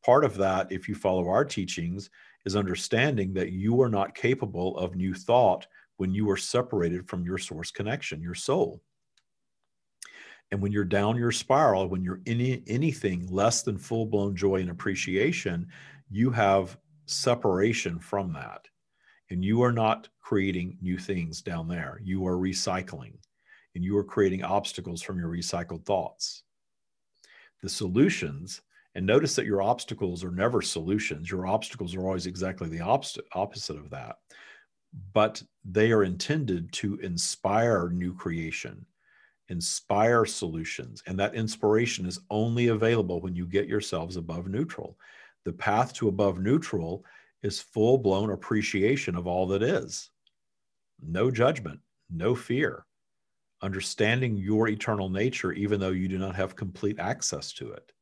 Part 0.06 0.24
of 0.24 0.36
that, 0.36 0.70
if 0.70 0.88
you 0.88 0.94
follow 0.94 1.26
our 1.26 1.44
teachings, 1.44 2.10
is 2.46 2.54
understanding 2.54 3.34
that 3.34 3.50
you 3.50 3.82
are 3.82 3.88
not 3.88 4.14
capable 4.14 4.78
of 4.78 4.94
new 4.94 5.14
thought 5.14 5.66
when 5.96 6.14
you 6.14 6.30
are 6.30 6.36
separated 6.36 7.08
from 7.08 7.24
your 7.24 7.38
source 7.38 7.72
connection, 7.72 8.22
your 8.22 8.36
soul. 8.36 8.80
And 10.52 10.62
when 10.62 10.70
you're 10.70 10.84
down 10.84 11.16
your 11.16 11.32
spiral, 11.32 11.88
when 11.88 12.04
you're 12.04 12.22
in 12.26 12.62
anything 12.68 13.26
less 13.32 13.62
than 13.62 13.78
full 13.78 14.06
blown 14.06 14.36
joy 14.36 14.60
and 14.60 14.70
appreciation, 14.70 15.66
you 16.08 16.30
have 16.30 16.78
separation 17.06 17.98
from 17.98 18.32
that. 18.34 18.68
And 19.28 19.44
you 19.44 19.64
are 19.64 19.72
not 19.72 20.08
creating 20.20 20.78
new 20.80 20.98
things 20.98 21.42
down 21.42 21.66
there. 21.66 22.00
You 22.04 22.24
are 22.28 22.36
recycling 22.36 23.14
and 23.74 23.84
you 23.84 23.96
are 23.96 24.04
creating 24.04 24.42
obstacles 24.42 25.02
from 25.02 25.18
your 25.18 25.28
recycled 25.28 25.84
thoughts. 25.84 26.42
The 27.62 27.68
solutions 27.68 28.62
and 28.94 29.06
notice 29.06 29.36
that 29.36 29.46
your 29.46 29.62
obstacles 29.62 30.24
are 30.24 30.32
never 30.32 30.60
solutions. 30.60 31.30
Your 31.30 31.46
obstacles 31.46 31.94
are 31.94 32.06
always 32.06 32.26
exactly 32.26 32.68
the 32.68 32.80
opposite, 32.80 33.24
of 33.34 33.90
that. 33.90 34.16
But 35.12 35.42
they 35.64 35.92
are 35.92 36.02
intended 36.02 36.72
to 36.72 36.96
inspire 36.96 37.88
new 37.90 38.12
creation, 38.12 38.84
inspire 39.48 40.24
solutions. 40.24 41.04
And 41.06 41.18
that 41.20 41.36
inspiration 41.36 42.04
is 42.04 42.18
only 42.30 42.68
available 42.68 43.20
when 43.20 43.36
you 43.36 43.46
get 43.46 43.68
yourselves 43.68 44.16
above 44.16 44.48
neutral. 44.48 44.98
The 45.44 45.52
path 45.52 45.92
to 45.94 46.08
above 46.08 46.40
neutral 46.40 47.04
is 47.42 47.60
full 47.60 47.96
blown 47.96 48.30
appreciation 48.32 49.14
of 49.14 49.28
all 49.28 49.46
that 49.48 49.62
is. 49.62 50.10
No 51.00 51.30
judgment, 51.30 51.78
no 52.10 52.34
fear, 52.34 52.84
understanding 53.62 54.36
your 54.36 54.68
eternal 54.68 55.08
nature, 55.08 55.52
even 55.52 55.80
though 55.80 55.90
you 55.90 56.08
do 56.08 56.18
not 56.18 56.36
have 56.36 56.56
complete 56.56 56.98
access 56.98 57.52
to 57.54 57.72
it 57.72 57.92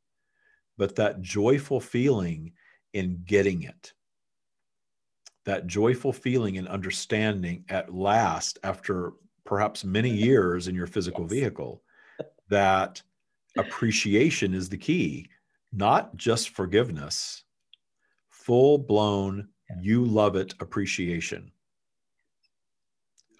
but 0.78 0.94
that 0.94 1.20
joyful 1.20 1.80
feeling 1.80 2.52
in 2.94 3.20
getting 3.26 3.64
it. 3.64 3.92
That 5.44 5.66
joyful 5.66 6.12
feeling 6.12 6.56
and 6.56 6.68
understanding 6.68 7.64
at 7.68 7.92
last, 7.92 8.58
after 8.62 9.12
perhaps 9.44 9.84
many 9.84 10.10
years 10.14 10.68
in 10.68 10.74
your 10.74 10.86
physical 10.86 11.24
yes. 11.24 11.32
vehicle, 11.32 11.82
that 12.48 13.02
appreciation 13.58 14.54
is 14.54 14.68
the 14.68 14.78
key, 14.78 15.28
not 15.72 16.16
just 16.16 16.50
forgiveness, 16.50 17.42
full 18.30 18.78
blown, 18.78 19.48
you 19.80 20.04
love 20.04 20.36
it 20.36 20.54
appreciation. 20.60 21.50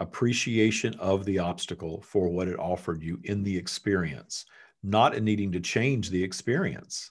Appreciation 0.01 0.95
of 0.95 1.25
the 1.25 1.39
obstacle 1.39 2.01
for 2.03 2.29
what 2.29 2.49
it 2.49 2.59
offered 2.59 3.03
you 3.03 3.19
in 3.25 3.43
the 3.43 3.57
experience, 3.57 4.47
not 4.83 5.15
in 5.15 5.25
needing 5.25 5.53
to 5.53 5.61
change 5.61 6.11
the 6.11 6.23
experience 6.23 7.11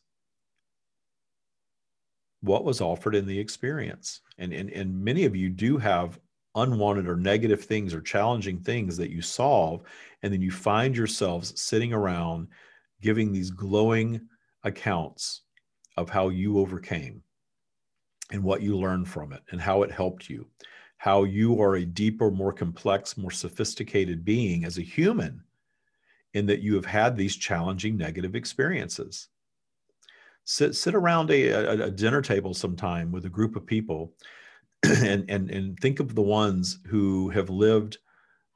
what 2.41 2.63
was 2.63 2.81
offered 2.81 3.15
in 3.15 3.25
the 3.25 3.39
experience. 3.39 4.21
And, 4.37 4.53
and, 4.53 4.69
and 4.71 5.03
many 5.03 5.25
of 5.25 5.35
you 5.35 5.49
do 5.49 5.77
have 5.77 6.19
unwanted 6.55 7.07
or 7.07 7.15
negative 7.15 7.63
things 7.63 7.93
or 7.93 8.01
challenging 8.01 8.59
things 8.59 8.97
that 8.97 9.11
you 9.11 9.21
solve. 9.21 9.83
And 10.23 10.33
then 10.33 10.41
you 10.41 10.51
find 10.51 10.95
yourselves 10.95 11.59
sitting 11.59 11.93
around 11.93 12.47
giving 13.01 13.31
these 13.31 13.51
glowing 13.51 14.21
accounts 14.63 15.41
of 15.97 16.09
how 16.09 16.29
you 16.29 16.59
overcame 16.59 17.21
and 18.31 18.43
what 18.43 18.61
you 18.61 18.77
learned 18.77 19.07
from 19.07 19.33
it 19.33 19.41
and 19.51 19.61
how 19.61 19.83
it 19.83 19.91
helped 19.91 20.29
you, 20.29 20.47
how 20.97 21.23
you 21.23 21.61
are 21.61 21.75
a 21.75 21.85
deeper, 21.85 22.31
more 22.31 22.53
complex, 22.53 23.17
more 23.17 23.31
sophisticated 23.31 24.25
being 24.25 24.65
as 24.65 24.77
a 24.77 24.81
human 24.81 25.43
in 26.33 26.45
that 26.47 26.61
you 26.61 26.75
have 26.75 26.85
had 26.85 27.15
these 27.15 27.35
challenging 27.35 27.97
negative 27.97 28.35
experiences. 28.35 29.27
Sit 30.43 30.75
sit 30.75 30.95
around 30.95 31.29
a, 31.29 31.49
a, 31.85 31.91
dinner 31.91 32.21
table 32.21 32.53
sometime 32.53 33.11
with 33.11 33.25
a 33.25 33.29
group 33.29 33.55
of 33.55 33.65
people 33.65 34.13
and 34.83 35.29
and 35.29 35.51
and 35.51 35.77
think 35.79 35.99
of 35.99 36.15
the 36.15 36.21
ones 36.21 36.79
who 36.87 37.29
have 37.29 37.49
lived 37.49 37.97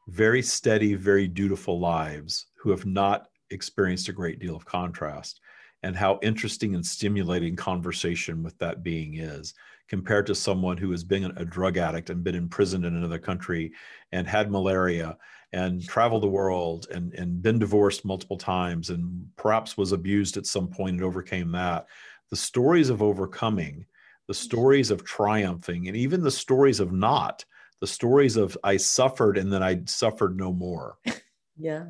very 0.07 0.41
steady 0.41 0.95
very 0.95 1.27
dutiful 1.27 1.79
lives 1.79 2.47
who 2.55 2.69
have 2.69 2.85
not 2.85 3.27
experienced 3.49 4.07
a 4.07 4.13
great 4.13 4.39
deal 4.39 4.55
of 4.55 4.65
contrast 4.65 5.41
and 5.83 5.95
how 5.95 6.19
interesting 6.21 6.75
and 6.75 6.85
stimulating 6.85 7.55
conversation 7.55 8.43
with 8.43 8.57
that 8.59 8.83
being 8.83 9.15
is 9.15 9.53
compared 9.91 10.25
to 10.25 10.33
someone 10.33 10.77
who 10.77 10.89
has 10.91 11.03
been 11.03 11.25
a 11.35 11.43
drug 11.43 11.77
addict 11.77 12.09
and 12.09 12.23
been 12.23 12.35
imprisoned 12.35 12.85
in 12.85 12.95
another 12.95 13.19
country 13.19 13.73
and 14.13 14.25
had 14.25 14.49
malaria 14.49 15.17
and 15.53 15.85
traveled 15.85 16.23
the 16.23 16.27
world 16.27 16.87
and, 16.91 17.13
and 17.15 17.41
been 17.41 17.59
divorced 17.59 18.05
multiple 18.05 18.37
times 18.37 18.89
and 18.89 19.27
perhaps 19.35 19.77
was 19.77 19.91
abused 19.91 20.37
at 20.37 20.45
some 20.45 20.67
point 20.69 20.95
and 20.95 21.03
overcame 21.03 21.51
that. 21.51 21.87
The 22.29 22.37
stories 22.37 22.89
of 22.89 23.01
overcoming, 23.03 23.85
the 24.27 24.33
mm-hmm. 24.33 24.43
stories 24.45 24.91
of 24.91 25.03
triumphing, 25.03 25.89
and 25.89 25.97
even 25.97 26.21
the 26.21 26.31
stories 26.31 26.79
of 26.79 26.93
not, 26.93 27.43
the 27.81 27.87
stories 27.87 28.37
of 28.37 28.57
I 28.63 28.77
suffered 28.77 29.37
and 29.37 29.51
then 29.51 29.61
I 29.61 29.81
suffered 29.87 30.37
no 30.37 30.53
more. 30.53 30.99
yeah. 31.57 31.87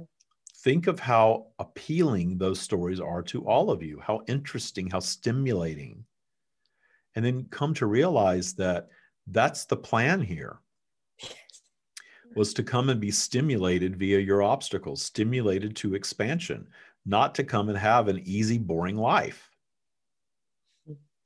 Think 0.64 0.86
of 0.86 1.00
how 1.00 1.48
appealing 1.58 2.38
those 2.38 2.60
stories 2.60 3.00
are 3.00 3.24
to 3.24 3.48
all 3.48 3.72
of 3.72 3.82
you, 3.82 4.00
how 4.00 4.22
interesting, 4.28 4.90
how 4.92 5.00
stimulating. 5.00 6.06
And 7.16 7.26
then 7.26 7.48
come 7.50 7.74
to 7.76 7.88
realize 7.88 8.54
that 8.54 8.90
that's 9.26 9.66
the 9.66 9.78
plan 9.78 10.22
here 10.22 10.60
was 12.36 12.54
to 12.54 12.64
come 12.64 12.90
and 12.90 13.02
be 13.02 13.12
stimulated 13.12 13.98
via 13.98 14.20
your 14.20 14.44
obstacles, 14.44 15.02
stimulated 15.02 15.76
to 15.78 15.96
expansion, 15.96 16.68
not 17.06 17.34
to 17.36 17.44
come 17.44 17.70
and 17.70 17.78
have 17.78 18.08
an 18.08 18.22
easy, 18.24 18.60
boring 18.60 18.96
life. 18.96 19.50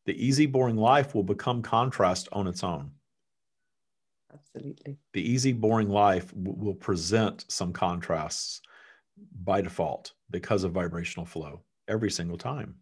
The 0.05 0.25
easy, 0.25 0.45
boring 0.45 0.77
life 0.77 1.13
will 1.13 1.23
become 1.23 1.61
contrast 1.61 2.29
on 2.31 2.47
its 2.47 2.63
own. 2.63 2.91
Absolutely. 4.33 4.97
The 5.13 5.29
easy, 5.29 5.51
boring 5.51 5.89
life 5.89 6.29
w- 6.29 6.57
will 6.57 6.75
present 6.75 7.45
some 7.49 7.73
contrasts 7.73 8.61
by 9.43 9.61
default 9.61 10.13
because 10.31 10.63
of 10.63 10.71
vibrational 10.71 11.25
flow 11.25 11.61
every 11.87 12.11
single 12.11 12.37
time. 12.37 12.75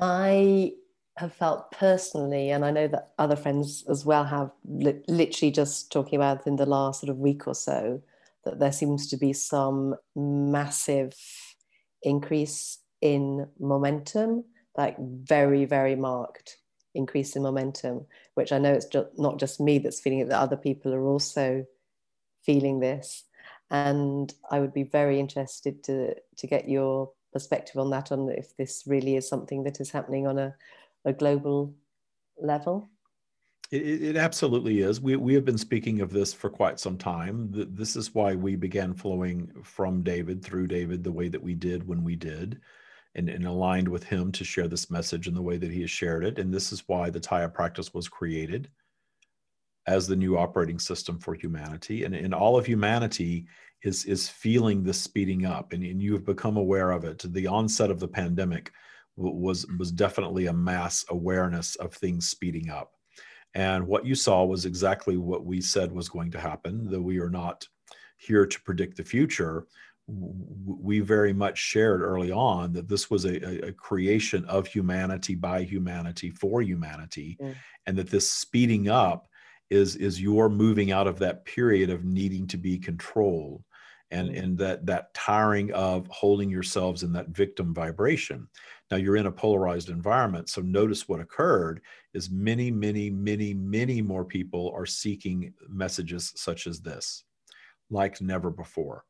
I 0.00 0.72
have 1.16 1.32
felt 1.32 1.70
personally, 1.72 2.50
and 2.50 2.64
I 2.64 2.70
know 2.70 2.88
that 2.88 3.12
other 3.18 3.36
friends 3.36 3.84
as 3.88 4.04
well 4.04 4.24
have 4.24 4.50
li- 4.66 5.02
literally 5.08 5.50
just 5.50 5.90
talking 5.90 6.16
about 6.16 6.46
in 6.46 6.56
the 6.56 6.66
last 6.66 7.00
sort 7.00 7.10
of 7.10 7.18
week 7.18 7.46
or 7.46 7.54
so, 7.54 8.02
that 8.44 8.58
there 8.58 8.72
seems 8.72 9.08
to 9.08 9.16
be 9.16 9.32
some 9.32 9.94
massive 10.14 11.14
increase 12.02 12.78
in 13.00 13.46
momentum, 13.58 14.44
like 14.76 14.96
very, 14.98 15.64
very 15.64 15.96
marked 15.96 16.58
increase 16.94 17.36
in 17.36 17.42
momentum, 17.42 18.06
which 18.34 18.52
I 18.52 18.58
know 18.58 18.72
it's 18.72 18.86
just 18.86 19.08
not 19.18 19.38
just 19.38 19.60
me 19.60 19.78
that's 19.78 20.00
feeling 20.00 20.20
it, 20.20 20.28
that 20.28 20.40
other 20.40 20.56
people 20.56 20.94
are 20.94 21.06
also 21.06 21.66
feeling 22.46 22.80
this. 22.80 23.24
and 23.70 24.32
I 24.50 24.60
would 24.60 24.72
be 24.72 24.84
very 24.84 25.18
interested 25.18 25.82
to 25.84 26.14
to 26.14 26.46
get 26.46 26.68
your 26.68 27.10
perspective 27.32 27.76
on 27.78 27.90
that, 27.90 28.12
on 28.12 28.30
if 28.30 28.56
this 28.56 28.84
really 28.86 29.16
is 29.16 29.28
something 29.28 29.64
that 29.64 29.80
is 29.80 29.90
happening 29.90 30.26
on 30.26 30.38
a, 30.38 30.54
a 31.04 31.12
global 31.12 31.74
level. 32.40 32.88
It, 33.70 34.02
it, 34.02 34.16
absolutely 34.16 34.80
is. 34.80 35.00
We, 35.00 35.16
we 35.16 35.34
have 35.34 35.44
been 35.44 35.58
speaking 35.58 36.00
of 36.00 36.12
this 36.12 36.32
for 36.32 36.48
quite 36.48 36.78
some 36.78 36.96
time. 36.96 37.50
This 37.52 37.96
is 37.96 38.14
why 38.14 38.36
we 38.36 38.54
began 38.54 38.94
flowing 38.94 39.50
from 39.64 40.02
David 40.02 40.42
through 40.42 40.68
David 40.68 41.02
the 41.02 41.12
way 41.12 41.28
that 41.28 41.42
we 41.42 41.54
did 41.54 41.86
when 41.86 42.04
we 42.04 42.14
did, 42.14 42.60
and, 43.16 43.28
and 43.28 43.44
aligned 43.44 43.88
with 43.88 44.04
him 44.04 44.30
to 44.32 44.44
share 44.44 44.68
this 44.68 44.88
message 44.88 45.26
in 45.26 45.34
the 45.34 45.42
way 45.42 45.58
that 45.58 45.72
he 45.72 45.80
has 45.80 45.90
shared 45.90 46.24
it. 46.24 46.38
And 46.38 46.54
this 46.54 46.70
is 46.70 46.84
why 46.86 47.10
the 47.10 47.20
Tya 47.20 47.50
practice 47.52 47.92
was 47.92 48.08
created 48.08 48.70
as 49.86 50.06
the 50.06 50.16
new 50.16 50.36
operating 50.36 50.78
system 50.78 51.18
for 51.18 51.34
humanity. 51.34 52.04
And, 52.04 52.14
and 52.14 52.34
all 52.34 52.56
of 52.56 52.66
humanity 52.66 53.46
is, 53.82 54.04
is 54.04 54.28
feeling 54.28 54.82
this 54.82 55.00
speeding 55.00 55.46
up, 55.46 55.72
and, 55.72 55.84
and 55.84 56.02
you 56.02 56.12
have 56.14 56.24
become 56.24 56.56
aware 56.56 56.90
of 56.90 57.04
it. 57.04 57.22
The 57.32 57.46
onset 57.46 57.90
of 57.90 58.00
the 58.00 58.08
pandemic 58.08 58.72
was, 59.16 59.66
was 59.78 59.92
definitely 59.92 60.46
a 60.46 60.52
mass 60.52 61.04
awareness 61.08 61.76
of 61.76 61.94
things 61.94 62.28
speeding 62.28 62.68
up 62.68 62.92
and 63.56 63.86
what 63.86 64.04
you 64.04 64.14
saw 64.14 64.44
was 64.44 64.66
exactly 64.66 65.16
what 65.16 65.46
we 65.46 65.62
said 65.62 65.90
was 65.90 66.10
going 66.10 66.30
to 66.32 66.38
happen, 66.38 66.90
though 66.90 67.00
we 67.00 67.18
are 67.20 67.30
not 67.30 67.66
here 68.18 68.44
to 68.44 68.62
predict 68.62 68.98
the 68.98 69.02
future. 69.02 69.66
We 70.06 71.00
very 71.00 71.32
much 71.32 71.56
shared 71.56 72.02
early 72.02 72.30
on 72.30 72.74
that 72.74 72.86
this 72.86 73.10
was 73.10 73.24
a, 73.24 73.68
a 73.68 73.72
creation 73.72 74.44
of 74.44 74.66
humanity 74.66 75.34
by 75.36 75.62
humanity 75.62 76.28
for 76.28 76.60
humanity, 76.60 77.38
mm. 77.40 77.54
and 77.86 77.96
that 77.96 78.10
this 78.10 78.28
speeding 78.28 78.90
up 78.90 79.26
is 79.70 79.96
is 79.96 80.20
your 80.20 80.48
moving 80.48 80.92
out 80.92 81.06
of 81.06 81.18
that 81.18 81.44
period 81.44 81.90
of 81.90 82.04
needing 82.04 82.46
to 82.46 82.56
be 82.56 82.78
controlled 82.78 83.62
and 84.10 84.30
mm. 84.30 84.42
and 84.42 84.58
that 84.58 84.86
that 84.86 85.12
tiring 85.14 85.72
of 85.72 86.06
holding 86.08 86.50
yourselves 86.50 87.02
in 87.02 87.12
that 87.12 87.28
victim 87.28 87.74
vibration 87.74 88.48
now 88.90 88.96
you're 88.96 89.16
in 89.16 89.26
a 89.26 89.32
polarized 89.32 89.88
environment. 89.88 90.48
So 90.48 90.60
notice 90.60 91.08
what 91.08 91.20
occurred 91.20 91.80
is 92.14 92.30
many, 92.30 92.70
many, 92.70 93.10
many, 93.10 93.52
many 93.52 94.00
more 94.00 94.24
people 94.24 94.72
are 94.74 94.86
seeking 94.86 95.52
messages 95.68 96.32
such 96.36 96.66
as 96.66 96.80
this, 96.80 97.24
like 97.90 98.20
never 98.20 98.50
before. 98.50 99.04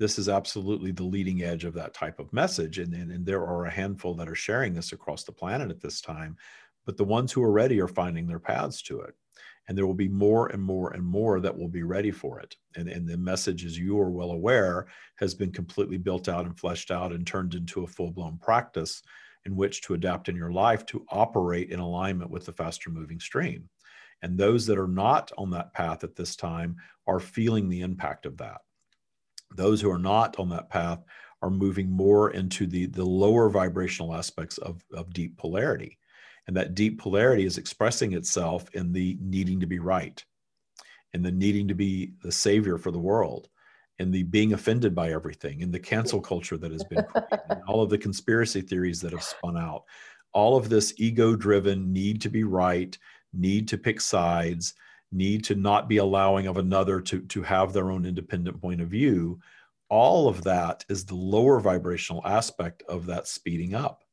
This 0.00 0.18
is 0.18 0.28
absolutely 0.28 0.92
the 0.92 1.04
leading 1.04 1.42
edge 1.42 1.64
of 1.64 1.74
that 1.74 1.94
type 1.94 2.18
of 2.18 2.32
message. 2.32 2.78
And, 2.78 2.94
and, 2.94 3.12
and 3.12 3.24
there 3.24 3.42
are 3.42 3.66
a 3.66 3.70
handful 3.70 4.14
that 4.14 4.28
are 4.28 4.34
sharing 4.34 4.74
this 4.74 4.92
across 4.92 5.24
the 5.24 5.32
planet 5.32 5.70
at 5.70 5.80
this 5.80 6.00
time. 6.00 6.36
But 6.86 6.96
the 6.96 7.04
ones 7.04 7.30
who 7.30 7.42
are 7.42 7.52
ready 7.52 7.80
are 7.80 7.88
finding 7.88 8.26
their 8.26 8.38
paths 8.38 8.82
to 8.82 9.00
it 9.02 9.14
and 9.70 9.78
there 9.78 9.86
will 9.86 9.94
be 9.94 10.08
more 10.08 10.48
and 10.48 10.60
more 10.60 10.90
and 10.94 11.04
more 11.04 11.38
that 11.38 11.56
will 11.56 11.68
be 11.68 11.84
ready 11.84 12.10
for 12.10 12.40
it. 12.40 12.56
And, 12.74 12.88
and 12.88 13.06
the 13.06 13.16
message, 13.16 13.64
as 13.64 13.78
you 13.78 14.00
are 14.00 14.10
well 14.10 14.32
aware, 14.32 14.88
has 15.20 15.32
been 15.32 15.52
completely 15.52 15.96
built 15.96 16.28
out 16.28 16.44
and 16.44 16.58
fleshed 16.58 16.90
out 16.90 17.12
and 17.12 17.24
turned 17.24 17.54
into 17.54 17.84
a 17.84 17.86
full 17.86 18.10
blown 18.10 18.36
practice 18.38 19.00
in 19.46 19.54
which 19.54 19.80
to 19.82 19.94
adapt 19.94 20.28
in 20.28 20.34
your 20.34 20.50
life 20.50 20.84
to 20.86 21.06
operate 21.08 21.70
in 21.70 21.78
alignment 21.78 22.32
with 22.32 22.46
the 22.46 22.52
faster 22.52 22.90
moving 22.90 23.20
stream. 23.20 23.68
And 24.22 24.36
those 24.36 24.66
that 24.66 24.76
are 24.76 24.88
not 24.88 25.30
on 25.38 25.50
that 25.50 25.72
path 25.72 26.02
at 26.02 26.16
this 26.16 26.34
time 26.34 26.74
are 27.06 27.20
feeling 27.20 27.68
the 27.68 27.82
impact 27.82 28.26
of 28.26 28.38
that. 28.38 28.62
Those 29.54 29.80
who 29.80 29.90
are 29.92 29.98
not 30.00 30.36
on 30.40 30.48
that 30.48 30.68
path 30.68 31.04
are 31.42 31.50
moving 31.50 31.88
more 31.88 32.32
into 32.32 32.66
the, 32.66 32.86
the 32.86 33.04
lower 33.04 33.48
vibrational 33.48 34.16
aspects 34.16 34.58
of, 34.58 34.84
of 34.92 35.12
deep 35.12 35.36
polarity 35.36 35.99
and 36.46 36.56
that 36.56 36.74
deep 36.74 37.00
polarity 37.00 37.44
is 37.44 37.58
expressing 37.58 38.12
itself 38.12 38.68
in 38.74 38.92
the 38.92 39.16
needing 39.20 39.60
to 39.60 39.66
be 39.66 39.78
right, 39.78 40.24
in 41.12 41.22
the 41.22 41.32
needing 41.32 41.68
to 41.68 41.74
be 41.74 42.12
the 42.22 42.32
savior 42.32 42.78
for 42.78 42.90
the 42.90 42.98
world, 42.98 43.48
in 43.98 44.10
the 44.10 44.22
being 44.24 44.52
offended 44.52 44.94
by 44.94 45.12
everything, 45.12 45.60
in 45.60 45.70
the 45.70 45.78
cancel 45.78 46.20
culture 46.20 46.56
that 46.56 46.72
has 46.72 46.84
been 46.84 47.04
created, 47.04 47.62
all 47.68 47.82
of 47.82 47.90
the 47.90 47.98
conspiracy 47.98 48.60
theories 48.60 49.00
that 49.00 49.12
have 49.12 49.22
spun 49.22 49.56
out. 49.56 49.84
All 50.32 50.56
of 50.56 50.68
this 50.68 50.94
ego 50.96 51.36
driven 51.36 51.92
need 51.92 52.20
to 52.22 52.28
be 52.28 52.44
right, 52.44 52.96
need 53.32 53.68
to 53.68 53.78
pick 53.78 54.00
sides, 54.00 54.74
need 55.12 55.44
to 55.44 55.54
not 55.54 55.88
be 55.88 55.98
allowing 55.98 56.46
of 56.46 56.56
another 56.56 57.00
to, 57.00 57.20
to 57.20 57.42
have 57.42 57.72
their 57.72 57.90
own 57.90 58.06
independent 58.06 58.60
point 58.60 58.80
of 58.80 58.88
view. 58.88 59.40
All 59.88 60.28
of 60.28 60.44
that 60.44 60.84
is 60.88 61.04
the 61.04 61.16
lower 61.16 61.58
vibrational 61.58 62.22
aspect 62.24 62.82
of 62.88 63.06
that 63.06 63.26
speeding 63.26 63.74
up 63.74 64.04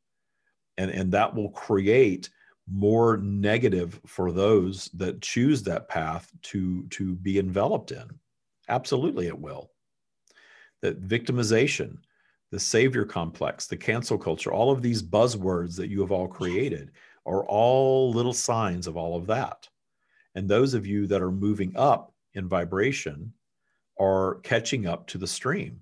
and 0.77 0.91
and 0.91 1.11
that 1.11 1.33
will 1.33 1.49
create 1.49 2.29
more 2.69 3.17
negative 3.17 3.99
for 4.05 4.31
those 4.31 4.89
that 4.93 5.21
choose 5.21 5.63
that 5.63 5.87
path 5.87 6.31
to 6.41 6.85
to 6.87 7.15
be 7.15 7.39
enveloped 7.39 7.91
in. 7.91 8.07
Absolutely 8.69 9.27
it 9.27 9.39
will. 9.39 9.71
That 10.81 11.01
victimization 11.01 11.97
the 12.51 12.59
savior 12.59 13.03
complex 13.03 13.67
the 13.67 13.75
cancel 13.75 14.17
culture 14.17 14.53
all 14.53 14.71
of 14.71 14.81
these 14.81 15.03
buzzwords 15.03 15.75
that 15.75 15.89
you 15.89 15.99
have 15.99 16.11
all 16.11 16.27
created 16.27 16.91
are 17.25 17.45
all 17.45 18.11
little 18.11 18.33
signs 18.33 18.87
of 18.87 18.95
all 18.95 19.17
of 19.17 19.27
that. 19.27 19.67
And 20.35 20.47
those 20.47 20.73
of 20.73 20.85
you 20.85 21.07
that 21.07 21.21
are 21.21 21.31
moving 21.31 21.75
up 21.75 22.13
in 22.35 22.47
vibration 22.47 23.33
are 23.99 24.35
catching 24.43 24.85
up 24.85 25.07
to 25.07 25.17
the 25.17 25.27
stream 25.27 25.81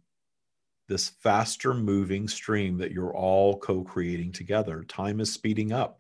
this 0.87 1.09
faster 1.09 1.73
moving 1.73 2.27
stream 2.27 2.77
that 2.77 2.91
you're 2.91 3.15
all 3.15 3.57
co 3.57 3.83
creating 3.83 4.31
together. 4.31 4.83
Time 4.83 5.19
is 5.19 5.31
speeding 5.31 5.71
up. 5.71 5.99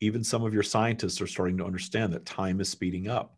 Even 0.00 0.22
some 0.22 0.44
of 0.44 0.54
your 0.54 0.62
scientists 0.62 1.20
are 1.20 1.26
starting 1.26 1.58
to 1.58 1.64
understand 1.64 2.12
that 2.12 2.24
time 2.24 2.60
is 2.60 2.68
speeding 2.68 3.08
up. 3.08 3.36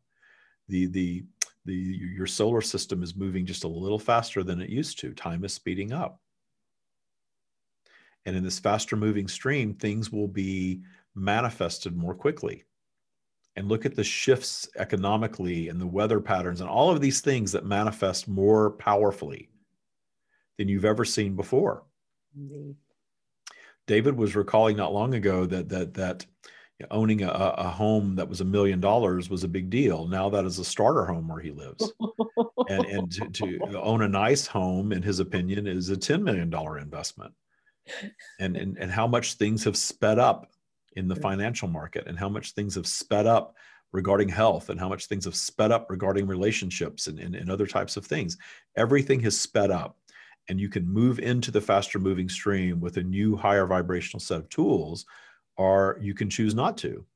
The, 0.68 0.86
the, 0.86 1.24
the, 1.64 1.74
your 1.74 2.26
solar 2.26 2.60
system 2.60 3.02
is 3.02 3.16
moving 3.16 3.46
just 3.46 3.64
a 3.64 3.68
little 3.68 3.98
faster 3.98 4.42
than 4.42 4.60
it 4.60 4.68
used 4.68 4.98
to. 5.00 5.14
Time 5.14 5.44
is 5.44 5.54
speeding 5.54 5.92
up. 5.92 6.20
And 8.26 8.36
in 8.36 8.44
this 8.44 8.58
faster 8.58 8.96
moving 8.96 9.28
stream, 9.28 9.74
things 9.74 10.12
will 10.12 10.28
be 10.28 10.82
manifested 11.14 11.96
more 11.96 12.14
quickly. 12.14 12.64
And 13.56 13.68
look 13.68 13.84
at 13.84 13.96
the 13.96 14.04
shifts 14.04 14.68
economically 14.76 15.68
and 15.68 15.80
the 15.80 15.86
weather 15.86 16.20
patterns 16.20 16.60
and 16.60 16.70
all 16.70 16.90
of 16.90 17.00
these 17.00 17.20
things 17.20 17.52
that 17.52 17.64
manifest 17.64 18.28
more 18.28 18.72
powerfully 18.72 19.49
than 20.60 20.68
you've 20.68 20.84
ever 20.84 21.06
seen 21.06 21.34
before. 21.36 21.84
Indeed. 22.36 22.76
David 23.86 24.14
was 24.14 24.36
recalling 24.36 24.76
not 24.76 24.92
long 24.92 25.14
ago 25.14 25.46
that 25.46 25.70
that 25.70 25.94
that 25.94 26.26
owning 26.90 27.22
a, 27.22 27.30
a 27.30 27.70
home 27.70 28.14
that 28.16 28.28
was 28.28 28.42
a 28.42 28.44
million 28.44 28.78
dollars 28.78 29.30
was 29.30 29.42
a 29.42 29.48
big 29.48 29.70
deal. 29.70 30.06
Now 30.06 30.28
that 30.28 30.44
is 30.44 30.58
a 30.58 30.64
starter 30.64 31.06
home 31.06 31.28
where 31.28 31.40
he 31.40 31.50
lives, 31.50 31.90
and 32.68 32.84
and 32.84 33.10
to, 33.12 33.30
to, 33.30 33.80
own 33.80 34.02
a 34.02 34.08
nice 34.08 34.46
home, 34.46 34.92
in 34.92 35.02
his 35.02 35.18
opinion, 35.18 35.66
is 35.66 35.88
a 35.88 35.96
ten 35.96 36.22
million 36.22 36.50
dollar 36.50 36.78
investment. 36.78 37.32
And, 38.38 38.54
and 38.54 38.76
and 38.76 38.90
how 38.90 39.06
much 39.06 39.34
things 39.34 39.64
have 39.64 39.78
sped 39.78 40.18
up 40.18 40.52
in 40.94 41.08
the 41.08 41.16
financial 41.16 41.68
market, 41.68 42.06
and 42.06 42.18
how 42.18 42.28
much 42.28 42.52
things 42.52 42.74
have 42.74 42.86
sped 42.86 43.26
up 43.26 43.56
regarding 43.92 44.28
health, 44.28 44.68
and 44.68 44.78
how 44.78 44.90
much 44.90 45.06
things 45.06 45.24
have 45.24 45.34
sped 45.34 45.72
up 45.72 45.86
regarding 45.88 46.26
relationships 46.26 47.06
and, 47.06 47.18
and, 47.18 47.34
and 47.34 47.50
other 47.50 47.66
types 47.66 47.96
of 47.96 48.04
things. 48.04 48.36
Everything 48.76 49.20
has 49.20 49.40
sped 49.40 49.70
up 49.70 49.96
and 50.50 50.60
you 50.60 50.68
can 50.68 50.84
move 50.84 51.20
into 51.20 51.52
the 51.52 51.60
faster 51.60 52.00
moving 52.00 52.28
stream 52.28 52.80
with 52.80 52.96
a 52.96 53.02
new 53.04 53.36
higher 53.36 53.66
vibrational 53.66 54.18
set 54.18 54.40
of 54.40 54.48
tools, 54.48 55.06
or 55.56 55.96
you 56.00 56.12
can 56.12 56.28
choose 56.28 56.56
not 56.56 56.76
to. 56.78 57.06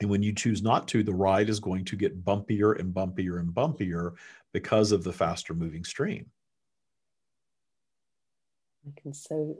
And 0.00 0.08
when 0.08 0.22
you 0.22 0.32
choose 0.32 0.62
not 0.62 0.88
to, 0.88 1.02
the 1.02 1.12
ride 1.12 1.50
is 1.50 1.60
going 1.60 1.84
to 1.84 1.94
get 1.94 2.24
bumpier 2.24 2.80
and 2.80 2.94
bumpier 2.94 3.38
and 3.38 3.50
bumpier 3.52 4.14
because 4.54 4.92
of 4.92 5.04
the 5.04 5.12
faster 5.12 5.52
moving 5.52 5.84
stream. 5.84 6.24
I 8.86 8.98
can 8.98 9.12
so, 9.12 9.58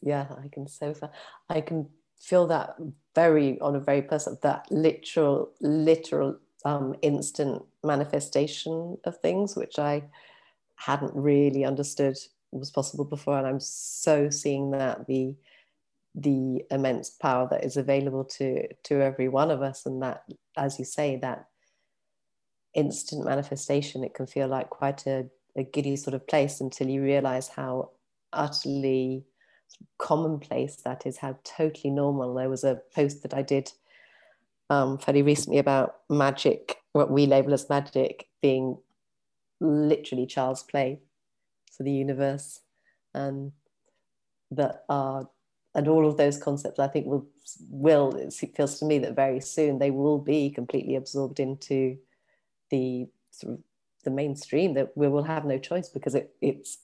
yeah, 0.00 0.28
I 0.38 0.46
can 0.46 0.68
so, 0.68 0.94
far 0.94 1.10
I 1.50 1.60
can 1.62 1.88
feel 2.16 2.46
that 2.46 2.76
very 3.16 3.60
on 3.60 3.74
a 3.74 3.80
very 3.80 4.02
personal, 4.02 4.38
that 4.42 4.68
literal, 4.70 5.50
literal, 5.60 6.38
um, 6.64 6.94
instant 7.02 7.64
manifestation 7.82 8.98
of 9.02 9.18
things, 9.18 9.56
which 9.56 9.80
I 9.80 10.04
hadn't 10.76 11.14
really 11.14 11.64
understood 11.64 12.16
was 12.52 12.70
possible 12.70 13.04
before 13.04 13.36
and 13.38 13.46
i'm 13.46 13.60
so 13.60 14.30
seeing 14.30 14.70
that 14.70 15.06
the 15.06 15.34
the 16.14 16.64
immense 16.70 17.10
power 17.10 17.48
that 17.50 17.64
is 17.64 17.76
available 17.76 18.24
to 18.24 18.66
to 18.84 19.00
every 19.02 19.28
one 19.28 19.50
of 19.50 19.62
us 19.62 19.84
and 19.86 20.02
that 20.02 20.22
as 20.56 20.78
you 20.78 20.84
say 20.84 21.16
that 21.16 21.46
instant 22.74 23.24
manifestation 23.24 24.04
it 24.04 24.14
can 24.14 24.26
feel 24.26 24.46
like 24.46 24.70
quite 24.70 25.06
a, 25.06 25.26
a 25.56 25.64
giddy 25.64 25.96
sort 25.96 26.14
of 26.14 26.26
place 26.26 26.60
until 26.60 26.88
you 26.88 27.02
realize 27.02 27.48
how 27.48 27.90
utterly 28.32 29.24
commonplace 29.98 30.76
that 30.76 31.06
is 31.06 31.16
how 31.18 31.36
totally 31.44 31.90
normal. 31.90 32.34
There 32.34 32.48
was 32.48 32.64
a 32.64 32.80
post 32.94 33.22
that 33.22 33.34
i 33.34 33.42
did 33.42 33.70
um, 34.70 34.98
fairly 34.98 35.22
recently 35.22 35.58
about 35.58 35.96
magic 36.08 36.78
what 36.92 37.10
we 37.10 37.26
label 37.26 37.52
as 37.52 37.68
magic 37.68 38.28
being 38.40 38.78
literally 39.64 40.26
child's 40.26 40.62
play 40.62 41.00
for 41.76 41.82
the 41.82 41.92
universe 41.92 42.60
and 43.14 43.52
that 44.50 44.84
are 44.88 45.28
and 45.74 45.88
all 45.88 46.06
of 46.06 46.16
those 46.16 46.38
concepts 46.38 46.78
i 46.78 46.86
think 46.86 47.06
will 47.06 47.26
will 47.68 48.14
it 48.14 48.32
feels 48.56 48.78
to 48.78 48.84
me 48.84 48.98
that 48.98 49.16
very 49.16 49.40
soon 49.40 49.78
they 49.78 49.90
will 49.90 50.18
be 50.18 50.50
completely 50.50 50.94
absorbed 50.94 51.40
into 51.40 51.96
the 52.70 53.06
sort 53.30 53.54
of 53.54 53.60
the 54.04 54.10
mainstream 54.10 54.74
that 54.74 54.96
we 54.96 55.08
will 55.08 55.22
have 55.22 55.44
no 55.44 55.58
choice 55.58 55.88
because 55.88 56.14
it, 56.14 56.34
it's 56.40 56.78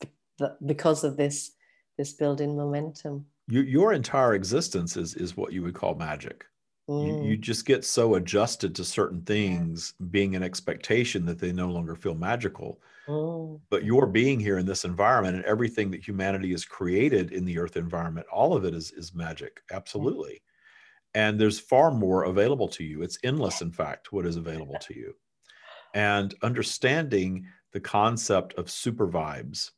because 0.64 1.04
of 1.04 1.16
this 1.16 1.52
this 1.96 2.12
building 2.12 2.56
momentum. 2.56 3.26
You, 3.48 3.62
your 3.62 3.92
entire 3.92 4.34
existence 4.34 4.96
is 4.96 5.14
is 5.14 5.36
what 5.36 5.52
you 5.52 5.62
would 5.62 5.74
call 5.74 5.94
magic. 5.94 6.46
Mm. 6.90 7.06
You, 7.06 7.30
you 7.30 7.38
mm. 7.38 7.40
just 7.40 7.66
get 7.66 7.84
so 7.84 8.16
adjusted 8.16 8.74
to 8.74 8.84
certain 8.84 9.22
things 9.22 9.94
being 10.10 10.34
an 10.34 10.42
expectation 10.42 11.24
that 11.26 11.38
they 11.38 11.52
no 11.52 11.68
longer 11.68 11.94
feel 11.94 12.16
magical. 12.16 12.80
Mm. 13.06 13.60
But 13.70 13.84
your 13.84 14.06
being 14.06 14.40
here 14.40 14.58
in 14.58 14.66
this 14.66 14.84
environment 14.84 15.36
and 15.36 15.44
everything 15.44 15.92
that 15.92 16.06
humanity 16.06 16.50
has 16.50 16.64
created 16.64 17.30
in 17.30 17.44
the 17.44 17.58
earth 17.58 17.76
environment, 17.76 18.26
all 18.32 18.56
of 18.56 18.64
it 18.64 18.74
is, 18.74 18.90
is 18.90 19.14
magic. 19.14 19.60
Absolutely. 19.70 20.42
And 21.14 21.40
there's 21.40 21.60
far 21.60 21.92
more 21.92 22.24
available 22.24 22.68
to 22.68 22.82
you. 22.82 23.02
It's 23.02 23.18
endless, 23.22 23.62
in 23.62 23.70
fact, 23.70 24.12
what 24.12 24.26
is 24.26 24.36
available 24.36 24.78
to 24.80 24.94
you. 24.94 25.14
And 25.94 26.34
understanding 26.42 27.46
the 27.72 27.80
concept 27.80 28.54
of 28.54 28.68
super 28.68 29.06
vibes. 29.06 29.70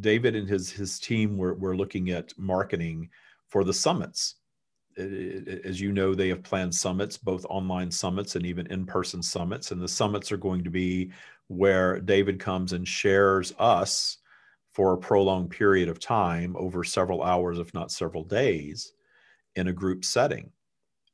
David 0.00 0.36
and 0.36 0.48
his 0.48 0.70
his 0.70 1.00
team 1.00 1.36
were, 1.36 1.54
were 1.54 1.76
looking 1.76 2.10
at 2.10 2.32
marketing 2.38 3.10
for 3.48 3.64
the 3.64 3.74
summits 3.74 4.36
as 4.98 5.80
you 5.80 5.92
know, 5.92 6.14
they 6.14 6.28
have 6.28 6.42
planned 6.42 6.74
summits, 6.74 7.16
both 7.16 7.46
online 7.48 7.90
summits 7.90 8.36
and 8.36 8.44
even 8.44 8.66
in 8.66 8.84
person 8.84 9.22
summits. 9.22 9.70
And 9.70 9.80
the 9.80 9.88
summits 9.88 10.32
are 10.32 10.36
going 10.36 10.64
to 10.64 10.70
be 10.70 11.10
where 11.46 12.00
David 12.00 12.40
comes 12.40 12.72
and 12.72 12.86
shares 12.86 13.54
us 13.58 14.18
for 14.72 14.92
a 14.92 14.98
prolonged 14.98 15.50
period 15.50 15.88
of 15.88 15.98
time 15.98 16.54
over 16.56 16.84
several 16.84 17.22
hours, 17.22 17.58
if 17.58 17.72
not 17.74 17.90
several 17.90 18.24
days, 18.24 18.92
in 19.56 19.68
a 19.68 19.72
group 19.72 20.04
setting. 20.04 20.50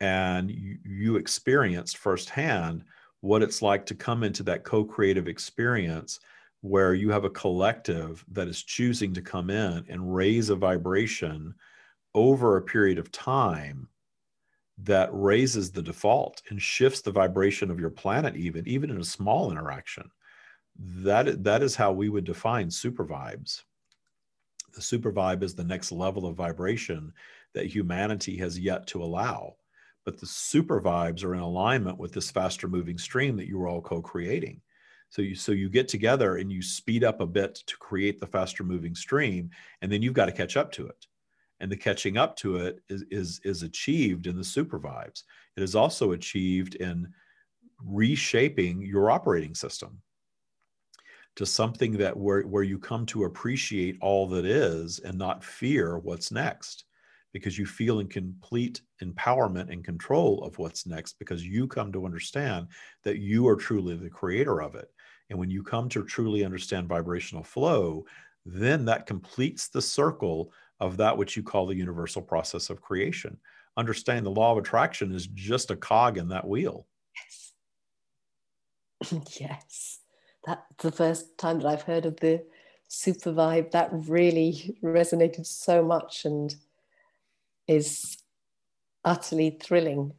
And 0.00 0.50
you, 0.50 0.78
you 0.84 1.16
experienced 1.16 1.98
firsthand 1.98 2.84
what 3.20 3.42
it's 3.42 3.62
like 3.62 3.86
to 3.86 3.94
come 3.94 4.22
into 4.22 4.42
that 4.44 4.64
co 4.64 4.84
creative 4.84 5.28
experience 5.28 6.20
where 6.60 6.94
you 6.94 7.10
have 7.10 7.24
a 7.24 7.30
collective 7.30 8.24
that 8.32 8.48
is 8.48 8.62
choosing 8.62 9.12
to 9.14 9.22
come 9.22 9.50
in 9.50 9.84
and 9.88 10.14
raise 10.14 10.50
a 10.50 10.56
vibration 10.56 11.54
over 12.14 12.56
a 12.56 12.62
period 12.62 12.98
of 12.98 13.12
time 13.12 13.88
that 14.78 15.08
raises 15.12 15.70
the 15.70 15.82
default 15.82 16.42
and 16.50 16.60
shifts 16.60 17.00
the 17.00 17.12
vibration 17.12 17.70
of 17.70 17.78
your 17.78 17.90
planet 17.90 18.36
even 18.36 18.66
even 18.66 18.90
in 18.90 19.00
a 19.00 19.04
small 19.04 19.50
interaction. 19.50 20.10
That 20.76 21.44
that 21.44 21.62
is 21.62 21.76
how 21.76 21.92
we 21.92 22.08
would 22.08 22.24
define 22.24 22.70
super 22.70 23.04
vibes. 23.04 23.62
The 24.74 24.82
super 24.82 25.12
vibe 25.12 25.42
is 25.42 25.54
the 25.54 25.64
next 25.64 25.92
level 25.92 26.26
of 26.26 26.36
vibration 26.36 27.12
that 27.52 27.66
humanity 27.66 28.36
has 28.38 28.58
yet 28.58 28.88
to 28.88 29.02
allow 29.02 29.54
but 30.04 30.18
the 30.18 30.26
super 30.26 30.80
vibes 30.80 31.24
are 31.24 31.34
in 31.34 31.40
alignment 31.40 31.98
with 31.98 32.12
this 32.12 32.30
faster 32.30 32.68
moving 32.68 32.98
stream 32.98 33.36
that 33.36 33.48
you 33.48 33.60
are 33.60 33.68
all 33.68 33.80
co-creating. 33.80 34.60
So 35.08 35.22
you 35.22 35.34
so 35.34 35.52
you 35.52 35.68
get 35.68 35.88
together 35.88 36.36
and 36.36 36.52
you 36.52 36.60
speed 36.62 37.04
up 37.04 37.20
a 37.20 37.26
bit 37.26 37.54
to 37.66 37.76
create 37.78 38.20
the 38.20 38.26
faster 38.26 38.64
moving 38.64 38.94
stream 38.94 39.50
and 39.80 39.90
then 39.90 40.02
you've 40.02 40.14
got 40.14 40.26
to 40.26 40.32
catch 40.32 40.56
up 40.56 40.72
to 40.72 40.86
it 40.86 41.06
and 41.60 41.70
the 41.70 41.76
catching 41.76 42.16
up 42.16 42.36
to 42.36 42.56
it 42.56 42.80
is, 42.88 43.04
is, 43.10 43.40
is 43.44 43.62
achieved 43.62 44.26
in 44.26 44.36
the 44.36 44.44
super 44.44 44.78
vibes. 44.78 45.22
It 45.56 45.62
is 45.62 45.74
also 45.74 46.12
achieved 46.12 46.74
in 46.76 47.08
reshaping 47.82 48.82
your 48.82 49.10
operating 49.10 49.54
system 49.54 50.00
to 51.36 51.46
something 51.46 51.92
that 51.92 52.16
where, 52.16 52.42
where 52.42 52.62
you 52.62 52.78
come 52.78 53.04
to 53.06 53.24
appreciate 53.24 53.96
all 54.00 54.28
that 54.28 54.44
is 54.44 55.00
and 55.00 55.18
not 55.18 55.44
fear 55.44 55.98
what's 55.98 56.30
next 56.30 56.84
because 57.32 57.58
you 57.58 57.66
feel 57.66 57.98
in 57.98 58.06
complete 58.06 58.80
empowerment 59.02 59.72
and 59.72 59.84
control 59.84 60.42
of 60.44 60.56
what's 60.58 60.86
next 60.86 61.18
because 61.18 61.44
you 61.44 61.66
come 61.66 61.92
to 61.92 62.06
understand 62.06 62.68
that 63.02 63.18
you 63.18 63.46
are 63.48 63.56
truly 63.56 63.96
the 63.96 64.08
creator 64.08 64.62
of 64.62 64.76
it 64.76 64.88
and 65.30 65.38
when 65.38 65.50
you 65.50 65.62
come 65.62 65.88
to 65.88 66.04
truly 66.04 66.44
understand 66.44 66.88
vibrational 66.88 67.42
flow 67.42 68.04
then 68.46 68.84
that 68.84 69.06
completes 69.06 69.68
the 69.68 69.82
circle 69.82 70.52
of 70.80 70.96
that 70.98 71.16
which 71.16 71.36
you 71.36 71.42
call 71.42 71.66
the 71.66 71.74
universal 71.74 72.22
process 72.22 72.70
of 72.70 72.80
creation. 72.80 73.38
Understand 73.76 74.24
the 74.24 74.30
law 74.30 74.52
of 74.52 74.58
attraction 74.58 75.14
is 75.14 75.26
just 75.28 75.70
a 75.70 75.76
cog 75.76 76.18
in 76.18 76.28
that 76.28 76.46
wheel. 76.46 76.86
Yes. 77.16 77.52
yes. 79.40 80.00
That's 80.46 80.62
the 80.78 80.92
first 80.92 81.38
time 81.38 81.60
that 81.60 81.68
I've 81.68 81.82
heard 81.82 82.06
of 82.06 82.20
the 82.20 82.44
super 82.88 83.32
vibe. 83.32 83.70
That 83.70 83.90
really 83.92 84.76
resonated 84.82 85.46
so 85.46 85.82
much 85.82 86.24
and 86.24 86.54
is 87.66 88.18
utterly 89.04 89.58
thrilling. 89.62 90.12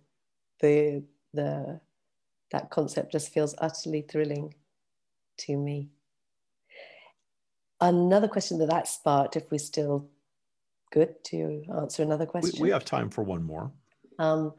The 0.62 1.04
the 1.34 1.82
that 2.52 2.70
concept 2.70 3.12
just 3.12 3.34
feels 3.34 3.56
utterly 3.58 4.02
thrilling 4.02 4.54
to 5.38 5.58
me. 5.58 5.90
Another 7.82 8.28
question 8.28 8.58
that 8.60 8.70
that 8.70 8.88
sparked, 8.88 9.36
if 9.36 9.52
we 9.52 9.58
still 9.58 10.10
good 10.96 11.24
to 11.26 11.64
answer 11.78 12.02
another 12.02 12.26
question? 12.26 12.60
We, 12.62 12.70
we 12.70 12.72
have 12.72 12.86
time 12.86 13.10
for 13.10 13.24
one 13.24 13.44
more. 13.44 13.72
Um, 14.18 14.54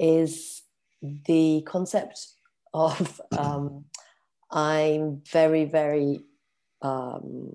is 0.00 0.62
the 1.02 1.62
concept 1.66 2.28
of 2.72 3.20
um, 3.38 3.84
I'm 4.50 5.22
very, 5.30 5.66
very 5.66 6.24
um, 6.80 7.52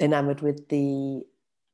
enamored 0.00 0.40
with 0.40 0.68
the 0.68 1.22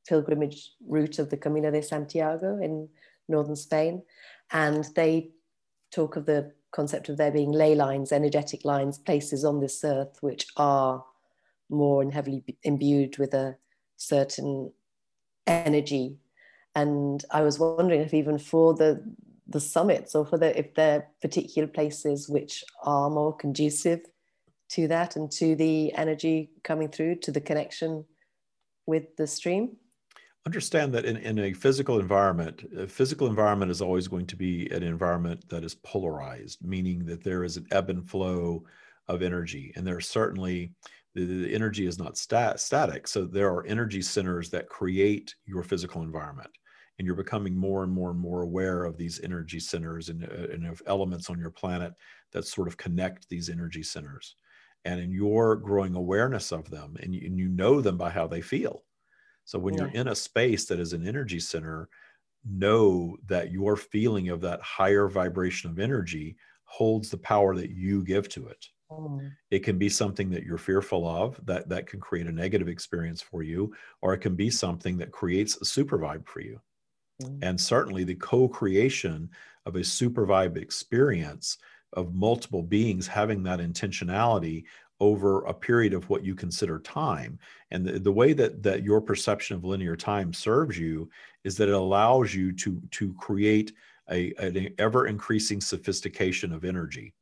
pilgrimage 0.07 0.71
route 0.87 1.17
of 1.17 1.29
the 1.29 1.37
Camino 1.37 1.71
de 1.71 1.81
Santiago 1.81 2.59
in 2.61 2.89
northern 3.27 3.55
Spain. 3.55 4.03
And 4.51 4.85
they 4.95 5.31
talk 5.91 6.17
of 6.17 6.25
the 6.25 6.51
concept 6.71 7.07
of 7.07 7.17
there 7.17 7.31
being 7.31 7.51
ley 7.51 7.73
lines, 7.73 8.11
energetic 8.11 8.65
lines, 8.65 8.97
places 8.97 9.45
on 9.45 9.61
this 9.61 9.83
earth 9.83 10.17
which 10.21 10.47
are 10.57 11.03
more 11.69 12.01
and 12.01 12.13
heavily 12.13 12.43
imbued 12.63 13.17
with 13.17 13.33
a 13.33 13.55
certain 13.97 14.71
energy. 15.47 16.17
And 16.75 17.23
I 17.31 17.41
was 17.41 17.59
wondering 17.59 18.01
if 18.01 18.13
even 18.13 18.37
for 18.37 18.73
the 18.73 19.03
the 19.47 19.59
summits 19.59 20.15
or 20.15 20.25
for 20.25 20.37
the 20.37 20.57
if 20.57 20.73
there 20.73 20.99
are 20.99 21.07
particular 21.21 21.67
places 21.67 22.27
which 22.27 22.63
are 22.83 23.09
more 23.09 23.35
conducive 23.35 24.01
to 24.69 24.87
that 24.87 25.15
and 25.15 25.31
to 25.31 25.55
the 25.55 25.93
energy 25.93 26.49
coming 26.63 26.89
through 26.89 27.15
to 27.15 27.31
the 27.31 27.41
connection 27.41 28.05
with 28.87 29.15
the 29.17 29.27
stream 29.27 29.77
understand 30.45 30.93
that 30.93 31.05
in, 31.05 31.17
in 31.17 31.39
a 31.39 31.53
physical 31.53 31.99
environment 31.99 32.65
a 32.77 32.87
physical 32.87 33.27
environment 33.27 33.69
is 33.69 33.81
always 33.81 34.07
going 34.07 34.25
to 34.25 34.35
be 34.35 34.67
an 34.71 34.81
environment 34.81 35.47
that 35.49 35.63
is 35.63 35.75
polarized 35.75 36.57
meaning 36.65 37.05
that 37.05 37.23
there 37.23 37.43
is 37.43 37.57
an 37.57 37.65
ebb 37.71 37.89
and 37.89 38.09
flow 38.09 38.63
of 39.07 39.21
energy 39.21 39.71
and 39.75 39.85
there 39.85 39.97
are 39.97 40.01
certainly 40.01 40.71
the, 41.15 41.25
the 41.25 41.53
energy 41.53 41.87
is 41.87 41.97
not 41.97 42.17
stat, 42.17 42.59
static. 42.59 43.07
So 43.07 43.25
there 43.25 43.51
are 43.51 43.65
energy 43.65 44.01
centers 44.01 44.49
that 44.51 44.69
create 44.69 45.33
your 45.45 45.63
physical 45.63 46.03
environment. 46.03 46.51
And 46.97 47.05
you're 47.05 47.15
becoming 47.15 47.57
more 47.57 47.83
and 47.83 47.91
more 47.91 48.11
and 48.11 48.19
more 48.19 48.41
aware 48.41 48.85
of 48.85 48.97
these 48.97 49.19
energy 49.21 49.59
centers 49.59 50.09
and, 50.09 50.23
uh, 50.23 50.53
and 50.53 50.65
of 50.65 50.81
elements 50.85 51.29
on 51.29 51.39
your 51.39 51.49
planet 51.49 51.93
that 52.31 52.45
sort 52.45 52.67
of 52.67 52.77
connect 52.77 53.27
these 53.27 53.49
energy 53.49 53.83
centers. 53.83 54.35
And 54.85 54.99
in 54.99 55.11
your 55.11 55.55
growing 55.55 55.95
awareness 55.95 56.51
of 56.51 56.69
them, 56.69 56.95
and 57.01 57.15
you, 57.15 57.25
and 57.25 57.39
you 57.39 57.49
know 57.49 57.81
them 57.81 57.97
by 57.97 58.11
how 58.11 58.27
they 58.27 58.41
feel. 58.41 58.83
So 59.43 59.57
when 59.59 59.73
yeah. 59.73 59.81
you're 59.81 59.89
in 59.91 60.09
a 60.09 60.15
space 60.15 60.65
that 60.65 60.79
is 60.79 60.93
an 60.93 61.07
energy 61.07 61.39
center, 61.39 61.89
know 62.47 63.17
that 63.25 63.51
your 63.51 63.75
feeling 63.75 64.29
of 64.29 64.41
that 64.41 64.61
higher 64.61 65.07
vibration 65.07 65.69
of 65.69 65.79
energy 65.79 66.37
holds 66.65 67.09
the 67.09 67.17
power 67.17 67.55
that 67.55 67.71
you 67.71 68.03
give 68.03 68.29
to 68.29 68.47
it. 68.47 68.67
Mm. 68.91 69.31
It 69.51 69.59
can 69.59 69.77
be 69.77 69.89
something 69.89 70.29
that 70.29 70.43
you're 70.43 70.57
fearful 70.57 71.07
of 71.07 71.39
that 71.45 71.69
that 71.69 71.87
can 71.87 71.99
create 71.99 72.27
a 72.27 72.31
negative 72.31 72.67
experience 72.67 73.21
for 73.21 73.43
you, 73.43 73.73
or 74.01 74.13
it 74.13 74.19
can 74.19 74.35
be 74.35 74.49
something 74.49 74.97
that 74.97 75.11
creates 75.11 75.57
a 75.57 75.65
super 75.65 75.97
vibe 75.97 76.27
for 76.27 76.41
you. 76.41 76.59
Mm. 77.21 77.39
And 77.41 77.61
certainly 77.61 78.03
the 78.03 78.15
co-creation 78.15 79.29
of 79.65 79.75
a 79.75 79.83
super 79.83 80.27
vibe 80.27 80.57
experience 80.57 81.57
of 81.93 82.13
multiple 82.13 82.61
beings 82.61 83.07
having 83.07 83.41
that 83.43 83.59
intentionality 83.59 84.65
over 84.99 85.41
a 85.45 85.53
period 85.53 85.93
of 85.93 86.09
what 86.09 86.23
you 86.23 86.35
consider 86.35 86.79
time. 86.79 87.37
And 87.71 87.85
the, 87.85 87.99
the 87.99 88.11
way 88.11 88.33
that 88.33 88.63
that 88.63 88.83
your 88.83 89.01
perception 89.01 89.55
of 89.57 89.65
linear 89.65 89.95
time 89.95 90.31
serves 90.31 90.77
you 90.77 91.09
is 91.43 91.57
that 91.57 91.69
it 91.69 91.75
allows 91.75 92.33
you 92.33 92.51
to 92.53 92.81
to 92.91 93.13
create 93.13 93.73
a, 94.09 94.33
an 94.37 94.73
ever 94.77 95.07
increasing 95.07 95.59
sophistication 95.59 96.53
of 96.53 96.63
energy 96.63 97.13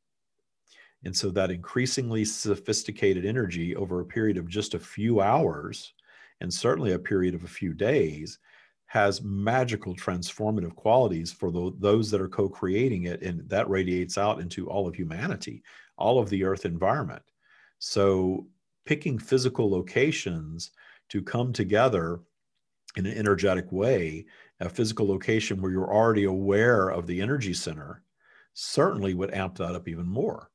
and 1.04 1.14
so 1.14 1.30
that 1.30 1.50
increasingly 1.50 2.24
sophisticated 2.24 3.26
energy 3.26 3.76
over 3.76 4.00
a 4.00 4.06
period 4.06 4.38
of 4.38 4.48
just 4.48 4.74
a 4.74 4.78
few 4.78 5.20
hours, 5.20 5.92
and 6.40 6.52
certainly 6.52 6.92
a 6.92 6.98
period 6.98 7.34
of 7.34 7.44
a 7.44 7.48
few 7.48 7.74
days, 7.74 8.38
has 8.86 9.22
magical 9.22 9.94
transformative 9.94 10.74
qualities 10.76 11.32
for 11.32 11.50
the, 11.50 11.72
those 11.78 12.10
that 12.10 12.20
are 12.20 12.28
co 12.28 12.48
creating 12.48 13.04
it. 13.04 13.22
And 13.22 13.46
that 13.50 13.68
radiates 13.68 14.16
out 14.16 14.40
into 14.40 14.68
all 14.68 14.88
of 14.88 14.94
humanity, 14.94 15.62
all 15.98 16.18
of 16.18 16.30
the 16.30 16.44
earth 16.44 16.64
environment. 16.64 17.22
So, 17.78 18.46
picking 18.86 19.18
physical 19.18 19.70
locations 19.70 20.70
to 21.10 21.22
come 21.22 21.52
together 21.52 22.20
in 22.96 23.06
an 23.06 23.16
energetic 23.16 23.70
way, 23.72 24.24
a 24.60 24.68
physical 24.68 25.06
location 25.08 25.60
where 25.60 25.72
you're 25.72 25.92
already 25.92 26.24
aware 26.24 26.88
of 26.88 27.06
the 27.06 27.20
energy 27.20 27.52
center, 27.52 28.02
certainly 28.54 29.12
would 29.12 29.34
amp 29.34 29.56
that 29.58 29.74
up 29.74 29.88
even 29.88 30.06
more 30.06 30.50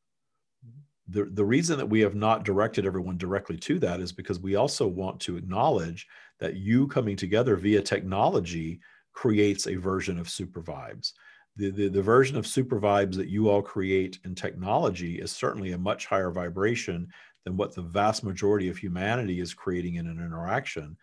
the, 1.09 1.25
the 1.25 1.45
reason 1.45 1.77
that 1.77 1.89
we 1.89 2.01
have 2.01 2.15
not 2.15 2.43
directed 2.43 2.85
everyone 2.85 3.17
directly 3.17 3.57
to 3.57 3.79
that 3.79 3.99
is 3.99 4.11
because 4.11 4.39
we 4.39 4.55
also 4.55 4.87
want 4.87 5.19
to 5.21 5.37
acknowledge 5.37 6.07
that 6.39 6.55
you 6.55 6.87
coming 6.87 7.15
together 7.15 7.55
via 7.55 7.81
technology 7.81 8.79
creates 9.13 9.67
a 9.67 9.75
version 9.75 10.19
of 10.19 10.29
super 10.29 10.61
vibes. 10.61 11.13
The, 11.55 11.71
the, 11.71 11.87
the 11.89 12.01
version 12.01 12.37
of 12.37 12.47
super 12.47 12.79
vibes 12.79 13.15
that 13.15 13.27
you 13.27 13.49
all 13.49 13.61
create 13.61 14.19
in 14.23 14.35
technology 14.35 15.19
is 15.19 15.31
certainly 15.31 15.71
a 15.71 15.77
much 15.77 16.05
higher 16.05 16.31
vibration 16.31 17.07
than 17.43 17.57
what 17.57 17.73
the 17.73 17.81
vast 17.81 18.23
majority 18.23 18.69
of 18.69 18.77
humanity 18.77 19.39
is 19.39 19.53
creating 19.53 19.95
in 19.95 20.07
an 20.07 20.19
interaction. 20.19 20.95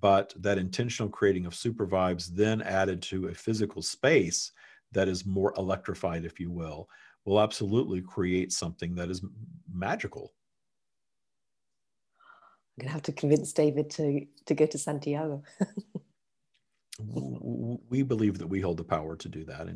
But 0.00 0.34
that 0.38 0.58
intentional 0.58 1.10
creating 1.10 1.46
of 1.46 1.54
super 1.54 1.86
vibes 1.86 2.26
then 2.26 2.60
added 2.60 3.00
to 3.02 3.28
a 3.28 3.34
physical 3.34 3.80
space 3.80 4.52
that 4.92 5.08
is 5.08 5.24
more 5.24 5.54
electrified, 5.56 6.24
if 6.24 6.38
you 6.38 6.50
will, 6.50 6.88
will 7.26 7.40
absolutely 7.40 8.00
create 8.00 8.52
something 8.52 8.94
that 8.94 9.10
is 9.10 9.22
magical. 9.70 10.32
I'm 12.78 12.82
going 12.82 12.88
to 12.88 12.92
have 12.92 13.02
to 13.02 13.12
convince 13.12 13.52
David 13.52 13.90
to, 13.90 14.24
to 14.46 14.54
go 14.54 14.66
to 14.66 14.78
Santiago. 14.78 15.42
we 17.90 18.02
believe 18.02 18.38
that 18.38 18.46
we 18.46 18.60
hold 18.60 18.76
the 18.76 18.84
power 18.84 19.16
to 19.16 19.28
do 19.28 19.44
that, 19.44 19.68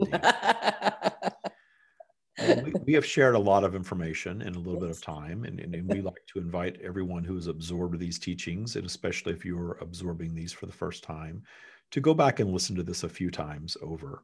indeed. 2.39 2.65
we, 2.65 2.73
we, 2.87 2.93
have 2.93 3.05
shared 3.05 3.35
a 3.35 3.39
lot 3.39 3.65
of 3.65 3.75
information 3.75 4.43
in 4.43 4.55
a 4.55 4.59
little 4.59 4.81
bit 4.81 4.91
of 4.91 5.03
time, 5.03 5.45
and, 5.45 5.61
and, 5.61 5.75
and, 5.75 5.89
we 5.89 6.01
like 6.01 6.27
to 6.33 6.39
invite 6.39 6.81
everyone 6.83 7.25
who 7.25 7.35
has 7.35 7.47
absorbed 7.47 7.99
these 7.99 8.19
teachings, 8.19 8.77
and 8.77 8.87
especially 8.87 9.33
if 9.33 9.45
you're 9.45 9.77
absorbing 9.81 10.35
these 10.35 10.53
for 10.53 10.67
the 10.67 10.73
first 10.73 11.03
time, 11.03 11.43
to 11.91 12.01
go 12.01 12.15
back 12.15 12.41
and 12.41 12.53
listen 12.53 12.77
to 12.77 12.83
this 12.83 13.03
a 13.03 13.09
few 13.09 13.31
times 13.31 13.77
over 13.83 14.23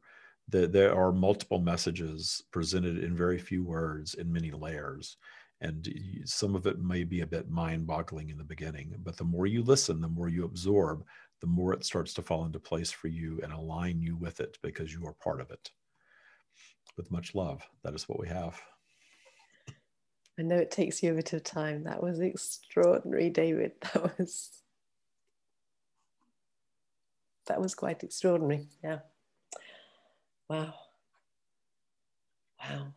that 0.49 0.71
there 0.71 0.95
are 0.95 1.11
multiple 1.11 1.59
messages 1.59 2.43
presented 2.51 3.03
in 3.03 3.15
very 3.15 3.37
few 3.37 3.63
words 3.63 4.13
in 4.13 4.31
many 4.31 4.51
layers 4.51 5.17
and 5.59 5.89
some 6.23 6.55
of 6.55 6.67
it 6.67 6.79
may 6.79 7.03
be 7.03 7.21
a 7.21 7.27
bit 7.27 7.49
mind-boggling 7.49 8.29
in 8.29 8.37
the 8.37 8.43
beginning 8.43 8.95
but 9.03 9.17
the 9.17 9.23
more 9.23 9.47
you 9.47 9.63
listen 9.63 9.99
the 9.99 10.07
more 10.07 10.29
you 10.29 10.45
absorb 10.45 11.03
the 11.41 11.47
more 11.47 11.73
it 11.73 11.85
starts 11.85 12.13
to 12.15 12.21
fall 12.21 12.45
into 12.45 12.59
place 12.59 12.91
for 12.91 13.07
you 13.07 13.39
and 13.43 13.53
align 13.53 14.01
you 14.01 14.15
with 14.15 14.39
it 14.39 14.57
because 14.61 14.91
you 14.91 15.05
are 15.05 15.13
part 15.13 15.39
of 15.39 15.51
it. 15.51 15.71
With 16.97 17.11
much 17.11 17.35
love 17.35 17.61
that 17.83 17.93
is 17.93 18.09
what 18.09 18.19
we 18.19 18.27
have. 18.27 18.59
I 20.39 20.43
know 20.43 20.57
it 20.57 20.71
takes 20.71 21.01
you 21.01 21.11
a 21.11 21.15
bit 21.15 21.33
of 21.33 21.43
time. 21.43 21.83
That 21.83 22.01
was 22.01 22.19
extraordinary 22.19 23.29
david. 23.29 23.73
That 23.93 24.17
was 24.17 24.51
that 27.45 27.61
was 27.61 27.75
quite 27.75 28.03
extraordinary. 28.03 28.67
Yeah 28.83 28.99
Wow. 30.49 30.73
Wow. 32.59 32.93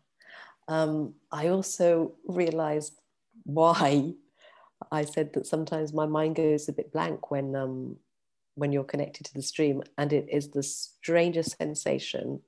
Um, 0.69 1.15
I 1.33 1.49
also 1.49 2.15
realized 2.27 3.01
why 3.45 4.15
I 4.93 5.05
said 5.05 5.33
that 5.35 5.47
sometimes 5.47 5.93
my 5.93 6.07
mind 6.07 6.37
goes 6.37 6.69
a 6.69 6.73
bit 6.73 6.93
blank 6.93 7.31
when 7.31 7.57
um, 7.57 7.99
when 8.57 8.73
you're 8.73 8.85
connected 8.85 9.27
to 9.27 9.35
the 9.35 9.43
stream, 9.43 9.83
and 9.99 10.13
it 10.13 10.29
is 10.31 10.51
the 10.51 10.63
strangest 10.63 11.57
sensation, 11.59 12.41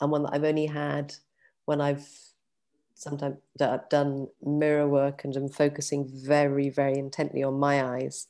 and 0.00 0.10
one 0.12 0.24
that 0.24 0.34
I've 0.34 0.44
only 0.44 0.66
had 0.66 1.14
when 1.66 1.80
I've 1.80 2.08
sometimes 2.94 3.36
done 3.90 4.28
mirror 4.44 4.88
work 4.88 5.24
and 5.24 5.36
I'm 5.36 5.48
focusing 5.48 6.08
very, 6.08 6.70
very 6.70 6.98
intently 6.98 7.42
on 7.42 7.54
my 7.58 7.84
eyes 7.84 8.28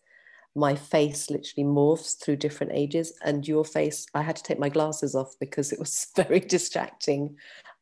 my 0.55 0.75
face 0.75 1.31
literally 1.31 1.67
morphs 1.69 2.19
through 2.19 2.37
different 2.37 2.73
ages 2.73 3.19
and 3.25 3.49
your 3.49 3.65
face 3.65 4.07
i 4.15 4.23
had 4.23 4.37
to 4.37 4.43
take 4.43 4.59
my 4.59 4.69
glasses 4.69 5.15
off 5.15 5.35
because 5.41 5.73
it 5.73 5.79
was 5.79 6.09
very 6.17 6.41
distracting. 6.41 7.37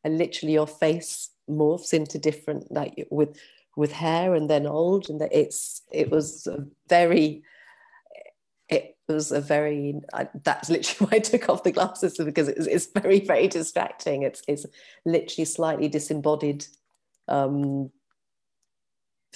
And 0.05 0.17
literally 0.17 0.53
your 0.53 0.67
face 0.67 1.29
morphs 1.49 1.93
into 1.93 2.17
different 2.17 2.71
like 2.71 3.07
with 3.09 3.37
with 3.75 3.91
hair 3.91 4.35
and 4.35 4.49
then 4.49 4.67
old 4.67 5.09
and 5.09 5.19
that 5.21 5.33
it's 5.33 5.81
it 5.91 6.11
was 6.11 6.47
a 6.47 6.65
very 6.87 7.43
it 8.69 8.97
was 9.07 9.31
a 9.31 9.41
very 9.41 9.99
I, 10.13 10.27
that's 10.43 10.69
literally 10.69 11.09
why 11.11 11.17
I 11.17 11.19
took 11.19 11.49
off 11.49 11.63
the 11.63 11.71
glasses 11.71 12.17
because 12.17 12.47
it's, 12.47 12.67
it's 12.67 12.87
very 12.87 13.19
very 13.21 13.47
distracting. 13.47 14.23
It's 14.23 14.41
it's 14.47 14.65
literally 15.05 15.45
slightly 15.45 15.87
disembodied 15.87 16.65
um 17.27 17.91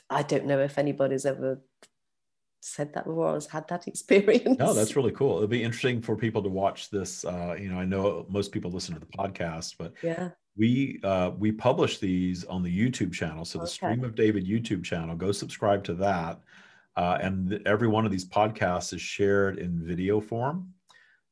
I 0.09 0.23
don't 0.23 0.45
know 0.45 0.59
if 0.59 0.77
anybody's 0.77 1.25
ever 1.25 1.61
said 2.61 2.93
that 2.93 3.05
before. 3.05 3.29
I 3.29 3.33
was 3.33 3.47
had 3.47 3.67
that 3.69 3.87
experience. 3.87 4.59
No, 4.59 4.73
that's 4.73 4.95
really 4.95 5.11
cool. 5.11 5.37
It'll 5.37 5.47
be 5.47 5.63
interesting 5.63 6.01
for 6.01 6.15
people 6.15 6.43
to 6.43 6.49
watch 6.49 6.89
this. 6.89 7.25
Uh, 7.25 7.55
you 7.59 7.69
know, 7.69 7.79
I 7.79 7.85
know 7.85 8.25
most 8.29 8.51
people 8.51 8.71
listen 8.71 8.93
to 8.93 8.99
the 8.99 9.05
podcast, 9.05 9.75
but 9.77 9.93
yeah, 10.03 10.29
we 10.57 10.99
uh, 11.03 11.31
we 11.37 11.51
publish 11.51 11.99
these 11.99 12.43
on 12.45 12.63
the 12.63 12.91
YouTube 12.91 13.13
channel. 13.13 13.45
So 13.45 13.59
the 13.59 13.65
okay. 13.65 13.73
Stream 13.73 14.03
of 14.03 14.15
David 14.15 14.45
YouTube 14.45 14.83
channel. 14.83 15.15
Go 15.15 15.31
subscribe 15.31 15.83
to 15.85 15.93
that. 15.95 16.41
Uh, 16.95 17.17
and 17.21 17.49
th- 17.51 17.61
every 17.67 17.87
one 17.87 18.05
of 18.05 18.11
these 18.11 18.27
podcasts 18.27 18.91
is 18.91 19.01
shared 19.01 19.59
in 19.59 19.85
video 19.85 20.19
form. 20.19 20.73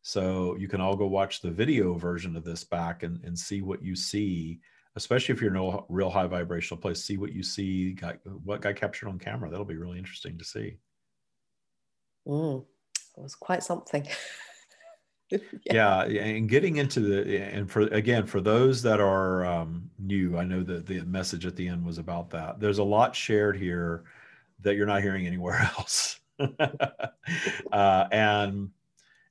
So 0.03 0.55
you 0.57 0.67
can 0.67 0.79
all 0.79 0.95
go 0.95 1.07
watch 1.07 1.41
the 1.41 1.49
video 1.49 1.95
version 1.95 2.35
of 2.35 2.43
this 2.43 2.63
back 2.63 3.01
and, 3.01 3.19
and 3.23 3.37
see 3.37 3.63
what 3.63 3.83
you 3.83 3.95
see, 3.95 4.59
especially 4.95 5.33
if 5.33 5.41
you're 5.41 5.49
in 5.49 5.59
a 5.59 5.79
real 5.89 6.11
high 6.11 6.27
vibrational 6.27 6.79
place, 6.79 7.03
see 7.03 7.17
what 7.17 7.33
you 7.33 7.41
see, 7.41 7.93
got, 7.93 8.19
what 8.43 8.61
got 8.61 8.75
captured 8.75 9.09
on 9.09 9.17
camera. 9.17 9.49
That'll 9.49 9.65
be 9.65 9.77
really 9.77 9.97
interesting 9.97 10.37
to 10.37 10.45
see. 10.45 10.77
Mm, 12.27 12.65
it 13.17 13.23
was 13.23 13.35
quite 13.35 13.63
something. 13.63 14.07
yeah. 15.29 16.05
yeah. 16.05 16.23
and 16.23 16.49
getting 16.49 16.77
into 16.77 16.99
the 16.99 17.37
and 17.37 17.69
for 17.69 17.81
again 17.81 18.25
for 18.25 18.41
those 18.41 18.81
that 18.83 18.99
are 18.99 19.45
um, 19.45 19.89
new, 19.99 20.37
I 20.37 20.43
know 20.43 20.63
that 20.63 20.85
the 20.85 21.01
message 21.01 21.45
at 21.45 21.55
the 21.55 21.67
end 21.67 21.85
was 21.85 21.97
about 21.97 22.29
that. 22.31 22.59
There's 22.59 22.79
a 22.79 22.83
lot 22.83 23.15
shared 23.15 23.57
here 23.57 24.03
that 24.61 24.75
you're 24.75 24.85
not 24.85 25.01
hearing 25.01 25.27
anywhere 25.27 25.59
else, 25.77 26.19
uh, 27.71 28.07
and 28.11 28.69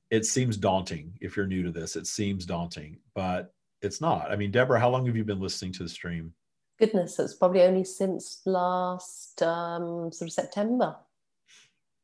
it 0.09 0.25
seems 0.25 0.57
daunting 0.57 1.17
if 1.21 1.35
you're 1.35 1.47
new 1.47 1.63
to 1.63 1.71
this. 1.71 1.95
It 1.95 2.07
seems 2.07 2.45
daunting, 2.45 2.97
but 3.13 3.53
it's 3.81 4.01
not. 4.01 4.31
I 4.31 4.35
mean, 4.35 4.51
Deborah, 4.51 4.79
how 4.79 4.89
long 4.89 5.05
have 5.05 5.15
you 5.15 5.23
been 5.23 5.39
listening 5.39 5.71
to 5.73 5.83
the 5.83 5.89
stream? 5.89 6.33
Goodness, 6.77 7.19
it's 7.19 7.33
probably 7.33 7.61
only 7.61 7.85
since 7.85 8.41
last 8.45 9.41
um, 9.41 10.11
sort 10.11 10.27
of 10.29 10.33
September. 10.33 10.97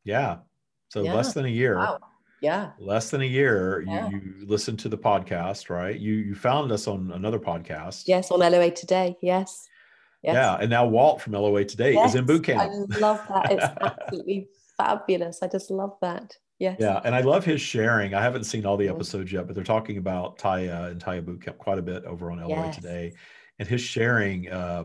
Yeah, 0.03 0.37
so 0.91 1.03
yeah. 1.03 1.13
less 1.13 1.33
than 1.33 1.45
a 1.45 1.49
year. 1.49 1.77
Wow. 1.77 1.99
Yeah. 2.41 2.71
Less 2.77 3.11
than 3.11 3.21
a 3.21 3.25
year. 3.25 3.85
Yeah. 3.87 4.09
You, 4.09 4.21
you 4.39 4.45
listened 4.45 4.77
to 4.79 4.89
the 4.89 4.97
podcast, 4.97 5.69
right? 5.69 5.97
You 5.97 6.15
you 6.15 6.35
found 6.35 6.71
us 6.71 6.85
on 6.85 7.11
another 7.13 7.39
podcast. 7.39 8.07
Yes, 8.07 8.29
on 8.29 8.39
LOA 8.41 8.71
Today. 8.71 9.15
Yes. 9.21 9.69
yes. 10.21 10.33
Yeah. 10.33 10.57
And 10.59 10.69
now 10.69 10.85
Walt 10.85 11.21
from 11.21 11.31
LOA 11.31 11.63
Today 11.63 11.93
yes, 11.93 12.09
is 12.09 12.15
in 12.15 12.25
boot 12.25 12.43
camp. 12.43 12.59
I 12.59 12.99
love 12.99 13.21
that. 13.29 13.51
It's 13.51 13.63
absolutely 13.81 14.49
fabulous. 14.75 15.39
I 15.41 15.47
just 15.47 15.71
love 15.71 15.95
that. 16.01 16.35
Yes. 16.59 16.75
Yeah. 16.77 16.99
And 17.05 17.15
I 17.15 17.21
love 17.21 17.45
his 17.45 17.61
sharing. 17.61 18.13
I 18.13 18.21
haven't 18.21 18.43
seen 18.43 18.65
all 18.65 18.75
the 18.75 18.87
mm-hmm. 18.87 18.95
episodes 18.95 19.31
yet, 19.31 19.47
but 19.47 19.55
they're 19.55 19.63
talking 19.63 19.97
about 19.97 20.37
Tya 20.37 20.89
and 20.91 20.99
Tya 20.99 21.21
Boot 21.21 21.41
Camp 21.45 21.57
quite 21.57 21.77
a 21.77 21.81
bit 21.81 22.03
over 22.03 22.31
on 22.31 22.39
LOA 22.39 22.65
yes. 22.65 22.75
Today. 22.75 23.13
And 23.59 23.67
his 23.69 23.79
sharing, 23.79 24.51
uh, 24.51 24.83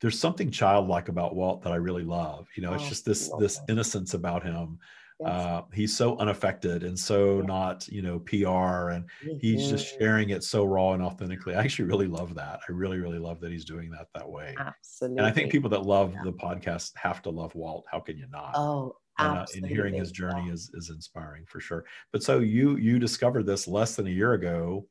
there's 0.00 0.18
something 0.18 0.52
childlike 0.52 1.08
about 1.08 1.34
Walt 1.34 1.62
that 1.62 1.72
I 1.72 1.76
really 1.76 2.04
love. 2.04 2.46
You 2.54 2.62
know, 2.62 2.70
oh, 2.70 2.74
it's 2.74 2.88
just 2.88 3.04
this 3.04 3.30
this 3.40 3.60
innocence 3.68 4.14
about 4.14 4.44
him 4.44 4.78
uh, 5.24 5.62
he's 5.72 5.96
so 5.96 6.16
unaffected 6.18 6.82
and 6.82 6.98
so 6.98 7.40
not 7.42 7.86
you 7.88 8.02
know 8.02 8.18
pr 8.20 8.90
and 8.90 9.04
he's 9.40 9.68
just 9.68 9.86
mm-hmm. 9.86 9.98
sharing 10.00 10.30
it 10.30 10.42
so 10.42 10.64
raw 10.64 10.92
and 10.92 11.02
authentically. 11.02 11.54
I 11.54 11.60
actually 11.60 11.86
really 11.86 12.06
love 12.06 12.34
that. 12.34 12.60
I 12.68 12.72
really 12.72 12.98
really 12.98 13.18
love 13.18 13.40
that 13.40 13.50
he's 13.50 13.64
doing 13.64 13.90
that 13.90 14.06
that 14.14 14.28
way. 14.28 14.54
Absolutely 14.58 15.18
and 15.18 15.26
i 15.26 15.30
think 15.30 15.50
people 15.50 15.70
that 15.70 15.84
love 15.84 16.14
yeah. 16.14 16.22
the 16.24 16.32
podcast 16.32 16.92
have 16.96 17.22
to 17.22 17.30
love 17.30 17.54
walt. 17.54 17.86
How 17.90 18.00
can 18.00 18.16
you 18.16 18.26
not? 18.30 18.52
Oh 18.54 18.96
and, 19.20 19.38
uh, 19.38 19.46
and 19.54 19.66
hearing 19.66 19.94
his 19.94 20.10
journey 20.10 20.46
yeah. 20.46 20.52
is 20.52 20.70
is 20.74 20.90
inspiring 20.90 21.44
for 21.46 21.60
sure. 21.60 21.84
But 22.12 22.22
so 22.22 22.38
you 22.38 22.76
you 22.76 22.98
discovered 22.98 23.46
this 23.46 23.68
less 23.68 23.96
than 23.96 24.06
a 24.06 24.10
year 24.10 24.34
ago 24.34 24.86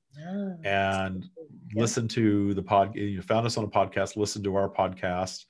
and 0.63 1.25
yeah. 1.73 1.81
listened 1.81 2.09
to 2.11 2.53
the 2.53 2.63
pod 2.63 2.95
you 2.95 3.21
found 3.21 3.45
us 3.45 3.57
on 3.57 3.63
a 3.63 3.67
podcast 3.67 4.15
listened 4.15 4.45
to 4.45 4.55
our 4.55 4.69
podcast. 4.69 5.45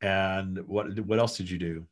And 0.00 0.58
what 0.66 0.98
what 1.00 1.18
else 1.18 1.36
did 1.36 1.50
you 1.50 1.58
do 1.58 1.86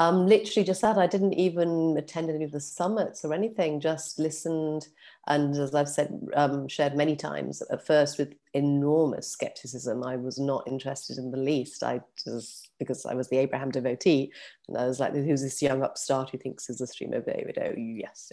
um, 0.00 0.26
literally 0.26 0.64
just 0.64 0.80
that. 0.80 0.96
I 0.96 1.06
didn't 1.06 1.34
even 1.34 1.94
attend 1.98 2.30
any 2.30 2.42
of 2.42 2.52
the 2.52 2.60
summits 2.60 3.22
or 3.22 3.34
anything, 3.34 3.80
just 3.80 4.18
listened. 4.18 4.88
And 5.26 5.54
as 5.54 5.74
I've 5.74 5.90
said, 5.90 6.18
um, 6.32 6.68
shared 6.68 6.96
many 6.96 7.14
times, 7.14 7.62
at 7.70 7.86
first 7.86 8.16
with 8.16 8.32
enormous 8.54 9.30
skepticism, 9.30 10.02
I 10.02 10.16
was 10.16 10.38
not 10.38 10.66
interested 10.66 11.18
in 11.18 11.30
the 11.30 11.36
least. 11.36 11.82
I 11.82 12.00
just, 12.24 12.70
because 12.78 13.04
I 13.04 13.12
was 13.12 13.28
the 13.28 13.36
Abraham 13.36 13.70
devotee, 13.70 14.32
and 14.68 14.78
I 14.78 14.86
was 14.86 15.00
like, 15.00 15.14
who's 15.14 15.42
this 15.42 15.60
young 15.60 15.82
upstart 15.82 16.30
who 16.30 16.38
thinks 16.38 16.66
he's 16.66 16.78
the 16.78 16.86
stream 16.86 17.12
of 17.12 17.26
David? 17.26 17.58
Oh, 17.62 17.74
yes. 17.76 18.32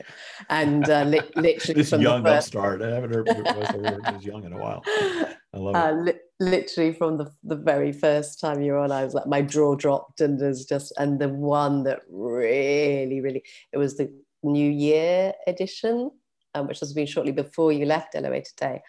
And 0.49 0.89
uh, 0.89 1.03
li- 1.03 1.20
literally, 1.36 1.74
this 1.82 1.91
young 1.91 2.24
first... 2.24 2.55
upstart. 2.55 2.82
I 2.82 2.95
haven't 2.95 3.13
heard 3.13 3.28
was 3.28 4.26
young 4.26 4.45
in 4.45 4.53
a 4.53 4.57
while. 4.57 4.86
I 5.58 5.60
love 5.60 5.76
uh. 5.76 5.91
Li- 5.91 6.20
literally 6.39 6.93
from 6.93 7.18
the, 7.18 7.32
the 7.43 7.55
very 7.55 7.91
first 7.91 8.39
time 8.39 8.62
you 8.62 8.74
were 8.74 8.80
on, 8.80 8.91
I 8.91 9.03
was 9.03 9.14
like, 9.14 9.28
my 9.28 9.41
jaw 9.41 9.76
dropped, 9.76 10.22
and 10.22 10.39
there's 10.39 10.66
just, 10.66 10.93
and 10.97 11.20
the 11.20 11.30
one 11.30 11.84
that 11.84 12.01
really, 12.10 13.22
really, 13.22 13.43
it 13.72 13.78
was 13.78 13.97
the 13.97 14.14
New 14.43 14.70
Year 14.70 15.34
edition, 15.47 16.12
um, 16.53 16.68
which 16.68 16.80
has 16.80 16.93
been 16.93 17.08
shortly 17.08 17.32
before 17.32 17.72
you 17.72 17.86
left 17.86 18.16
LOA 18.16 18.41
today. 18.41 18.82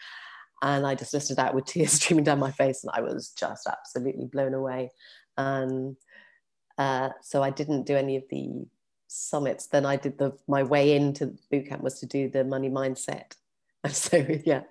and 0.63 0.87
I 0.87 0.95
just 0.95 1.15
listed 1.15 1.39
out 1.39 1.55
with 1.55 1.65
tears 1.67 1.93
streaming 2.01 2.25
down 2.25 2.39
my 2.39 2.53
face, 2.53 2.85
and 2.85 2.91
I 2.95 3.01
was 3.01 3.31
just 3.31 3.67
absolutely 3.67 4.27
blown 4.27 4.55
away. 4.55 4.91
And 5.37 5.97
uh, 6.77 7.11
so 7.23 7.43
I 7.43 7.51
didn't 7.51 7.87
do 7.87 7.97
any 7.97 8.17
of 8.17 8.25
the 8.31 8.67
summits. 9.09 9.67
Then 9.67 9.87
I 9.87 9.97
did 9.97 10.19
the 10.19 10.37
my 10.47 10.63
way 10.63 10.95
into 10.95 11.35
boot 11.51 11.69
camp 11.69 11.83
was 11.83 11.99
to 12.01 12.07
do 12.07 12.29
the 12.29 12.45
money 12.45 12.69
mindset. 12.69 13.35
And 13.85 13.93
so 13.95 14.25
yeah, 14.45 14.63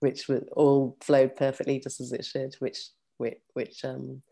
which 0.00 0.28
was 0.28 0.42
all 0.52 0.96
flowed 1.00 1.36
perfectly 1.36 1.80
just 1.80 2.00
as 2.00 2.12
it 2.12 2.24
should, 2.24 2.54
which 2.58 2.88
which 3.18 3.38
which 3.52 3.84
um 3.84 4.22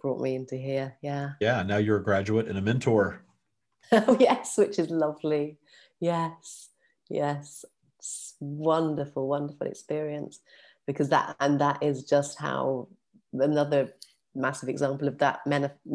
brought 0.00 0.20
me 0.20 0.34
into 0.34 0.56
here. 0.56 0.96
Yeah. 1.02 1.30
Yeah. 1.40 1.62
Now 1.62 1.76
you're 1.76 1.98
a 1.98 2.04
graduate 2.04 2.48
and 2.48 2.58
a 2.58 2.62
mentor. 2.62 3.22
oh 3.92 4.16
yes, 4.18 4.56
which 4.56 4.78
is 4.78 4.90
lovely. 4.90 5.58
Yes. 6.00 6.68
Yes. 7.08 7.64
It's 7.98 8.34
wonderful, 8.40 9.28
wonderful 9.28 9.66
experience 9.66 10.40
because 10.86 11.10
that 11.10 11.36
and 11.40 11.60
that 11.60 11.82
is 11.82 12.04
just 12.04 12.38
how 12.38 12.88
another 13.32 13.92
massive 14.34 14.68
example 14.68 15.08
of 15.08 15.18
that 15.18 15.40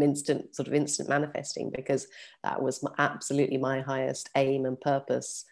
instant 0.01 0.55
sort 0.55 0.67
of 0.67 0.73
instant 0.73 1.09
manifesting 1.09 1.71
because 1.73 2.07
that 2.43 2.61
was 2.61 2.85
absolutely 2.97 3.57
my 3.57 3.81
highest 3.81 4.29
aim 4.35 4.65
and 4.65 4.79
purpose 4.81 5.45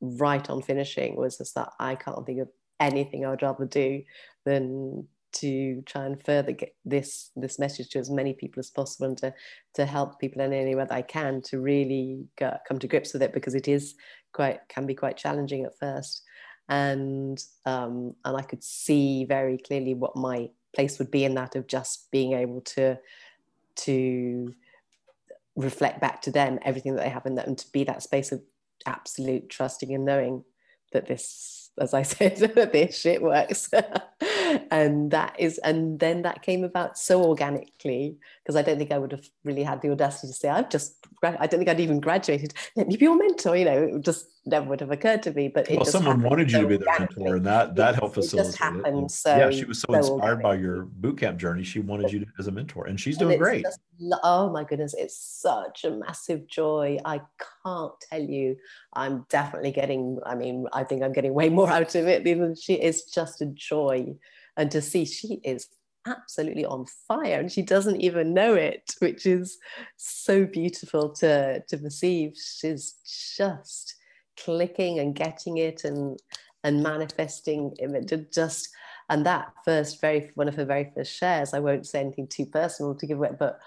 right 0.00 0.48
on 0.48 0.62
finishing 0.62 1.16
was 1.16 1.38
just 1.38 1.54
that 1.54 1.70
I 1.78 1.94
can't 1.94 2.24
think 2.24 2.40
of 2.40 2.48
anything 2.80 3.24
I'd 3.24 3.42
rather 3.42 3.66
do 3.66 4.02
than 4.44 5.06
to 5.30 5.82
try 5.82 6.06
and 6.06 6.24
further 6.24 6.52
get 6.52 6.74
this 6.84 7.30
this 7.36 7.58
message 7.58 7.90
to 7.90 7.98
as 7.98 8.10
many 8.10 8.32
people 8.32 8.60
as 8.60 8.70
possible 8.70 9.08
and 9.08 9.18
to 9.18 9.34
to 9.74 9.84
help 9.84 10.18
people 10.18 10.40
in 10.40 10.52
any 10.52 10.74
way 10.74 10.84
that 10.84 10.92
I 10.92 11.02
can 11.02 11.42
to 11.42 11.60
really 11.60 12.24
get, 12.36 12.62
come 12.66 12.78
to 12.78 12.88
grips 12.88 13.12
with 13.12 13.22
it 13.22 13.34
because 13.34 13.54
it 13.54 13.68
is 13.68 13.94
quite 14.32 14.60
can 14.68 14.86
be 14.86 14.94
quite 14.94 15.16
challenging 15.16 15.64
at 15.64 15.78
first. 15.78 16.22
And 16.68 17.42
um, 17.66 18.14
and 18.24 18.36
I 18.36 18.42
could 18.42 18.62
see 18.62 19.24
very 19.24 19.58
clearly 19.58 19.94
what 19.94 20.16
my 20.16 20.48
place 20.74 20.98
would 20.98 21.10
be 21.10 21.24
in 21.24 21.34
that 21.34 21.56
of 21.56 21.66
just 21.66 22.10
being 22.10 22.32
able 22.32 22.60
to 22.60 22.98
to 23.76 24.54
reflect 25.56 26.00
back 26.00 26.22
to 26.22 26.30
them 26.30 26.58
everything 26.62 26.94
that 26.94 27.02
they 27.02 27.08
have 27.08 27.26
in 27.26 27.34
them 27.34 27.46
and 27.48 27.58
to 27.58 27.70
be 27.72 27.84
that 27.84 28.02
space 28.02 28.32
of 28.32 28.40
absolute 28.88 29.48
trusting 29.48 29.94
and 29.94 30.04
knowing 30.04 30.44
that 30.92 31.06
this 31.06 31.58
as 31.80 31.94
I 31.94 32.02
said 32.14 32.36
this 32.72 32.98
shit 32.98 33.22
works. 33.22 33.70
And 34.70 35.10
that 35.10 35.38
is 35.38 35.58
and 35.58 36.00
then 36.00 36.22
that 36.22 36.40
came 36.40 36.64
about 36.64 36.96
so 36.96 37.22
organically 37.22 38.16
because 38.42 38.56
I 38.56 38.62
don't 38.62 38.78
think 38.78 38.90
I 38.90 38.98
would 38.98 39.12
have 39.12 39.26
really 39.44 39.62
had 39.62 39.82
the 39.82 39.90
audacity 39.90 40.28
to 40.28 40.32
say 40.32 40.48
I've 40.48 40.70
just 40.70 40.96
I 41.22 41.46
don't 41.46 41.60
think 41.60 41.68
I'd 41.68 41.80
even 41.80 42.00
graduated. 42.00 42.54
Let 42.74 42.88
me 42.88 42.96
be 42.96 43.04
your 43.04 43.16
mentor 43.16 43.56
you 43.56 43.66
know 43.66 43.82
it 43.96 44.04
just 44.04 44.26
never 44.46 44.66
would 44.66 44.80
have 44.80 44.90
occurred 44.90 45.22
to 45.24 45.32
me 45.32 45.48
but 45.48 45.68
well 45.70 45.84
someone 45.84 46.22
wanted 46.22 46.50
you 46.50 46.58
so 46.58 46.62
to 46.62 46.68
be 46.68 46.76
their 46.78 46.98
mentor 46.98 47.36
and 47.36 47.44
that 47.46 47.76
that 47.76 47.96
helped 47.96 48.14
facilitate 48.14 48.48
it, 48.48 48.52
just 48.52 48.58
happened, 48.58 49.04
it. 49.04 49.10
So, 49.10 49.36
yeah 49.36 49.50
she 49.50 49.66
was 49.66 49.80
so, 49.82 49.92
so 49.92 49.98
inspired 49.98 50.42
by 50.42 50.54
your 50.54 50.84
boot 50.84 51.18
camp 51.18 51.38
journey 51.38 51.62
she 51.62 51.80
wanted 51.80 52.10
you 52.10 52.20
to, 52.20 52.26
as 52.38 52.46
a 52.46 52.50
mentor 52.50 52.86
and 52.86 52.98
she's 52.98 53.18
doing 53.18 53.32
and 53.32 53.42
great. 53.42 53.64
just, 53.64 53.80
oh 54.22 54.50
my 54.50 54.64
goodness 54.64 54.94
it's 54.96 55.16
such 55.16 55.84
a 55.84 55.90
massive 55.90 56.48
joy. 56.48 56.98
I 57.04 57.20
can't 57.68 57.92
tell 58.10 58.22
you. 58.22 58.56
I'm 58.92 59.26
definitely 59.28 59.72
getting 59.72 60.18
I 60.24 60.34
mean 60.34 60.66
I 60.72 60.84
think 60.84 61.02
I'm 61.02 61.12
getting 61.12 61.34
way 61.34 61.48
more 61.48 61.70
out 61.78 61.94
of 61.94 62.06
it 62.06 62.24
than 62.24 62.54
she 62.54 62.74
is 62.74 63.04
just 63.04 63.42
a 63.42 63.46
joy. 63.46 64.14
And 64.56 64.70
to 64.70 64.82
see 64.82 65.04
she 65.04 65.40
is 65.44 65.68
absolutely 66.06 66.64
on 66.64 66.86
fire 67.06 67.38
and 67.38 67.52
she 67.52 67.60
doesn't 67.60 68.00
even 68.00 68.32
know 68.32 68.54
it 68.54 68.94
which 69.00 69.26
is 69.26 69.58
so 69.96 70.44
beautiful 70.44 71.10
to 71.10 71.62
to 71.68 71.78
perceive. 71.78 72.34
She's 72.36 72.94
just 73.36 73.94
clicking 74.36 74.98
and 75.00 75.14
getting 75.14 75.58
it 75.58 75.84
and 75.84 76.18
and 76.64 76.82
manifesting 76.82 77.72
it 77.78 78.32
just 78.32 78.68
and 79.08 79.24
that 79.24 79.52
first 79.64 80.00
very 80.00 80.30
one 80.34 80.48
of 80.48 80.54
her 80.54 80.64
very 80.64 80.90
first 80.94 81.16
shares 81.16 81.54
i 81.54 81.58
won't 81.58 81.86
say 81.86 82.00
anything 82.00 82.26
too 82.26 82.46
personal 82.46 82.94
to 82.94 83.06
give 83.06 83.18
away 83.18 83.30
but 83.38 83.58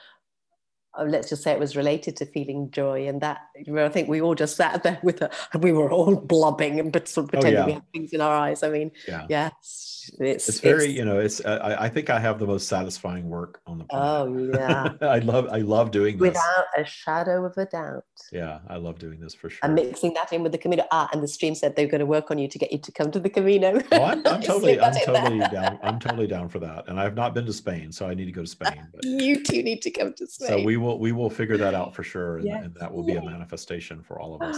oh, 0.95 1.03
let's 1.03 1.29
just 1.29 1.43
say 1.43 1.51
it 1.51 1.59
was 1.59 1.75
related 1.75 2.15
to 2.17 2.25
feeling 2.25 2.69
joy 2.71 3.07
and 3.07 3.21
that 3.21 3.39
you 3.55 3.73
know, 3.73 3.85
I 3.85 3.89
think 3.89 4.09
we 4.09 4.21
all 4.21 4.35
just 4.35 4.55
sat 4.55 4.83
there 4.83 4.99
with 5.03 5.19
her 5.19 5.29
and 5.53 5.63
we 5.63 5.71
were 5.71 5.91
all 5.91 6.15
blubbing 6.15 6.79
and 6.79 6.91
but 6.91 7.07
sort 7.07 7.25
of 7.25 7.31
pretending 7.31 7.55
oh, 7.55 7.59
yeah. 7.59 7.65
we 7.65 7.73
had 7.73 7.91
things 7.91 8.13
in 8.13 8.21
our 8.21 8.35
eyes. 8.35 8.63
I 8.63 8.69
mean, 8.69 8.91
yeah, 9.07 9.25
yes, 9.29 9.91
it's, 10.19 10.49
it's 10.49 10.59
very, 10.59 10.85
it's, 10.85 10.93
you 10.97 11.05
know, 11.05 11.19
it's, 11.19 11.39
uh, 11.41 11.75
I 11.79 11.89
think 11.89 12.09
I 12.09 12.19
have 12.19 12.39
the 12.39 12.47
most 12.47 12.67
satisfying 12.67 13.29
work 13.29 13.61
on 13.67 13.77
the 13.79 13.85
planet. 13.85 14.53
Oh 14.53 14.57
yeah. 14.57 14.93
I 15.07 15.19
love, 15.19 15.47
I 15.51 15.59
love 15.59 15.91
doing 15.91 16.17
this. 16.17 16.29
Without 16.29 16.65
a 16.77 16.83
shadow 16.83 17.45
of 17.45 17.57
a 17.57 17.65
doubt. 17.65 18.05
Yeah. 18.31 18.59
I 18.67 18.77
love 18.77 18.99
doing 18.99 19.19
this 19.19 19.33
for 19.33 19.49
sure. 19.49 19.59
And 19.63 19.75
mixing 19.75 20.13
that 20.15 20.31
in 20.33 20.43
with 20.43 20.51
the 20.51 20.57
Camino. 20.57 20.85
Ah, 20.91 21.09
and 21.13 21.21
the 21.21 21.27
stream 21.27 21.55
said 21.55 21.75
they're 21.75 21.87
going 21.87 21.99
to 21.99 22.05
work 22.05 22.31
on 22.31 22.37
you 22.37 22.47
to 22.47 22.57
get 22.57 22.71
you 22.71 22.79
to 22.79 22.91
come 22.91 23.11
to 23.11 23.19
the 23.19 23.29
Camino. 23.29 23.81
Oh, 23.91 24.03
I'm, 24.03 24.25
I'm 24.25 24.41
totally, 24.41 24.79
I'm 24.79 24.93
totally 24.93 25.39
down. 25.39 25.79
I'm 25.83 25.99
totally 25.99 26.27
down 26.27 26.49
for 26.49 26.59
that. 26.59 26.87
And 26.87 26.99
I've 26.99 27.15
not 27.15 27.33
been 27.33 27.45
to 27.45 27.53
Spain, 27.53 27.91
so 27.91 28.07
I 28.07 28.13
need 28.13 28.25
to 28.25 28.31
go 28.31 28.41
to 28.41 28.47
Spain. 28.47 28.87
But, 28.93 29.03
you 29.03 29.43
too 29.43 29.63
need 29.63 29.81
to 29.83 29.91
come 29.91 30.13
to 30.13 30.27
Spain. 30.27 30.47
So 30.47 30.63
we 30.63 30.77
will, 30.81 30.99
we 30.99 31.11
will 31.11 31.29
figure 31.29 31.57
that 31.57 31.73
out 31.73 31.95
for 31.95 32.03
sure. 32.03 32.37
And, 32.37 32.45
yes. 32.45 32.65
and 32.65 32.75
that 32.75 32.93
will 32.93 33.03
be 33.03 33.15
a 33.15 33.21
manifestation 33.23 34.03
for 34.03 34.19
all 34.19 34.35
of 34.35 34.41
us. 34.41 34.57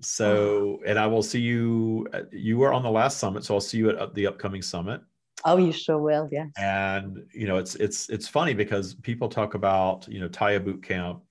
So, 0.00 0.80
and 0.86 0.98
I 0.98 1.06
will 1.06 1.22
see 1.22 1.40
you. 1.40 2.06
Uh, 2.12 2.22
you 2.32 2.58
were 2.58 2.72
on 2.72 2.82
the 2.82 2.90
last 2.90 3.18
summit, 3.18 3.44
so 3.44 3.54
I'll 3.54 3.60
see 3.60 3.78
you 3.78 3.90
at 3.90 4.14
the 4.14 4.26
upcoming 4.26 4.62
summit. 4.62 5.00
Oh, 5.44 5.56
you 5.56 5.72
sure 5.72 5.98
will. 5.98 6.28
Yeah. 6.30 6.46
And 6.56 7.24
you 7.32 7.46
know, 7.46 7.58
it's 7.58 7.74
it's 7.76 8.08
it's 8.08 8.28
funny 8.28 8.54
because 8.54 8.94
people 8.94 9.28
talk 9.28 9.54
about 9.54 10.06
you 10.08 10.20
know 10.20 10.28
Tya 10.28 10.60
boot 10.60 10.82
camp 10.82 11.22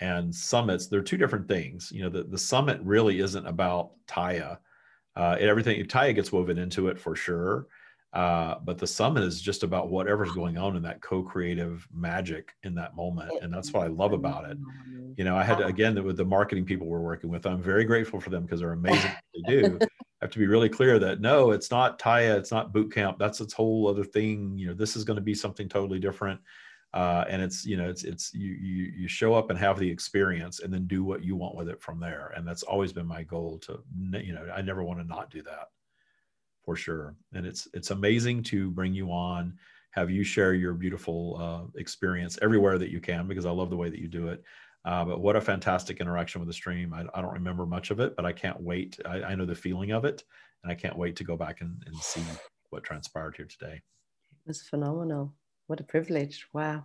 and 0.00 0.34
summits. 0.34 0.88
They're 0.88 1.02
two 1.02 1.16
different 1.16 1.48
things. 1.48 1.90
You 1.92 2.02
know, 2.02 2.10
the 2.10 2.24
the 2.24 2.38
summit 2.38 2.80
really 2.82 3.20
isn't 3.20 3.46
about 3.46 3.92
Tya. 4.06 4.58
Uh, 5.14 5.36
everything 5.40 5.82
Tya 5.86 6.12
gets 6.12 6.32
woven 6.32 6.58
into 6.58 6.88
it 6.88 6.98
for 6.98 7.16
sure. 7.16 7.66
Uh, 8.16 8.58
but 8.64 8.78
the 8.78 8.86
summit 8.86 9.22
is 9.22 9.42
just 9.42 9.62
about 9.62 9.90
whatever's 9.90 10.32
going 10.32 10.56
on 10.56 10.74
in 10.74 10.82
that 10.82 11.02
co-creative 11.02 11.86
magic 11.92 12.54
in 12.62 12.74
that 12.74 12.96
moment 12.96 13.30
and 13.42 13.52
that's 13.52 13.74
what 13.74 13.82
i 13.82 13.88
love 13.88 14.14
about 14.14 14.48
it. 14.48 14.56
you 15.18 15.24
know 15.24 15.36
i 15.36 15.44
had 15.44 15.58
to, 15.58 15.66
again 15.66 16.02
with 16.02 16.16
the 16.16 16.24
marketing 16.24 16.64
people 16.64 16.86
we're 16.86 16.98
working 16.98 17.28
with 17.28 17.44
i'm 17.44 17.60
very 17.60 17.84
grateful 17.84 18.18
for 18.18 18.30
them 18.30 18.44
because 18.44 18.60
they're 18.60 18.72
amazing 18.84 19.10
they 19.34 19.60
do. 19.60 19.78
I 19.82 19.86
have 20.22 20.30
to 20.30 20.38
be 20.38 20.46
really 20.46 20.70
clear 20.70 20.98
that 20.98 21.20
no 21.20 21.50
it's 21.50 21.70
not 21.70 21.98
Tya 21.98 22.38
it's 22.38 22.50
not 22.50 22.72
boot 22.72 22.90
camp 22.90 23.18
that's 23.18 23.42
its 23.42 23.52
whole 23.52 23.86
other 23.86 24.04
thing 24.04 24.56
you 24.56 24.66
know 24.66 24.72
this 24.72 24.96
is 24.96 25.04
going 25.04 25.16
to 25.18 25.22
be 25.22 25.34
something 25.34 25.68
totally 25.68 25.98
different. 25.98 26.40
Uh, 26.94 27.26
and 27.28 27.42
it's 27.42 27.66
you 27.66 27.76
know 27.76 27.86
it's 27.86 28.04
it's 28.04 28.32
you, 28.32 28.52
you 28.52 28.92
you 28.96 29.08
show 29.08 29.34
up 29.34 29.50
and 29.50 29.58
have 29.58 29.78
the 29.78 29.90
experience 29.90 30.60
and 30.60 30.72
then 30.72 30.86
do 30.86 31.04
what 31.04 31.22
you 31.22 31.36
want 31.36 31.54
with 31.54 31.68
it 31.68 31.82
from 31.82 32.00
there 32.00 32.32
and 32.34 32.48
that's 32.48 32.62
always 32.62 32.90
been 32.94 33.06
my 33.06 33.22
goal 33.22 33.58
to 33.58 33.82
you 34.22 34.32
know 34.32 34.48
i 34.56 34.62
never 34.62 34.82
want 34.82 34.98
to 34.98 35.04
not 35.04 35.30
do 35.30 35.42
that 35.42 35.68
for 36.66 36.76
sure. 36.76 37.16
And 37.32 37.46
it's 37.46 37.66
it's 37.72 37.90
amazing 37.90 38.42
to 38.44 38.70
bring 38.70 38.92
you 38.92 39.10
on, 39.10 39.54
have 39.92 40.10
you 40.10 40.22
share 40.22 40.52
your 40.52 40.74
beautiful 40.74 41.38
uh, 41.40 41.80
experience 41.80 42.38
everywhere 42.42 42.76
that 42.76 42.90
you 42.90 43.00
can 43.00 43.26
because 43.26 43.46
I 43.46 43.50
love 43.50 43.70
the 43.70 43.76
way 43.76 43.88
that 43.88 43.98
you 43.98 44.08
do 44.08 44.28
it. 44.28 44.42
Uh, 44.84 45.04
but 45.04 45.20
what 45.20 45.36
a 45.36 45.40
fantastic 45.40 46.00
interaction 46.00 46.40
with 46.40 46.48
the 46.48 46.52
stream. 46.52 46.92
I, 46.92 47.04
I, 47.14 47.20
don't 47.22 47.32
remember 47.32 47.66
much 47.66 47.90
of 47.90 47.98
it, 47.98 48.14
but 48.14 48.24
I 48.24 48.32
can't 48.32 48.60
wait. 48.60 49.00
I, 49.04 49.22
I, 49.22 49.34
know 49.34 49.44
the 49.44 49.54
feeling 49.54 49.90
of 49.90 50.04
it, 50.04 50.22
and 50.62 50.70
I 50.70 50.76
can't 50.76 50.96
wait 50.96 51.16
to 51.16 51.24
go 51.24 51.36
back 51.36 51.60
and, 51.60 51.82
and 51.86 51.96
see 51.96 52.22
what 52.70 52.84
transpired 52.84 53.34
here 53.36 53.46
today. 53.46 53.74
It 53.74 54.46
was 54.46 54.62
phenomenal. 54.62 55.34
What 55.66 55.80
a 55.80 55.84
privilege. 55.84 56.46
Wow. 56.52 56.84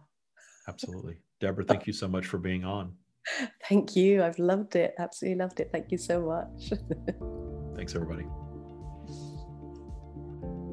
Absolutely. 0.68 1.18
Deborah, 1.40 1.64
thank 1.64 1.86
you 1.86 1.94
so 1.94 2.08
much 2.08 2.26
for 2.26 2.40
being 2.40 2.64
on. 2.64 2.94
Thank 3.70 3.96
you. 3.96 4.24
I've 4.24 4.40
loved 4.40 4.76
it. 4.76 4.96
Absolutely 4.98 5.38
loved 5.40 5.60
it. 5.60 5.70
Thank 5.72 5.92
you 5.92 5.98
so 5.98 6.22
much. 6.22 6.74
Thanks, 7.76 7.94
everybody. 7.94 8.26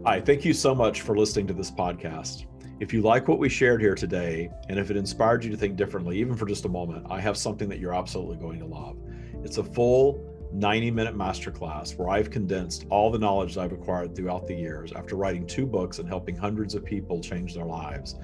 Hi, 0.05 0.21
thank 0.21 0.45
you 0.45 0.55
so 0.55 0.77
much 0.77 1.03
for 1.03 1.19
listening 1.19 1.49
to 1.49 1.53
this 1.53 1.73
podcast. 1.73 2.47
If 2.79 2.93
you 2.93 3.03
like 3.03 3.27
what 3.27 3.41
we 3.41 3.49
shared 3.49 3.81
here 3.81 3.97
today, 3.97 4.49
and 4.69 4.79
if 4.79 4.93
it 4.93 4.97
inspired 4.97 5.43
you 5.43 5.51
to 5.51 5.57
think 5.57 5.77
differently, 5.77 6.17
even 6.19 6.37
for 6.37 6.47
just 6.47 6.65
a 6.65 6.69
moment, 6.69 7.05
I 7.11 7.21
have 7.21 7.37
something 7.37 7.69
that 7.69 7.81
you're 7.81 7.93
absolutely 7.93 8.37
going 8.37 8.61
to 8.61 8.65
love. 8.65 8.97
It's 9.43 9.59
a 9.59 9.65
full 9.65 10.25
90 10.53 10.93
minute 10.93 11.17
masterclass 11.17 11.99
where 11.99 12.11
I've 12.11 12.31
condensed 12.31 12.87
all 12.91 13.11
the 13.11 13.19
knowledge 13.19 13.57
that 13.57 13.63
I've 13.63 13.73
acquired 13.73 14.15
throughout 14.15 14.47
the 14.47 14.55
years 14.55 14.93
after 14.93 15.17
writing 15.17 15.45
two 15.47 15.67
books 15.67 15.99
and 15.99 16.09
helping 16.09 16.37
hundreds 16.37 16.77
of 16.77 16.85
people 16.85 17.21
change 17.21 17.55
their 17.55 17.67
lives. 17.67 18.15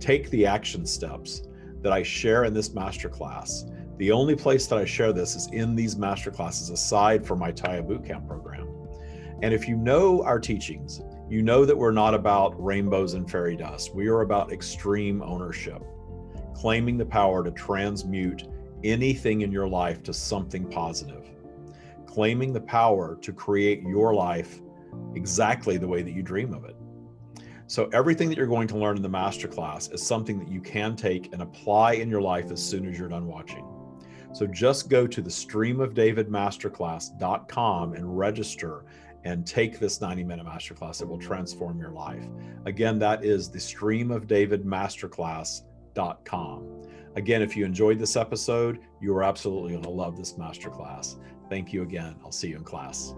Take 0.00 0.30
the 0.30 0.46
action 0.46 0.86
steps 0.86 1.42
that 1.82 1.92
I 1.92 2.02
share 2.02 2.44
in 2.44 2.54
this 2.54 2.70
masterclass. 2.70 3.70
The 3.98 4.12
only 4.12 4.34
place 4.34 4.66
that 4.68 4.78
I 4.78 4.86
share 4.86 5.12
this 5.12 5.36
is 5.36 5.48
in 5.52 5.76
these 5.76 5.94
masterclasses, 5.94 6.72
aside 6.72 7.26
from 7.26 7.38
my 7.38 7.52
Tya 7.52 7.82
Bootcamp 7.82 8.26
program. 8.26 8.66
And 9.42 9.54
if 9.54 9.68
you 9.68 9.76
know 9.76 10.22
our 10.24 10.40
teachings, 10.40 11.00
you 11.30 11.42
know 11.42 11.66
that 11.66 11.76
we're 11.76 11.92
not 11.92 12.14
about 12.14 12.54
rainbows 12.62 13.14
and 13.14 13.30
fairy 13.30 13.56
dust. 13.56 13.94
We 13.94 14.08
are 14.08 14.22
about 14.22 14.50
extreme 14.50 15.22
ownership, 15.22 15.82
claiming 16.54 16.96
the 16.96 17.04
power 17.04 17.44
to 17.44 17.50
transmute 17.50 18.44
anything 18.82 19.42
in 19.42 19.52
your 19.52 19.68
life 19.68 20.02
to 20.04 20.14
something 20.14 20.64
positive, 20.70 21.28
claiming 22.06 22.54
the 22.54 22.62
power 22.62 23.18
to 23.20 23.32
create 23.32 23.82
your 23.82 24.14
life 24.14 24.62
exactly 25.14 25.76
the 25.76 25.86
way 25.86 26.00
that 26.00 26.12
you 26.12 26.22
dream 26.22 26.54
of 26.54 26.64
it. 26.64 26.76
So, 27.66 27.90
everything 27.92 28.30
that 28.30 28.38
you're 28.38 28.46
going 28.46 28.68
to 28.68 28.78
learn 28.78 28.96
in 28.96 29.02
the 29.02 29.10
masterclass 29.10 29.92
is 29.92 30.02
something 30.02 30.38
that 30.38 30.48
you 30.48 30.62
can 30.62 30.96
take 30.96 31.34
and 31.34 31.42
apply 31.42 31.92
in 31.94 32.08
your 32.08 32.22
life 32.22 32.50
as 32.50 32.64
soon 32.64 32.88
as 32.88 32.98
you're 32.98 33.10
done 33.10 33.26
watching. 33.26 33.66
So, 34.32 34.46
just 34.46 34.88
go 34.88 35.06
to 35.06 35.20
the 35.20 35.28
streamofdavidmasterclass.com 35.28 37.92
and 37.92 38.18
register 38.18 38.86
and 39.24 39.46
take 39.46 39.78
this 39.78 40.00
90 40.00 40.24
minute 40.24 40.46
masterclass. 40.46 41.02
It 41.02 41.08
will 41.08 41.18
transform 41.18 41.78
your 41.78 41.90
life. 41.90 42.24
Again, 42.66 42.98
that 43.00 43.24
is 43.24 43.50
the 43.50 43.60
stream 43.60 44.10
of 44.10 44.26
David 44.26 44.64
masterclass.com. 44.64 46.82
Again, 47.16 47.42
if 47.42 47.56
you 47.56 47.64
enjoyed 47.64 47.98
this 47.98 48.16
episode, 48.16 48.80
you 49.00 49.14
are 49.14 49.24
absolutely 49.24 49.72
going 49.72 49.82
to 49.82 49.90
love 49.90 50.16
this 50.16 50.34
masterclass. 50.34 51.16
Thank 51.48 51.72
you 51.72 51.82
again. 51.82 52.16
I'll 52.22 52.32
see 52.32 52.48
you 52.48 52.56
in 52.56 52.64
class. 52.64 53.14